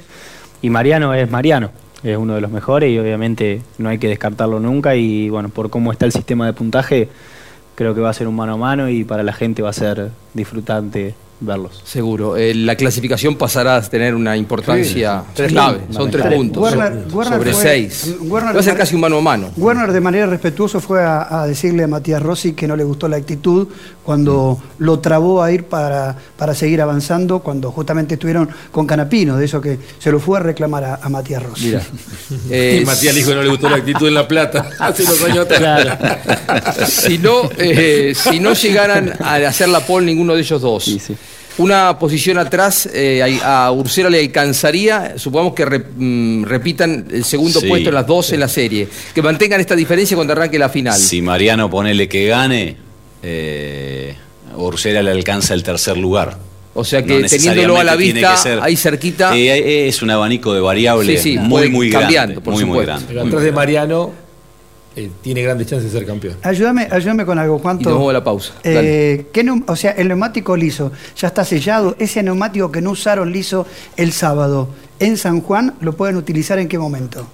Y 0.61 0.69
Mariano 0.69 1.13
es 1.13 1.29
Mariano, 1.29 1.71
es 2.03 2.17
uno 2.17 2.35
de 2.35 2.41
los 2.41 2.51
mejores 2.51 2.89
y 2.89 2.99
obviamente 2.99 3.61
no 3.77 3.89
hay 3.89 3.97
que 3.97 4.07
descartarlo 4.07 4.59
nunca 4.59 4.95
y 4.95 5.29
bueno, 5.29 5.49
por 5.49 5.69
cómo 5.69 5.91
está 5.91 6.05
el 6.05 6.11
sistema 6.11 6.45
de 6.45 6.53
puntaje, 6.53 7.09
creo 7.75 7.95
que 7.95 8.01
va 8.01 8.09
a 8.09 8.13
ser 8.13 8.27
un 8.27 8.35
mano 8.35 8.53
a 8.53 8.57
mano 8.57 8.89
y 8.89 9.03
para 9.03 9.23
la 9.23 9.33
gente 9.33 9.61
va 9.61 9.69
a 9.69 9.73
ser 9.73 10.11
disfrutante 10.33 11.15
verlos. 11.45 11.81
Seguro. 11.85 12.35
Eh, 12.37 12.53
la 12.55 12.75
clasificación 12.75 13.35
pasará 13.35 13.75
a 13.77 13.81
tener 13.81 14.15
una 14.15 14.35
importancia 14.37 15.23
Sí, 15.35 15.43
clave. 15.43 15.79
sí. 15.89 15.93
Son 15.95 16.09
tres 16.11 16.25
puntos 16.33 16.63
Werner- 16.63 17.05
Werner 17.13 17.37
sobre 17.37 17.53
fue- 17.53 17.61
seis. 17.63 18.15
Werner 18.21 18.55
Va 18.55 18.59
a 18.59 18.63
ser 18.63 18.75
casi 18.77 18.95
un 18.95 19.01
mano 19.01 19.17
a 19.17 19.21
mano. 19.21 19.51
Werner 19.57 19.91
de 19.91 20.01
manera 20.01 20.25
respetuosa 20.25 20.79
fue 20.79 21.01
a, 21.03 21.41
a 21.41 21.47
decirle 21.47 21.83
a 21.83 21.87
Matías 21.87 22.21
Rossi 22.21 22.53
que 22.53 22.67
no 22.67 22.75
le 22.75 22.83
gustó 22.83 23.07
la 23.07 23.17
actitud 23.17 23.67
cuando 24.03 24.61
lo 24.79 24.99
trabó 24.99 25.41
a 25.43 25.51
ir 25.51 25.63
para, 25.65 26.15
para 26.37 26.53
seguir 26.53 26.81
avanzando, 26.81 27.39
cuando 27.39 27.71
justamente 27.71 28.15
estuvieron 28.15 28.49
con 28.71 28.85
Canapino, 28.85 29.37
de 29.37 29.45
eso 29.45 29.61
que 29.61 29.79
se 29.99 30.11
lo 30.11 30.19
fue 30.19 30.39
a 30.39 30.41
reclamar 30.43 30.83
a, 30.83 30.95
a 31.01 31.09
Matías 31.09 31.41
Rossi. 31.43 31.67
Mira. 31.67 31.81
y 32.81 32.85
Matías 32.85 33.15
dijo 33.15 33.29
que 33.29 33.35
no 33.35 33.43
le 33.43 33.49
gustó 33.49 33.69
la 33.69 33.77
actitud 33.77 34.07
en 34.07 34.13
La 34.13 34.27
Plata 34.27 34.69
hace 34.79 35.03
unos 35.03 35.23
años 35.23 35.39
atrás. 35.49 35.97
si 36.89 37.17
no, 37.17 37.49
eh, 37.57 38.13
si 38.15 38.39
no 38.39 38.53
llegaran 38.53 39.13
a 39.21 39.35
hacer 39.35 39.69
la 39.69 39.79
pole 39.85 40.05
ninguno 40.05 40.33
de 40.33 40.41
ellos 40.41 40.61
dos, 40.61 40.85
una 41.57 41.97
posición 41.99 42.37
atrás 42.39 42.89
eh, 42.93 43.21
a 43.43 43.71
Ursera 43.71 44.09
le 44.09 44.19
alcanzaría, 44.19 45.13
supongamos 45.17 45.53
que 45.53 45.65
re- 45.65 45.83
mm, 45.95 46.43
repitan 46.45 47.05
el 47.11 47.23
segundo 47.23 47.59
Sí. 47.59 47.67
puesto 47.67 47.89
en 47.89 47.95
las 47.95 48.07
dos 48.07 48.31
en 48.31 48.39
la 48.39 48.47
serie, 48.47 48.87
que 49.13 49.21
mantengan 49.21 49.59
esta 49.61 49.75
diferencia 49.75 50.15
cuando 50.15 50.33
arranque 50.33 50.57
la 50.57 50.69
final. 50.69 50.97
Si 50.97 51.21
Mariano 51.21 51.69
ponele 51.69 52.07
que 52.09 52.27
gane, 52.27 52.77
eh, 53.21 54.15
Ursera 54.55 55.01
le 55.01 55.11
alcanza 55.11 55.53
el 55.53 55.63
tercer 55.63 55.97
lugar. 55.97 56.37
O 56.75 56.83
sea 56.83 57.03
que 57.03 57.19
No 57.19 57.27
teniéndolo 57.27 57.77
a 57.77 57.83
la 57.83 57.95
vista, 57.95 58.35
ser- 58.35 58.59
ahí 58.61 58.75
cerquita. 58.75 59.37
Eh, 59.37 59.87
es 59.87 60.01
un 60.01 60.09
abanico 60.09 60.53
de 60.55 60.59
variables 60.59 61.21
Sí, 61.21 61.33
sí, 61.33 61.37
muy, 61.37 61.69
muy 61.69 61.89
cambiando, 61.91 62.33
grande. 62.35 62.41
por 62.41 62.53
muy, 62.53 62.65
muy 62.65 62.79
supuesto. 62.79 62.91
grande. 62.93 63.07
Pero 63.13 63.27
atrás 63.27 63.43
de 63.43 63.51
Mariano 63.51 64.11
eh, 64.95 65.09
tiene 65.21 65.41
grandes 65.41 65.67
chances 65.67 65.91
de 65.91 65.97
ser 65.99 66.07
campeón. 66.07 66.35
Ayúdame, 66.43 66.87
ayúdame 66.91 67.25
con 67.25 67.39
algo, 67.39 67.57
Y 67.57 67.83
nos 67.83 67.93
vamos 67.93 68.09
a 68.09 68.13
la 68.13 68.23
pausa. 68.23 68.53
Eh, 68.63 69.27
¿qué 69.33 69.43
o 69.67 69.75
sea, 69.75 69.91
el 69.91 70.07
neumático 70.07 70.55
liso 70.55 70.91
ya 71.17 71.27
está 71.27 71.43
sellado. 71.43 71.95
Ese 71.99 72.21
neumático 72.23 72.71
que 72.71 72.81
no 72.81 72.91
usaron 72.91 73.31
liso 73.31 73.65
el 73.97 74.11
sábado 74.11 74.69
en 74.99 75.17
San 75.17 75.41
Juan, 75.41 75.75
¿lo 75.81 75.93
pueden 75.93 76.15
utilizar 76.15 76.59
en 76.59 76.67
qué 76.67 76.77
momento? 76.77 77.27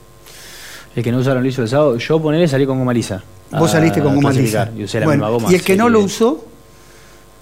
El 0.95 1.03
que 1.03 1.11
no 1.11 1.19
usaron 1.19 1.43
liso 1.43 1.61
el 1.61 1.67
sábado, 1.69 1.97
yo 1.97 2.21
ponerle 2.21 2.47
salí 2.47 2.65
con 2.65 2.79
goma 2.79 2.93
lisa. 2.93 3.23
Vos 3.51 3.69
a 3.71 3.73
saliste 3.73 4.01
con 4.01 4.15
goma 4.15 4.31
lisa. 4.31 4.71
Y 4.77 4.83
usé 4.83 4.99
la 4.99 5.05
Bueno, 5.05 5.25
misma 5.25 5.37
goma. 5.37 5.51
y 5.51 5.55
el 5.55 5.63
que 5.63 5.75
no 5.75 5.89
lo 5.89 5.99
usó, 6.01 6.45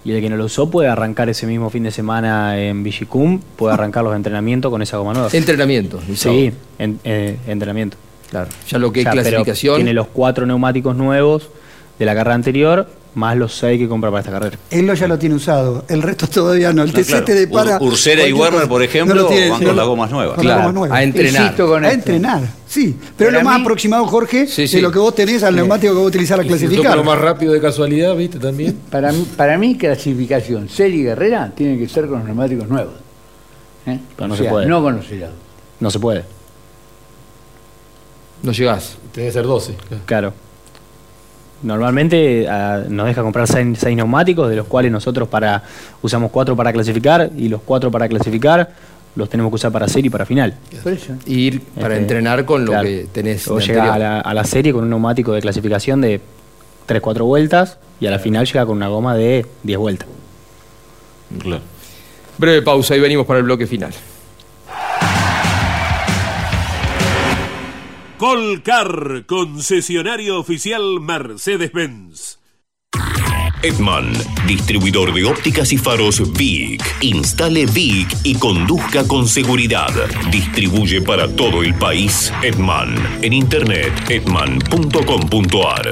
Y 0.03 0.11
el 0.13 0.21
que 0.21 0.29
no 0.29 0.37
lo 0.37 0.45
usó 0.45 0.69
puede 0.69 0.87
arrancar 0.87 1.27
ese 1.27 1.45
mismo 1.47 1.69
fin 1.69 1.83
de 1.83 1.91
semana 1.91 2.57
en 2.57 2.81
Vigicum, 2.81 3.41
puede 3.57 3.73
arrancar 3.73 4.05
los 4.05 4.15
entrenamientos 4.15 4.71
con 4.71 4.81
esa 4.81 4.95
goma 4.97 5.11
nueva. 5.13 5.27
Entrenamiento. 5.33 5.99
Sí, 6.15 6.51
en- 6.79 6.99
eh, 7.03 7.37
entrenamiento. 7.45 7.97
Claro, 8.29 8.49
ya 8.67 8.77
lo 8.77 8.91
que 8.91 9.01
es 9.01 9.05
pero 9.05 9.21
clasificación. 9.21 9.75
Tiene 9.77 9.93
los 9.93 10.07
cuatro 10.07 10.45
neumáticos 10.45 10.95
nuevos 10.95 11.49
de 11.97 12.05
la 12.05 12.13
carrera 12.13 12.35
anterior, 12.35 12.87
más 13.15 13.35
los 13.37 13.55
seis 13.55 13.79
que 13.79 13.87
compra 13.87 14.11
para 14.11 14.19
esta 14.19 14.31
carrera. 14.31 14.57
él 14.69 14.85
lo 14.85 14.93
ya 14.93 15.07
lo 15.07 15.17
tiene 15.17 15.33
usado. 15.35 15.85
El 15.87 16.01
resto 16.03 16.27
todavía 16.27 16.71
no. 16.73 16.83
El 16.83 16.89
No, 16.89 16.93
TC 16.93 17.07
claro. 17.07 17.25
te 17.25 17.33
depara. 17.33 17.79
Ur- 17.79 17.87
Ursera 17.87 18.27
y 18.27 18.33
Werner, 18.33 18.67
por 18.67 18.83
ejemplo, 18.83 19.15
No 19.15 19.29
van 19.49 19.63
con 19.63 19.75
las 19.75 19.85
gomas 19.87 20.11
nuevas. 20.11 20.35
Con 20.35 20.45
las 20.45 20.53
Claro, 20.55 20.61
gomas 20.69 20.73
nuevas. 20.75 20.97
a 20.99 21.03
entrenar. 21.03 21.41
Insisto 21.41 21.67
con 21.67 21.83
A 21.83 21.87
esto. 21.87 21.99
entrenar, 21.99 22.41
sí. 22.67 22.95
Pero 23.17 23.29
es 23.31 23.33
lo 23.37 23.43
más 23.43 23.55
mí- 23.57 23.61
aproximado, 23.63 24.05
Jorge, 24.05 24.45
Sí, 24.45 24.67
sí. 24.67 24.75
de 24.75 24.81
lo 24.83 24.91
que 24.91 24.99
vos 24.99 25.15
tenés 25.15 25.41
al 25.41 25.55
neumático 25.55 25.93
que 25.93 25.99
vos 25.99 26.07
utilizás 26.09 26.39
a 26.39 26.43
clasificar. 26.43 26.95
lo 26.97 27.03
más 27.03 27.17
rápido 27.17 27.53
de 27.53 27.61
casualidad, 27.61 28.15
¿viste? 28.15 28.37
También. 28.39 28.77
Para 28.91 29.11
mí, 29.11 29.25
para 29.35 29.57
mí, 29.57 29.77
clasificación, 29.77 30.69
serie 30.69 31.01
y 31.01 31.05
carrera 31.07 31.51
tiene 31.55 31.79
que 31.79 31.87
ser 31.89 32.05
con 32.07 32.19
los 32.19 32.25
neumáticos 32.27 32.67
nuevos. 32.67 32.93
¿Eh? 33.87 33.97
Pero 34.15 34.27
no 34.27 34.33
O 34.33 34.37
se 34.37 34.43
puede. 34.43 34.65
No 34.67 34.83
con 34.83 34.97
los 34.97 35.07
sellados. 35.07 35.33
No 35.79 35.89
se 35.89 35.97
puede. 35.99 36.23
No 38.43 38.51
llegás. 38.51 38.97
Tiene 39.11 39.29
que 39.29 39.33
ser 39.33 39.45
12. 39.45 39.75
Claro. 40.05 40.33
Normalmente 41.63 42.47
ah, 42.47 42.83
nos 42.87 43.07
deja 43.07 43.23
comprar 43.23 43.47
seis, 43.47 43.79
seis 43.79 43.95
neumáticos, 43.95 44.49
de 44.49 44.55
los 44.57 44.67
cuales 44.67 44.91
nosotros 44.91 45.27
para 45.27 45.63
usamos 46.03 46.29
cuatro 46.31 46.55
para 46.55 46.71
clasificar 46.71 47.31
y 47.35 47.49
los 47.49 47.61
cuatro 47.63 47.89
para 47.89 48.07
clasificar 48.07 48.69
los 49.15 49.27
tenemos 49.29 49.49
que 49.51 49.55
usar 49.55 49.71
para 49.71 49.87
serie 49.87 50.07
y 50.07 50.09
para 50.11 50.27
final. 50.27 50.53
Y 51.25 51.33
ir 51.47 51.61
para 51.61 51.95
Este, 51.95 52.01
entrenar 52.01 52.45
con 52.45 52.63
lo 52.65 52.71
claro. 52.73 52.87
que 52.87 53.07
tenés. 53.11 53.45
De 53.45 53.59
llega 53.61 53.83
a 53.85 53.85
anterior. 53.95 53.99
la, 53.99 54.19
a 54.19 54.33
la 54.35 54.43
serie 54.43 54.71
con 54.71 54.83
un 54.83 54.91
neumático 54.91 55.33
de 55.33 55.41
clasificación 55.41 56.01
de 56.01 56.21
3-4 56.87 57.23
vueltas 57.25 57.79
y 57.99 58.05
a 58.05 58.11
la 58.11 58.19
final 58.19 58.45
llega 58.45 58.63
con 58.67 58.77
una 58.77 58.89
goma 58.89 59.15
de 59.15 59.43
10 59.63 59.79
vueltas. 59.79 60.07
Claro. 61.39 61.61
Breve 62.37 62.61
pausa 62.61 62.95
y 62.95 62.99
venimos 62.99 63.25
para 63.25 63.39
el 63.39 63.45
bloque 63.45 63.65
final. 63.65 63.91
Colcar, 68.17 69.25
concesionario 69.27 70.39
oficial 70.39 70.99
Mercedes-Benz. 70.99 72.39
Edman, 73.61 74.11
distribuidor 74.47 75.13
de 75.13 75.25
ópticas 75.25 75.71
y 75.71 75.77
faros 75.77 76.33
VIC. 76.33 76.81
Instale 77.01 77.67
VIC 77.67 78.07
y 78.23 78.35
conduzca 78.35 79.07
con 79.07 79.27
seguridad. 79.27 79.91
Distribuye 80.31 80.99
para 81.01 81.27
todo 81.35 81.61
el 81.61 81.75
país 81.75 82.33
Edman. 82.41 82.95
En 83.21 83.33
internet, 83.33 83.93
edman.com.ar. 84.09 85.91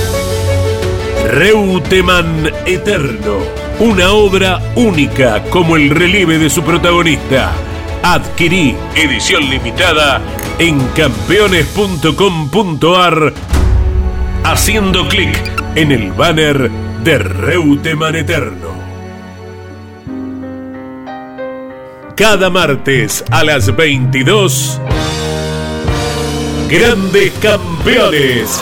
Reutemann 1.31 2.51
Eterno, 2.65 3.37
una 3.79 4.11
obra 4.11 4.59
única 4.75 5.41
como 5.43 5.77
el 5.77 5.89
relieve 5.89 6.37
de 6.37 6.49
su 6.49 6.61
protagonista. 6.61 7.53
Adquirí 8.03 8.75
edición 8.95 9.49
limitada 9.49 10.19
en 10.59 10.85
campeones.com.ar 10.89 13.33
haciendo 14.43 15.07
clic 15.07 15.39
en 15.75 15.93
el 15.93 16.11
banner 16.11 16.69
de 17.01 17.17
Reutemann 17.17 18.17
Eterno. 18.17 18.71
Cada 22.17 22.49
martes 22.49 23.23
a 23.31 23.45
las 23.45 23.73
22, 23.73 24.81
Grandes 26.67 27.31
Campeones. 27.41 28.61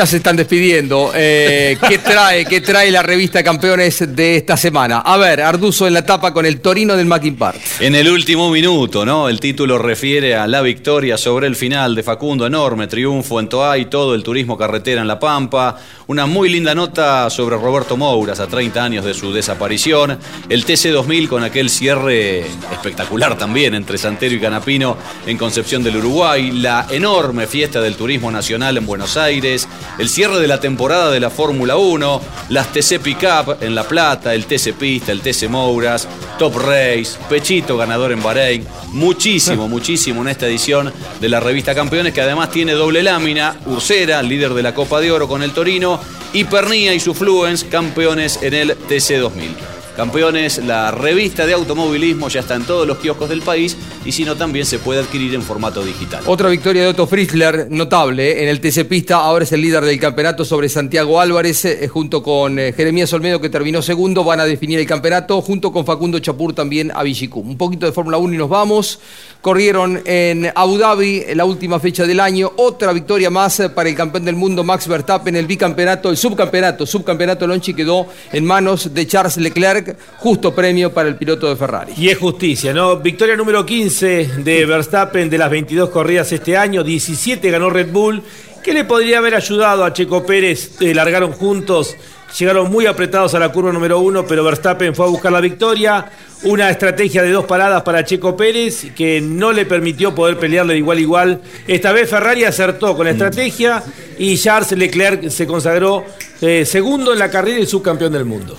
Ya 0.00 0.06
se 0.06 0.16
están 0.16 0.34
despidiendo. 0.34 1.12
Eh, 1.14 1.76
¿Qué 1.86 1.98
trae, 1.98 2.46
qué 2.46 2.62
trae 2.62 2.90
la 2.90 3.02
revista 3.02 3.42
Campeones 3.42 4.16
de 4.16 4.36
esta 4.36 4.56
semana? 4.56 5.00
A 5.00 5.18
ver, 5.18 5.42
Arduzo 5.42 5.86
en 5.86 5.92
la 5.92 6.06
tapa 6.06 6.32
con 6.32 6.46
el 6.46 6.62
Torino 6.62 6.96
del 6.96 7.04
Mackin 7.04 7.36
Park. 7.36 7.60
En 7.80 7.94
el 7.94 8.08
último 8.08 8.50
minuto, 8.50 9.04
¿no? 9.04 9.28
El 9.28 9.38
título 9.40 9.76
refiere 9.76 10.36
a 10.36 10.46
la 10.46 10.62
victoria 10.62 11.18
sobre 11.18 11.48
el 11.48 11.54
final 11.54 11.94
de 11.94 12.02
Facundo, 12.02 12.46
enorme 12.46 12.86
triunfo 12.86 13.40
en 13.40 13.50
Toay, 13.50 13.90
todo 13.90 14.14
el 14.14 14.22
turismo 14.22 14.56
carretera 14.56 15.02
en 15.02 15.06
La 15.06 15.18
Pampa. 15.18 15.78
Una 16.06 16.24
muy 16.24 16.48
linda 16.48 16.74
nota 16.74 17.28
sobre 17.28 17.56
Roberto 17.56 17.98
Mouras 17.98 18.40
a 18.40 18.46
30 18.46 18.82
años 18.82 19.04
de 19.04 19.12
su 19.12 19.34
desaparición. 19.34 20.18
El 20.48 20.64
TC2000 20.64 21.28
con 21.28 21.44
aquel 21.44 21.68
cierre 21.68 22.40
espectacular 22.72 23.36
también 23.36 23.74
entre 23.74 23.98
Santero 23.98 24.34
y 24.34 24.40
Canapino 24.40 24.96
en 25.26 25.36
Concepción 25.36 25.84
del 25.84 25.98
Uruguay. 25.98 26.52
La 26.52 26.86
enorme 26.90 27.46
fiesta 27.46 27.82
del 27.82 27.96
turismo 27.96 28.30
nacional 28.32 28.78
en 28.78 28.86
Buenos 28.86 29.18
Aires. 29.18 29.68
El 29.98 30.08
cierre 30.08 30.38
de 30.38 30.48
la 30.48 30.60
temporada 30.60 31.10
de 31.10 31.20
la 31.20 31.30
Fórmula 31.30 31.76
1. 31.76 32.20
Las 32.48 32.72
TC 32.72 33.00
Pickup 33.00 33.62
en 33.62 33.74
La 33.74 33.84
Plata. 33.84 34.34
El 34.34 34.46
TC 34.46 34.72
Pista, 34.74 35.12
el 35.12 35.20
TC 35.20 35.48
Mouras. 35.48 36.08
Top 36.38 36.56
Race. 36.56 37.18
Pechito 37.28 37.76
ganador 37.76 38.12
en 38.12 38.22
Bahrein. 38.22 38.66
Muchísimo, 38.88 39.68
muchísimo 39.68 40.22
en 40.22 40.28
esta 40.28 40.46
edición 40.46 40.92
de 41.20 41.28
la 41.28 41.40
revista 41.40 41.74
Campeones 41.74 42.14
que 42.14 42.20
además 42.20 42.50
tiene 42.50 42.72
doble 42.72 43.02
lámina. 43.02 43.56
Ursera, 43.66 44.22
líder 44.22 44.54
de 44.54 44.62
la 44.62 44.74
Copa 44.74 45.00
de 45.00 45.10
Oro 45.10 45.28
con 45.28 45.42
el 45.42 45.52
Torino 45.52 46.00
y 46.32 46.44
Pernía 46.44 46.94
y 46.94 47.00
su 47.00 47.14
Fluence, 47.14 47.68
campeones 47.68 48.40
en 48.42 48.54
el 48.54 48.78
TC2000. 48.78 49.54
Campeones, 49.96 50.58
la 50.58 50.90
revista 50.92 51.44
de 51.44 51.52
automovilismo 51.52 52.28
ya 52.28 52.40
está 52.40 52.54
en 52.54 52.64
todos 52.64 52.86
los 52.86 52.98
kioscos 52.98 53.28
del 53.28 53.42
país 53.42 53.76
y 54.04 54.12
si 54.12 54.24
no 54.24 54.36
también 54.36 54.64
se 54.64 54.78
puede 54.78 55.00
adquirir 55.00 55.34
en 55.34 55.42
formato 55.42 55.84
digital. 55.84 56.22
Otra 56.26 56.48
victoria 56.48 56.82
de 56.82 56.88
Otto 56.88 57.06
Fritzler, 57.06 57.66
notable, 57.70 58.30
¿eh? 58.30 58.42
en 58.42 58.48
el 58.48 58.60
TC 58.60 58.86
Pista, 58.86 59.16
ahora 59.16 59.44
es 59.44 59.52
el 59.52 59.60
líder 59.60 59.84
del 59.84 60.00
campeonato 60.00 60.44
sobre 60.44 60.68
Santiago 60.68 61.20
Álvarez, 61.20 61.64
eh, 61.64 61.88
junto 61.88 62.22
con 62.22 62.58
eh, 62.58 62.72
Jeremías 62.72 63.12
Olmedo 63.12 63.40
que 63.40 63.50
terminó 63.50 63.82
segundo, 63.82 64.24
van 64.24 64.40
a 64.40 64.44
definir 64.44 64.78
el 64.78 64.86
campeonato, 64.86 65.42
junto 65.42 65.70
con 65.70 65.84
Facundo 65.84 66.18
Chapur 66.18 66.54
también 66.54 66.90
a 66.94 67.02
Villicum. 67.02 67.50
Un 67.50 67.58
poquito 67.58 67.86
de 67.86 67.92
Fórmula 67.92 68.16
1 68.16 68.34
y 68.34 68.38
nos 68.38 68.48
vamos. 68.48 69.00
Corrieron 69.42 70.02
en 70.04 70.50
Abu 70.54 70.78
Dhabi, 70.78 71.24
en 71.26 71.38
la 71.38 71.44
última 71.44 71.78
fecha 71.78 72.06
del 72.06 72.20
año, 72.20 72.52
otra 72.56 72.92
victoria 72.92 73.30
más 73.30 73.62
para 73.74 73.88
el 73.88 73.94
campeón 73.94 74.24
del 74.24 74.36
mundo 74.36 74.64
Max 74.64 74.86
Verstappen, 74.86 75.34
el 75.36 75.46
bicampeonato, 75.46 76.10
el 76.10 76.16
subcampeonato, 76.16 76.86
subcampeonato 76.86 77.46
Lonchi 77.46 77.74
quedó 77.74 78.06
en 78.32 78.44
manos 78.44 78.92
de 78.92 79.06
Charles 79.06 79.36
Leclerc, 79.38 79.96
justo 80.18 80.54
premio 80.54 80.92
para 80.92 81.08
el 81.08 81.16
piloto 81.16 81.48
de 81.48 81.56
Ferrari. 81.56 81.92
Y 81.96 82.08
es 82.08 82.18
justicia, 82.18 82.72
¿no? 82.72 82.98
Victoria 82.98 83.36
número 83.36 83.64
15 83.64 83.89
de 83.90 84.66
Verstappen 84.66 85.28
de 85.28 85.36
las 85.36 85.50
22 85.50 85.90
corridas 85.90 86.30
este 86.30 86.56
año, 86.56 86.84
17 86.84 87.50
ganó 87.50 87.70
Red 87.70 87.90
Bull. 87.90 88.22
¿Qué 88.62 88.72
le 88.72 88.84
podría 88.84 89.18
haber 89.18 89.34
ayudado 89.34 89.84
a 89.84 89.92
Checo 89.92 90.24
Pérez? 90.24 90.80
Eh, 90.80 90.94
largaron 90.94 91.32
juntos, 91.32 91.96
llegaron 92.38 92.70
muy 92.70 92.86
apretados 92.86 93.34
a 93.34 93.40
la 93.40 93.50
curva 93.50 93.72
número 93.72 93.98
uno, 93.98 94.24
pero 94.24 94.44
Verstappen 94.44 94.94
fue 94.94 95.06
a 95.06 95.08
buscar 95.08 95.32
la 95.32 95.40
victoria. 95.40 96.08
Una 96.44 96.70
estrategia 96.70 97.22
de 97.22 97.32
dos 97.32 97.46
paradas 97.46 97.82
para 97.82 98.04
Checo 98.04 98.36
Pérez 98.36 98.92
que 98.94 99.20
no 99.20 99.50
le 99.50 99.66
permitió 99.66 100.14
poder 100.14 100.38
pelearle 100.38 100.74
de 100.74 100.78
igual 100.78 100.98
a 100.98 101.00
igual. 101.00 101.40
Esta 101.66 101.90
vez 101.90 102.08
Ferrari 102.08 102.44
acertó 102.44 102.96
con 102.96 103.06
la 103.06 103.10
estrategia 103.10 103.82
y 104.18 104.38
Charles 104.38 104.70
Leclerc 104.70 105.30
se 105.30 105.48
consagró 105.48 106.04
eh, 106.40 106.64
segundo 106.64 107.12
en 107.12 107.18
la 107.18 107.28
carrera 107.28 107.58
y 107.58 107.66
subcampeón 107.66 108.12
del 108.12 108.24
mundo. 108.24 108.56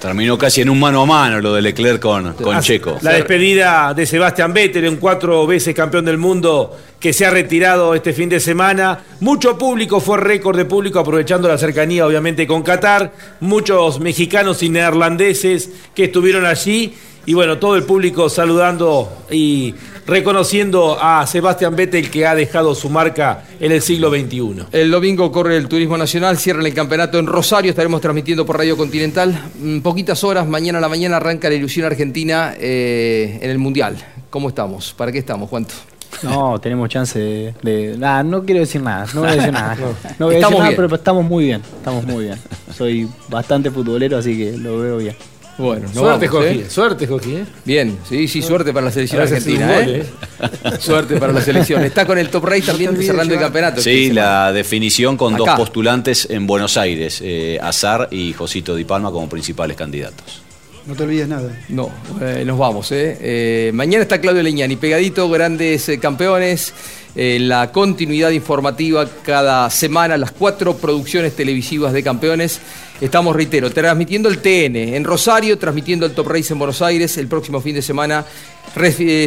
Terminó 0.00 0.36
casi 0.36 0.60
en 0.60 0.70
un 0.70 0.78
mano 0.78 1.02
a 1.02 1.06
mano 1.06 1.40
lo 1.40 1.54
de 1.54 1.62
Leclerc 1.62 2.00
con, 2.00 2.34
con 2.34 2.60
Checo. 2.60 2.98
La 3.02 3.12
despedida 3.12 3.94
de 3.94 4.06
Sebastián 4.06 4.52
Vettel, 4.52 4.88
un 4.88 4.96
cuatro 4.96 5.46
veces 5.46 5.74
campeón 5.74 6.04
del 6.04 6.18
mundo 6.18 6.76
que 7.00 7.12
se 7.12 7.26
ha 7.26 7.30
retirado 7.30 7.94
este 7.94 8.12
fin 8.12 8.28
de 8.28 8.40
semana. 8.40 9.00
Mucho 9.20 9.56
público, 9.56 10.00
fue 10.00 10.18
récord 10.18 10.56
de 10.56 10.64
público, 10.64 10.98
aprovechando 10.98 11.48
la 11.48 11.58
cercanía 11.58 12.06
obviamente 12.06 12.46
con 12.46 12.62
Qatar. 12.62 13.12
Muchos 13.40 14.00
mexicanos 14.00 14.62
y 14.62 14.68
neerlandeses 14.68 15.70
que 15.94 16.04
estuvieron 16.04 16.44
allí. 16.44 16.94
Y 17.26 17.34
bueno, 17.34 17.58
todo 17.58 17.74
el 17.76 17.82
público 17.82 18.28
saludando 18.28 19.24
y 19.30 19.74
reconociendo 20.06 20.96
a 21.00 21.26
Sebastián 21.26 21.74
Vettel 21.74 22.08
que 22.10 22.24
ha 22.24 22.34
dejado 22.36 22.74
su 22.74 22.88
marca 22.88 23.42
en 23.58 23.72
el 23.72 23.82
siglo 23.82 24.10
XXI. 24.10 24.66
El 24.70 24.90
domingo 24.92 25.32
corre 25.32 25.56
el 25.56 25.66
Turismo 25.68 25.98
Nacional, 25.98 26.38
cierran 26.38 26.64
el 26.66 26.72
campeonato 26.74 27.18
en 27.18 27.26
Rosario, 27.26 27.70
estaremos 27.70 28.00
transmitiendo 28.00 28.46
por 28.46 28.56
Radio 28.56 28.76
Continental. 28.76 29.50
Mm, 29.60 29.80
Poquitas 29.80 30.22
horas, 30.22 30.46
mañana 30.46 30.78
a 30.78 30.80
la 30.80 30.88
mañana 30.88 31.16
arranca 31.16 31.48
la 31.48 31.56
ilusión 31.56 31.84
argentina 31.86 32.54
eh, 32.58 33.40
en 33.42 33.50
el 33.50 33.58
Mundial. 33.58 33.96
¿Cómo 34.30 34.48
estamos? 34.48 34.94
¿Para 34.96 35.10
qué 35.10 35.18
estamos, 35.18 35.50
Juanto? 35.50 35.74
No, 36.22 36.58
tenemos 36.60 36.88
chance 36.88 37.18
de, 37.62 37.96
no 38.24 38.44
quiero 38.44 38.60
decir 38.60 38.80
nada, 38.80 39.06
no 39.12 39.20
voy 39.22 39.30
a 39.30 39.34
decir 39.34 39.52
nada. 39.52 39.76
No 40.18 40.26
voy 40.26 40.34
a 40.36 40.38
Estamos 40.38 40.38
decir 40.38 40.50
nada, 40.50 40.68
bien. 40.70 40.76
pero 40.76 40.94
estamos 40.96 41.24
muy 41.24 41.44
bien, 41.44 41.62
estamos 41.76 42.04
muy 42.06 42.24
bien. 42.24 42.38
Soy 42.74 43.08
bastante 43.28 43.70
futbolero, 43.70 44.16
así 44.16 44.36
que 44.38 44.56
lo 44.56 44.78
veo 44.78 44.96
bien. 44.98 45.16
Bueno, 45.58 45.88
Suerte, 45.92 46.26
vamos, 46.26 46.28
Joaquín. 46.28 46.60
¿eh? 46.60 46.70
Suerte, 46.70 47.06
Joaquín. 47.06 47.36
¿eh? 47.38 47.46
Bien, 47.64 47.98
sí, 48.06 48.28
sí, 48.28 48.42
suerte 48.42 48.72
para 48.72 48.86
la 48.86 48.92
selección 48.92 49.22
argentina, 49.22 49.78
un 49.82 49.88
¿eh? 49.88 50.06
Suerte 50.80 51.18
para 51.18 51.32
la 51.32 51.40
selección. 51.40 51.82
Está 51.82 52.06
con 52.06 52.18
el 52.18 52.28
Top 52.28 52.44
Race 52.44 52.62
también 52.62 52.96
cerrando 53.02 53.34
el 53.34 53.40
campeonato. 53.40 53.80
Sí, 53.80 54.10
la 54.10 54.52
definición 54.52 55.16
con 55.16 55.36
dos 55.36 55.48
postulantes 55.50 56.28
en 56.30 56.46
Buenos 56.46 56.76
Aires, 56.76 57.20
eh, 57.24 57.58
Azar 57.62 58.08
y 58.10 58.32
Josito 58.34 58.74
Di 58.74 58.84
Palma 58.84 59.10
como 59.10 59.28
principales 59.28 59.76
candidatos. 59.76 60.42
No 60.86 60.94
te 60.94 61.02
olvides 61.02 61.26
nada. 61.26 61.50
No, 61.68 61.90
eh, 62.20 62.44
nos 62.46 62.58
vamos. 62.58 62.92
¿eh? 62.92 63.18
Eh, 63.20 63.70
mañana 63.74 64.02
está 64.02 64.20
Claudio 64.20 64.42
Leñani, 64.42 64.76
pegadito, 64.76 65.28
grandes 65.28 65.88
eh, 65.88 65.98
campeones. 65.98 66.72
la 67.16 67.72
continuidad 67.72 68.30
informativa 68.30 69.08
cada 69.24 69.68
semana, 69.70 70.16
las 70.16 70.30
cuatro 70.30 70.76
producciones 70.76 71.34
televisivas 71.34 71.92
de 71.92 72.02
campeones. 72.02 72.60
Estamos, 73.00 73.34
reitero, 73.34 73.70
transmitiendo 73.70 74.28
el 74.28 74.38
TN 74.38 74.76
en 74.94 75.02
Rosario, 75.02 75.58
transmitiendo 75.58 76.06
el 76.06 76.12
Top 76.12 76.28
Race 76.28 76.52
en 76.52 76.58
Buenos 76.58 76.80
Aires, 76.82 77.16
el 77.18 77.26
próximo 77.26 77.60
fin 77.60 77.74
de 77.74 77.82
semana, 77.82 78.24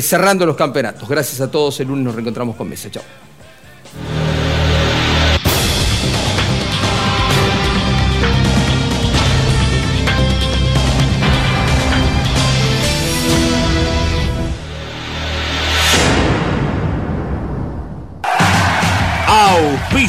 cerrando 0.01 0.45
los 0.45 0.55
campeonatos. 0.55 1.10
Gracias 1.10 1.41
a 1.41 1.51
todos, 1.51 1.80
el 1.80 1.88
lunes 1.88 2.05
nos 2.05 2.16
reencontramos 2.16 2.55
con 2.55 2.70
Mesa. 2.70 2.89
Chao. 2.89 3.28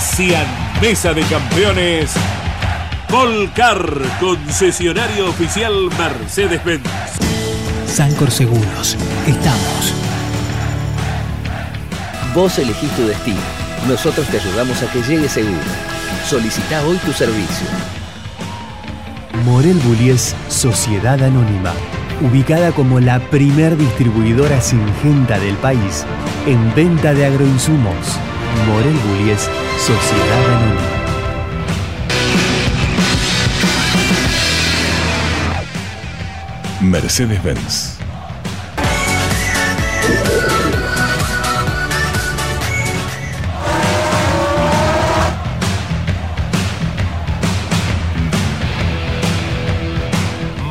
Auspician 0.01 0.47
Mesa 0.81 1.13
de 1.13 1.21
Campeones 1.25 2.11
Polcar, 3.11 3.85
concesionario 4.19 5.29
oficial 5.29 5.75
Mercedes-Benz. 5.99 6.83
Sancor 7.87 8.31
Seguros. 8.31 8.97
Estamos. 9.27 9.95
Vos 12.35 12.59
elegís 12.59 12.91
tu 12.93 13.07
destino. 13.09 13.41
Nosotros 13.89 14.27
te 14.29 14.39
ayudamos 14.39 14.83
a 14.83 14.91
que 14.91 15.03
llegue 15.03 15.29
seguro. 15.29 15.59
Solicita 16.27 16.83
hoy 16.87 16.97
tu 17.05 17.13
servicio. 17.13 17.67
Morel 19.45 19.79
Bullies 19.81 20.35
Sociedad 20.49 21.23
Anónima. 21.23 21.75
Ubicada 22.23 22.73
como 22.73 23.01
la 23.01 23.19
primer 23.19 23.77
distribuidora 23.77 24.63
singenta 24.63 25.39
del 25.39 25.57
país 25.57 26.07
en 26.47 26.75
venta 26.75 27.13
de 27.13 27.27
agroinsumos. 27.27 28.19
Morel 28.67 28.99
Bullies 29.07 29.49
Sociedad 29.79 30.45
Anónima. 30.57 31.01
Mercedes-Benz. 36.81 37.99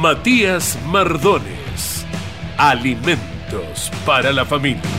Matías 0.02 0.80
Mardones. 0.88 2.06
Alimentos 2.58 3.92
para 4.06 4.32
la 4.32 4.46
familia. 4.46 4.99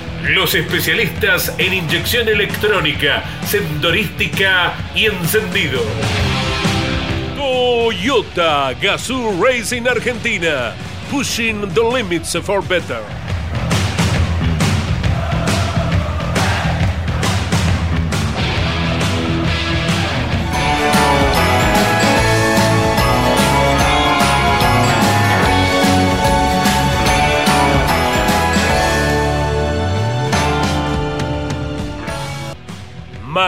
Los 0.23 0.53
especialistas 0.53 1.53
en 1.57 1.73
inyección 1.73 2.27
electrónica, 2.27 3.23
sendorística 3.45 4.73
y 4.93 5.05
encendido. 5.05 5.81
Toyota 7.35 8.73
Gazoo 8.79 9.41
Racing 9.41 9.87
Argentina. 9.87 10.75
Pushing 11.09 11.61
the 11.73 11.81
limits 11.81 12.35
for 12.35 12.61
better. 12.61 13.20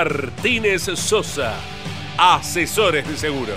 Martínez 0.03 0.83
Sosa, 0.95 1.53
asesores 2.17 3.07
de 3.07 3.15
seguros. 3.15 3.55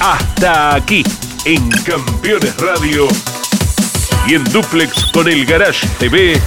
Hasta 0.00 0.74
aquí, 0.74 1.04
en 1.44 1.70
Campeones 1.70 2.56
Radio 2.56 3.06
y 4.28 4.34
en 4.34 4.44
duplex 4.44 5.06
con 5.06 5.26
el 5.28 5.44
Garage 5.46 5.86
TV. 5.98 6.38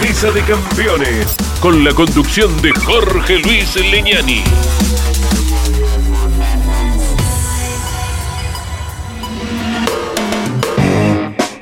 Mesa 0.00 0.30
de 0.30 0.40
Campeones, 0.42 1.36
con 1.60 1.84
la 1.84 1.92
conducción 1.92 2.60
de 2.62 2.72
Jorge 2.72 3.38
Luis 3.38 3.76
Leñani. 3.76 4.42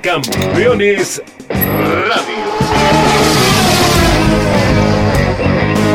Campeones 0.03 1.23
Radio. 1.49 2.21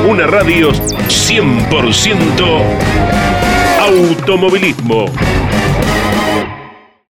Una 0.09 0.28
radio 0.28 0.72
100% 0.72 2.63
automovilismo. 3.80 5.05